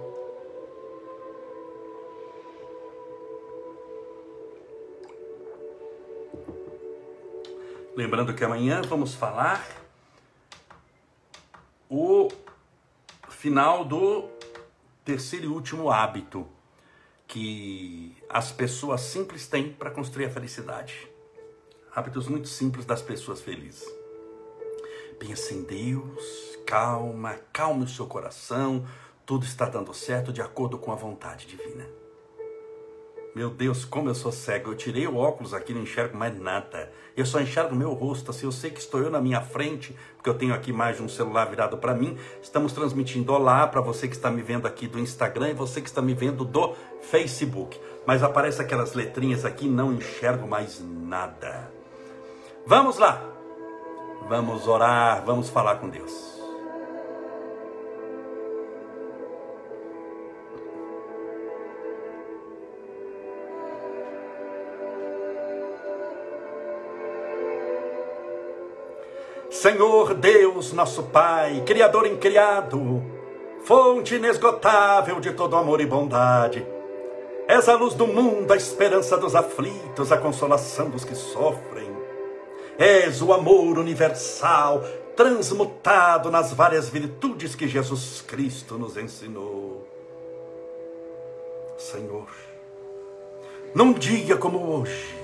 Lembrando 7.96 8.32
que 8.32 8.44
amanhã 8.44 8.80
vamos 8.82 9.14
falar 9.14 9.66
o 11.88 12.28
final 13.28 13.84
do 13.84 14.28
terceiro 15.04 15.46
e 15.46 15.48
último 15.48 15.90
hábito 15.90 16.46
que 17.26 18.16
as 18.28 18.52
pessoas 18.52 19.00
simples 19.00 19.48
têm 19.48 19.72
para 19.72 19.90
construir 19.90 20.26
a 20.26 20.30
felicidade. 20.30 21.08
Hábitos 21.92 22.28
muito 22.28 22.46
simples 22.46 22.86
das 22.86 23.02
pessoas 23.02 23.40
felizes. 23.40 23.84
Pensa 25.18 25.52
em 25.52 25.64
Deus 25.64 26.49
calma, 26.70 27.34
calme 27.52 27.82
o 27.82 27.88
seu 27.88 28.06
coração, 28.06 28.86
tudo 29.26 29.44
está 29.44 29.66
dando 29.66 29.92
certo 29.92 30.32
de 30.32 30.40
acordo 30.40 30.78
com 30.78 30.92
a 30.92 30.94
vontade 30.94 31.44
divina. 31.44 31.84
Meu 33.34 33.50
Deus, 33.50 33.84
como 33.84 34.08
eu 34.08 34.14
sou 34.14 34.30
cego. 34.30 34.70
Eu 34.70 34.76
tirei 34.76 35.04
o 35.06 35.16
óculos 35.16 35.52
aqui, 35.52 35.74
não 35.74 35.82
enxergo 35.82 36.16
mais 36.16 36.38
nada. 36.38 36.92
Eu 37.16 37.26
só 37.26 37.40
enxergo 37.40 37.74
meu 37.74 37.92
rosto. 37.92 38.30
Assim, 38.30 38.46
eu 38.46 38.52
sei 38.52 38.70
que 38.70 38.78
estou 38.78 39.00
eu 39.00 39.10
na 39.10 39.20
minha 39.20 39.40
frente, 39.40 39.96
porque 40.16 40.30
eu 40.30 40.34
tenho 40.34 40.54
aqui 40.54 40.72
mais 40.72 40.96
de 40.96 41.02
um 41.02 41.08
celular 41.08 41.44
virado 41.46 41.76
para 41.76 41.94
mim. 41.94 42.16
Estamos 42.40 42.72
transmitindo 42.72 43.32
olá 43.32 43.66
para 43.66 43.80
você 43.80 44.06
que 44.06 44.14
está 44.14 44.30
me 44.30 44.42
vendo 44.42 44.66
aqui 44.66 44.86
do 44.86 44.98
Instagram 44.98 45.50
e 45.50 45.54
você 45.54 45.80
que 45.80 45.88
está 45.88 46.00
me 46.00 46.14
vendo 46.14 46.44
do 46.44 46.74
Facebook. 47.02 47.80
Mas 48.06 48.22
aparece 48.22 48.62
aquelas 48.62 48.94
letrinhas 48.94 49.44
aqui, 49.44 49.68
não 49.68 49.92
enxergo 49.92 50.46
mais 50.46 50.80
nada. 50.80 51.70
Vamos 52.64 52.96
lá. 52.98 53.22
Vamos 54.28 54.68
orar, 54.68 55.24
vamos 55.24 55.48
falar 55.48 55.76
com 55.76 55.88
Deus. 55.88 56.39
Senhor 69.60 70.14
Deus, 70.14 70.72
nosso 70.72 71.02
Pai, 71.02 71.62
Criador 71.66 72.06
incriado, 72.06 73.04
fonte 73.62 74.14
inesgotável 74.14 75.20
de 75.20 75.34
todo 75.34 75.54
amor 75.54 75.82
e 75.82 75.86
bondade. 75.86 76.66
És 77.46 77.68
a 77.68 77.76
luz 77.76 77.92
do 77.92 78.06
mundo, 78.06 78.50
a 78.50 78.56
esperança 78.56 79.18
dos 79.18 79.34
aflitos, 79.34 80.10
a 80.10 80.16
consolação 80.16 80.88
dos 80.88 81.04
que 81.04 81.14
sofrem. 81.14 81.94
És 82.78 83.20
o 83.20 83.34
amor 83.34 83.78
universal, 83.78 84.82
transmutado 85.14 86.30
nas 86.30 86.54
várias 86.54 86.88
virtudes 86.88 87.54
que 87.54 87.68
Jesus 87.68 88.24
Cristo 88.26 88.78
nos 88.78 88.96
ensinou. 88.96 89.86
Senhor, 91.76 92.30
num 93.74 93.92
dia 93.92 94.38
como 94.38 94.80
hoje, 94.80 95.14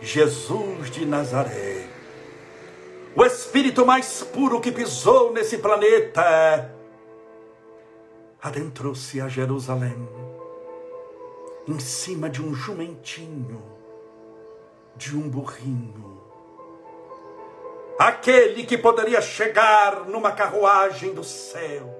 Jesus 0.00 0.90
de 0.90 1.06
Nazaré, 1.06 1.99
o 3.14 3.24
espírito 3.24 3.84
mais 3.84 4.22
puro 4.22 4.60
que 4.60 4.70
pisou 4.70 5.32
nesse 5.32 5.58
planeta, 5.58 6.74
adentrou-se 8.40 9.20
a 9.20 9.28
Jerusalém, 9.28 10.08
em 11.66 11.78
cima 11.78 12.30
de 12.30 12.42
um 12.42 12.54
jumentinho, 12.54 13.62
de 14.96 15.16
um 15.16 15.28
burrinho. 15.28 16.20
Aquele 17.98 18.64
que 18.64 18.78
poderia 18.78 19.20
chegar 19.20 20.06
numa 20.06 20.32
carruagem 20.32 21.12
dos 21.12 21.26
céus, 21.26 21.90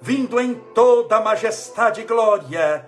vindo 0.00 0.38
em 0.38 0.54
toda 0.54 1.16
a 1.16 1.20
majestade 1.20 2.02
e 2.02 2.04
glória, 2.04 2.86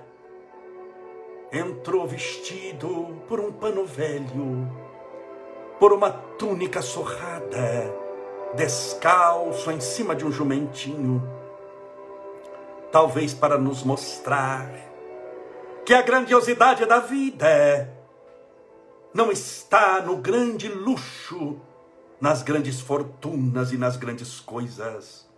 entrou 1.50 2.06
vestido 2.06 3.22
por 3.26 3.40
um 3.40 3.50
pano 3.50 3.86
velho 3.86 4.87
por 5.78 5.92
uma 5.92 6.10
túnica 6.10 6.82
sorrada, 6.82 7.94
descalço 8.54 9.70
em 9.70 9.80
cima 9.80 10.14
de 10.14 10.24
um 10.24 10.32
jumentinho, 10.32 11.22
talvez 12.90 13.32
para 13.32 13.56
nos 13.56 13.82
mostrar 13.82 14.70
que 15.84 15.94
a 15.94 16.02
grandiosidade 16.02 16.84
da 16.84 16.98
vida 16.98 17.94
não 19.14 19.30
está 19.30 20.02
no 20.02 20.16
grande 20.16 20.68
luxo, 20.68 21.60
nas 22.20 22.42
grandes 22.42 22.80
fortunas 22.80 23.72
e 23.72 23.78
nas 23.78 23.96
grandes 23.96 24.40
coisas, 24.40 25.28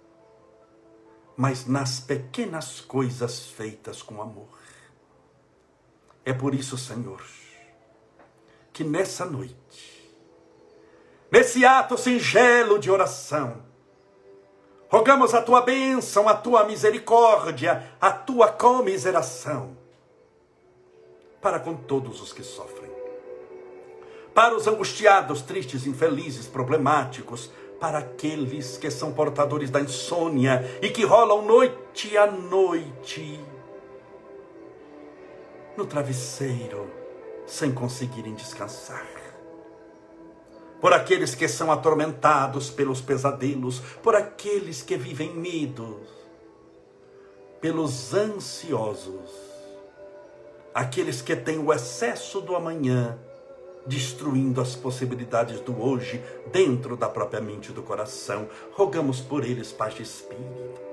mas 1.36 1.66
nas 1.66 2.00
pequenas 2.00 2.80
coisas 2.80 3.46
feitas 3.46 4.02
com 4.02 4.20
amor. 4.20 4.48
É 6.24 6.32
por 6.32 6.54
isso, 6.54 6.76
Senhor, 6.76 7.22
que 8.72 8.84
nessa 8.84 9.24
noite 9.24 9.89
nesse 11.30 11.64
ato 11.64 11.96
singelo 11.96 12.78
de 12.78 12.90
oração. 12.90 13.62
Rogamos 14.88 15.34
a 15.34 15.42
tua 15.42 15.60
bênção, 15.60 16.28
a 16.28 16.34
tua 16.34 16.64
misericórdia, 16.64 17.92
a 18.00 18.10
tua 18.10 18.48
comiseração 18.48 19.78
para 21.40 21.58
com 21.58 21.74
todos 21.74 22.20
os 22.20 22.32
que 22.32 22.42
sofrem. 22.42 22.90
Para 24.34 24.54
os 24.54 24.66
angustiados, 24.66 25.42
tristes, 25.42 25.86
infelizes, 25.86 26.46
problemáticos, 26.46 27.50
para 27.80 27.98
aqueles 27.98 28.76
que 28.76 28.90
são 28.90 29.12
portadores 29.12 29.70
da 29.70 29.80
insônia 29.80 30.78
e 30.82 30.90
que 30.90 31.04
rolam 31.04 31.42
noite 31.42 32.16
a 32.16 32.26
noite 32.26 33.40
no 35.76 35.86
travesseiro 35.86 36.90
sem 37.46 37.72
conseguirem 37.72 38.34
descansar 38.34 39.19
por 40.80 40.92
aqueles 40.92 41.34
que 41.34 41.46
são 41.46 41.70
atormentados 41.70 42.70
pelos 42.70 43.00
pesadelos, 43.00 43.80
por 44.02 44.14
aqueles 44.16 44.82
que 44.82 44.96
vivem 44.96 45.34
medos, 45.34 46.08
pelos 47.60 48.14
ansiosos, 48.14 49.30
aqueles 50.74 51.20
que 51.20 51.36
têm 51.36 51.58
o 51.58 51.72
excesso 51.72 52.40
do 52.40 52.56
amanhã, 52.56 53.18
destruindo 53.86 54.60
as 54.60 54.74
possibilidades 54.74 55.60
do 55.60 55.82
hoje 55.82 56.22
dentro 56.52 56.96
da 56.96 57.08
própria 57.08 57.40
mente 57.40 57.72
do 57.72 57.82
coração. 57.82 58.48
Rogamos 58.72 59.20
por 59.20 59.44
eles 59.44 59.72
paz 59.72 59.94
de 59.94 60.02
espírito 60.02 60.89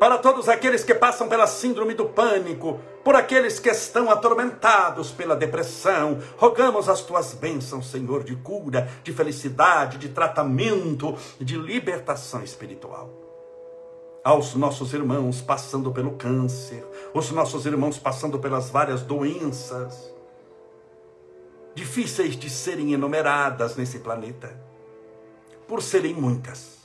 para 0.00 0.16
todos 0.16 0.48
aqueles 0.48 0.82
que 0.82 0.94
passam 0.94 1.28
pela 1.28 1.46
síndrome 1.46 1.92
do 1.92 2.06
pânico, 2.06 2.80
por 3.04 3.14
aqueles 3.14 3.60
que 3.60 3.68
estão 3.68 4.10
atormentados 4.10 5.12
pela 5.12 5.36
depressão. 5.36 6.18
Rogamos 6.38 6.88
as 6.88 7.02
tuas 7.02 7.34
bênçãos, 7.34 7.90
Senhor, 7.90 8.24
de 8.24 8.34
cura, 8.36 8.90
de 9.04 9.12
felicidade, 9.12 9.98
de 9.98 10.08
tratamento, 10.08 11.14
de 11.38 11.58
libertação 11.58 12.42
espiritual. 12.42 13.10
Aos 14.24 14.54
nossos 14.54 14.94
irmãos 14.94 15.42
passando 15.42 15.92
pelo 15.92 16.12
câncer, 16.12 16.82
os 17.12 17.30
nossos 17.30 17.66
irmãos 17.66 17.98
passando 17.98 18.38
pelas 18.38 18.70
várias 18.70 19.02
doenças, 19.02 20.14
difíceis 21.74 22.36
de 22.38 22.48
serem 22.48 22.94
enumeradas 22.94 23.76
nesse 23.76 23.98
planeta, 23.98 24.58
por 25.68 25.82
serem 25.82 26.14
muitas 26.14 26.79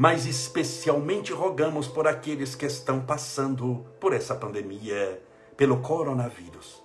mas 0.00 0.24
especialmente 0.24 1.30
rogamos 1.30 1.86
por 1.86 2.08
aqueles 2.08 2.54
que 2.54 2.64
estão 2.64 3.00
passando 3.00 3.84
por 4.00 4.14
essa 4.14 4.34
pandemia, 4.34 5.22
pelo 5.58 5.80
coronavírus, 5.80 6.82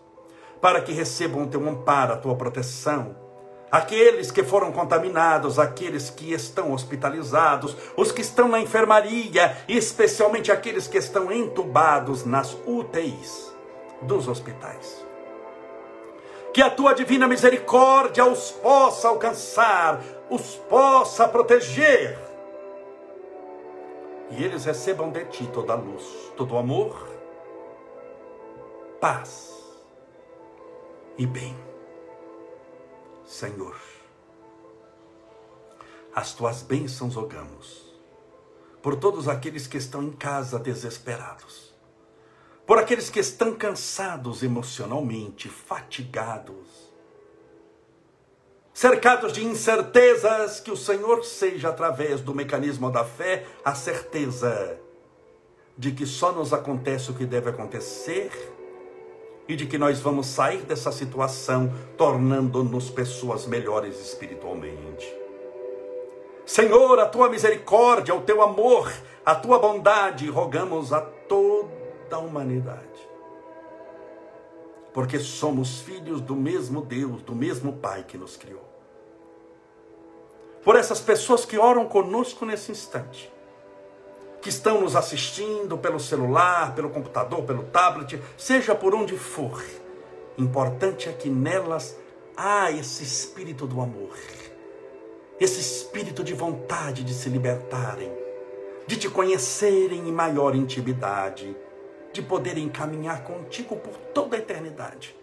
para 0.59 0.81
que 0.81 0.91
recebam 0.91 1.47
teu 1.47 1.65
amparo, 1.65 2.11
a 2.11 2.17
tua 2.17 2.35
proteção. 2.35 3.15
Aqueles 3.71 4.31
que 4.31 4.43
foram 4.43 4.69
contaminados, 4.73 5.57
aqueles 5.57 6.09
que 6.09 6.33
estão 6.33 6.73
hospitalizados, 6.73 7.77
os 7.95 8.11
que 8.11 8.19
estão 8.19 8.49
na 8.49 8.59
enfermaria, 8.59 9.59
especialmente 9.65 10.51
aqueles 10.51 10.85
que 10.85 10.97
estão 10.97 11.31
entubados 11.31 12.25
nas 12.25 12.57
UTIs 12.67 13.49
dos 14.01 14.27
hospitais. 14.27 15.05
Que 16.53 16.61
a 16.61 16.69
tua 16.69 16.91
divina 16.91 17.29
misericórdia 17.29 18.25
os 18.25 18.51
possa 18.51 19.07
alcançar, 19.07 20.01
os 20.29 20.57
possa 20.67 21.29
proteger 21.29 22.24
e 24.31 24.43
eles 24.43 24.65
recebam 24.65 25.11
de 25.11 25.25
ti 25.25 25.47
toda 25.47 25.73
a 25.73 25.75
luz, 25.75 26.03
todo 26.35 26.53
o 26.53 26.57
amor, 26.57 27.09
paz 28.99 29.53
e 31.17 31.25
bem. 31.25 31.55
Senhor, 33.25 33.75
as 36.13 36.33
tuas 36.33 36.61
bênçãos 36.61 37.15
rogamos 37.15 37.85
por 38.81 38.95
todos 38.95 39.27
aqueles 39.27 39.65
que 39.65 39.77
estão 39.77 40.03
em 40.03 40.11
casa 40.11 40.59
desesperados, 40.59 41.73
por 42.67 42.77
aqueles 42.77 43.09
que 43.09 43.19
estão 43.19 43.55
cansados 43.55 44.43
emocionalmente, 44.43 45.49
fatigados, 45.49 46.93
cercados 48.75 49.31
de 49.31 49.41
incertezas, 49.41 50.59
que 50.59 50.69
o 50.69 50.75
Senhor 50.75 51.23
seja, 51.23 51.69
através 51.69 52.19
do 52.19 52.35
mecanismo 52.35 52.91
da 52.91 53.05
fé, 53.05 53.45
a 53.63 53.73
certeza 53.73 54.77
de 55.77 55.93
que 55.93 56.05
só 56.05 56.33
nos 56.33 56.51
acontece 56.51 57.09
o 57.09 57.13
que 57.13 57.25
deve 57.25 57.49
acontecer 57.49 58.29
e 59.47 59.55
de 59.55 59.65
que 59.65 59.77
nós 59.77 60.01
vamos 60.01 60.27
sair 60.27 60.63
dessa 60.63 60.91
situação 60.91 61.73
tornando-nos 61.97 62.89
pessoas 62.89 63.45
melhores 63.45 63.97
espiritualmente. 63.97 65.07
Senhor, 66.45 66.99
a 66.99 67.05
tua 67.05 67.29
misericórdia, 67.29 68.13
o 68.13 68.21
teu 68.21 68.41
amor, 68.41 68.91
a 69.25 69.33
tua 69.33 69.57
bondade, 69.57 70.29
rogamos 70.29 70.91
a 70.91 70.99
toda 70.99 71.69
a 72.11 72.19
humanidade. 72.19 73.14
Porque 74.95 75.19
somos 75.19 75.81
filhos 75.81 76.19
do 76.21 76.35
mesmo 76.35 76.81
Deus, 76.81 77.21
do 77.21 77.35
mesmo 77.35 77.73
Pai 77.73 78.03
que 78.03 78.17
nos 78.17 78.35
criou. 78.35 78.67
Por 80.63 80.75
essas 80.75 80.99
pessoas 80.99 81.45
que 81.45 81.59
oram 81.59 81.87
conosco 81.87 82.43
nesse 82.43 82.71
instante, 82.71 83.31
que 84.41 84.49
estão 84.49 84.81
nos 84.81 84.95
assistindo 84.95 85.77
pelo 85.77 85.99
celular, 85.99 86.73
pelo 86.73 86.89
computador, 86.89 87.43
pelo 87.43 87.63
tablet, 87.65 88.19
seja 88.35 88.73
por 88.73 88.95
onde 88.95 89.15
for. 89.15 89.63
Importante 90.37 91.07
é 91.07 91.13
que 91.13 91.29
nelas 91.29 91.95
há 92.35 92.71
esse 92.71 93.03
espírito 93.03 93.67
do 93.67 93.79
amor 93.79 94.17
esse 95.39 95.59
espírito 95.59 96.23
de 96.23 96.33
vontade 96.33 97.03
de 97.03 97.13
se 97.13 97.29
libertarem, 97.29 98.11
de 98.87 98.95
te 98.95 99.09
conhecerem 99.09 100.07
em 100.07 100.11
maior 100.11 100.55
intimidade, 100.55 101.55
de 102.15 102.21
poderem 102.21 102.69
caminhar 102.69 103.23
contigo 103.23 103.75
por 103.75 103.95
toda 104.13 104.35
a 104.35 104.39
eternidade. 104.39 105.15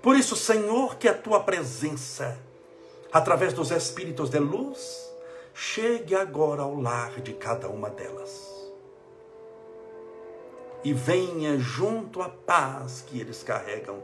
Por 0.00 0.16
isso, 0.16 0.36
Senhor, 0.36 0.96
que 0.96 1.08
a 1.08 1.14
tua 1.14 1.40
presença, 1.40 2.38
através 3.12 3.52
dos 3.52 3.70
espíritos 3.70 4.30
de 4.30 4.38
luz, 4.38 5.12
chegue 5.52 6.14
agora 6.14 6.62
ao 6.62 6.74
lar 6.74 7.20
de 7.20 7.32
cada 7.34 7.68
uma 7.68 7.90
delas. 7.90 8.50
E 10.84 10.92
venha 10.92 11.58
junto 11.58 12.22
à 12.22 12.28
paz 12.28 13.04
que 13.06 13.20
eles 13.20 13.42
carregam, 13.42 14.02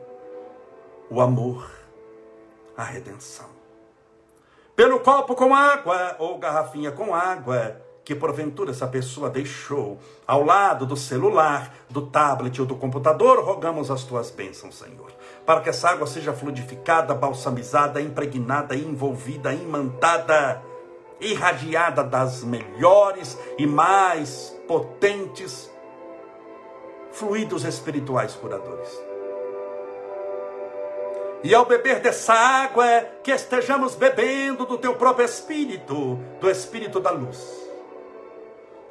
o 1.11 1.21
amor, 1.21 1.71
a 2.77 2.85
redenção 2.85 3.59
pelo 4.79 5.01
copo 5.01 5.35
com 5.35 5.53
água 5.53 6.15
ou 6.21 6.39
garrafinha 6.39 6.93
com 6.93 7.13
água 7.13 7.83
que 8.09 8.15
porventura 8.15 8.71
essa 8.71 8.87
pessoa 8.87 9.29
deixou 9.29 9.99
ao 10.27 10.43
lado 10.43 10.87
do 10.87 10.97
celular, 10.97 11.75
do 11.91 12.07
tablet 12.07 12.59
ou 12.59 12.67
do 12.67 12.75
computador, 12.75 13.45
rogamos 13.45 13.91
as 13.91 14.03
tuas 14.03 14.31
bênçãos, 14.31 14.79
Senhor, 14.79 15.13
para 15.45 15.61
que 15.61 15.69
essa 15.69 15.91
água 15.91 16.07
seja 16.07 16.33
fluidificada, 16.33 17.15
balsamizada, 17.15 18.01
impregnada, 18.01 18.75
envolvida, 18.75 19.53
imantada, 19.53 20.63
irradiada 21.21 22.03
das 22.03 22.43
melhores 22.43 23.39
e 23.59 23.67
mais 23.67 24.59
potentes 24.67 25.71
fluidos 27.13 27.63
espirituais 27.63 28.35
curadores. 28.35 28.89
E 31.45 31.55
ao 31.55 31.67
beber 31.67 32.01
dessa 32.01 32.33
água, 32.33 32.87
que 33.23 33.31
estejamos 33.31 33.95
bebendo 33.95 34.65
do 34.65 34.79
teu 34.79 34.95
próprio 34.95 35.27
Espírito, 35.27 36.19
do 36.41 36.51
Espírito 36.51 37.01
da 37.01 37.11
luz, 37.11 37.68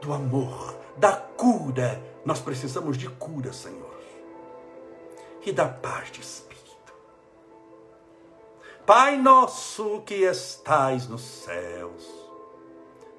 do 0.01 0.13
amor, 0.13 0.75
da 0.97 1.13
cura. 1.13 2.01
Nós 2.25 2.39
precisamos 2.39 2.97
de 2.97 3.07
cura, 3.09 3.53
Senhor, 3.53 3.95
e 5.45 5.51
da 5.51 5.67
paz 5.67 6.11
de 6.11 6.21
Espírito. 6.21 6.93
Pai 8.85 9.17
nosso 9.17 10.01
que 10.05 10.15
estais 10.15 11.07
nos 11.07 11.21
céus, 11.21 12.07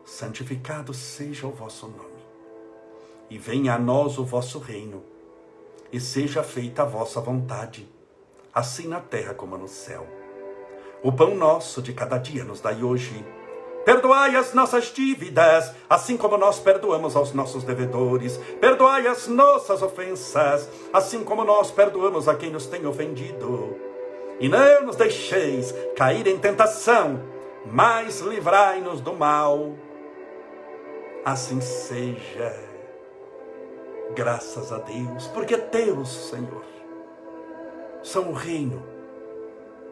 santificado 0.05 0.95
seja 0.95 1.47
o 1.47 1.53
vosso 1.53 1.87
nome, 1.89 2.22
e 3.29 3.39
venha 3.39 3.74
a 3.74 3.79
nós 3.79 4.18
o 4.18 4.24
vosso 4.24 4.59
reino, 4.59 5.03
e 5.93 6.01
seja 6.01 6.43
feita 6.43 6.83
a 6.83 6.87
vossa 6.87 7.20
vontade 7.20 7.89
assim 8.55 8.89
na 8.89 9.01
terra 9.01 9.35
como 9.35 9.57
no 9.57 9.68
céu. 9.68 10.07
O 11.03 11.12
pão 11.12 11.35
nosso 11.37 11.81
de 11.81 11.93
cada 11.93 12.18
dia 12.18 12.43
nos 12.45 12.61
dai 12.61 12.83
hoje. 12.83 13.24
Perdoai 13.89 14.36
as 14.36 14.53
nossas 14.53 14.93
dívidas, 14.93 15.72
assim 15.89 16.14
como 16.14 16.36
nós 16.36 16.61
perdoamos 16.61 17.16
aos 17.16 17.32
nossos 17.32 17.64
devedores. 17.64 18.36
Perdoai 18.61 19.07
as 19.07 19.26
nossas 19.28 19.80
ofensas, 19.80 20.68
assim 20.93 21.24
como 21.24 21.43
nós 21.43 21.70
perdoamos 21.70 22.28
a 22.28 22.34
quem 22.34 22.51
nos 22.51 22.66
tem 22.66 22.84
ofendido. 22.84 23.78
E 24.39 24.47
não 24.47 24.82
nos 24.82 24.95
deixeis 24.95 25.74
cair 25.97 26.26
em 26.26 26.36
tentação, 26.36 27.18
mas 27.64 28.20
livrai-nos 28.20 29.01
do 29.01 29.14
mal. 29.14 29.72
Assim 31.24 31.62
seja. 31.62 32.55
Graças 34.14 34.70
a 34.70 34.80
Deus, 34.80 35.28
porque 35.28 35.57
Deus, 35.57 36.28
Senhor 36.28 36.62
são 38.03 38.28
o 38.28 38.34
reino, 38.34 38.82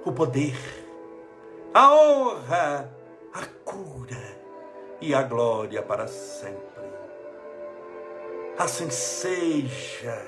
o 0.05 0.13
poder, 0.13 0.55
a 1.73 1.95
honra, 1.95 2.96
a 3.33 3.45
cura 3.65 4.23
e 5.01 5.15
a 5.15 5.23
glória 5.23 5.83
para 5.83 6.07
sempre. 6.07 6.61
Assim 8.59 8.91
seja, 8.91 10.23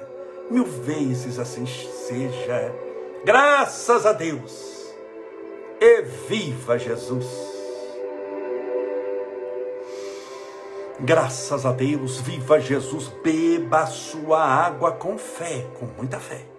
mil 0.51 0.65
vezes 0.65 1.39
assim 1.39 1.67
seja. 1.67 2.75
Graças 3.25 4.05
a 4.05 4.13
Deus. 4.13 4.95
E 5.81 6.03
viva 6.03 6.79
Jesus. 6.79 7.27
Graças 11.01 11.65
a 11.65 11.71
Deus, 11.71 12.19
viva 12.21 12.61
Jesus, 12.61 13.07
beba 13.23 13.83
a 13.83 13.87
sua 13.87 14.45
água 14.45 14.91
com 14.91 15.17
fé, 15.17 15.65
com 15.79 15.87
muita 15.87 16.19
fé. 16.19 16.58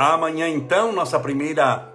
Amanhã, 0.00 0.48
então, 0.48 0.92
nossa 0.92 1.18
primeira 1.18 1.92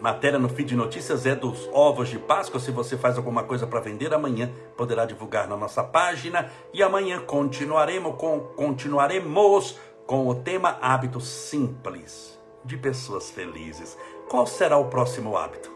matéria 0.00 0.40
no 0.40 0.48
feed 0.48 0.70
de 0.70 0.74
notícias 0.74 1.24
é 1.24 1.36
dos 1.36 1.70
ovos 1.72 2.08
de 2.08 2.18
Páscoa. 2.18 2.58
Se 2.58 2.72
você 2.72 2.96
faz 2.96 3.16
alguma 3.16 3.44
coisa 3.44 3.64
para 3.64 3.78
vender, 3.78 4.12
amanhã 4.12 4.50
poderá 4.76 5.04
divulgar 5.04 5.46
na 5.46 5.56
nossa 5.56 5.84
página. 5.84 6.50
E 6.74 6.82
amanhã 6.82 7.20
continuaremos 7.20 8.16
com, 8.16 8.40
continuaremos 8.40 9.78
com 10.04 10.26
o 10.26 10.34
tema 10.34 10.76
hábitos 10.82 11.28
simples 11.28 12.36
de 12.64 12.76
pessoas 12.76 13.30
felizes. 13.30 13.96
Qual 14.28 14.44
será 14.44 14.76
o 14.76 14.86
próximo 14.86 15.36
hábito? 15.36 15.70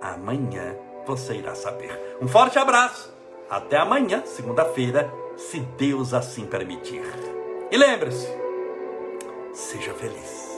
Amanhã 0.00 0.74
você 1.06 1.34
irá 1.34 1.54
saber. 1.54 2.16
Um 2.18 2.26
forte 2.26 2.58
abraço. 2.58 3.12
Até 3.50 3.76
amanhã, 3.76 4.22
segunda-feira, 4.24 5.12
se 5.36 5.60
Deus 5.60 6.14
assim 6.14 6.46
permitir. 6.46 7.02
E 7.70 7.76
lembre-se, 7.76 8.39
Seja 9.52 9.92
feliz. 9.94 10.49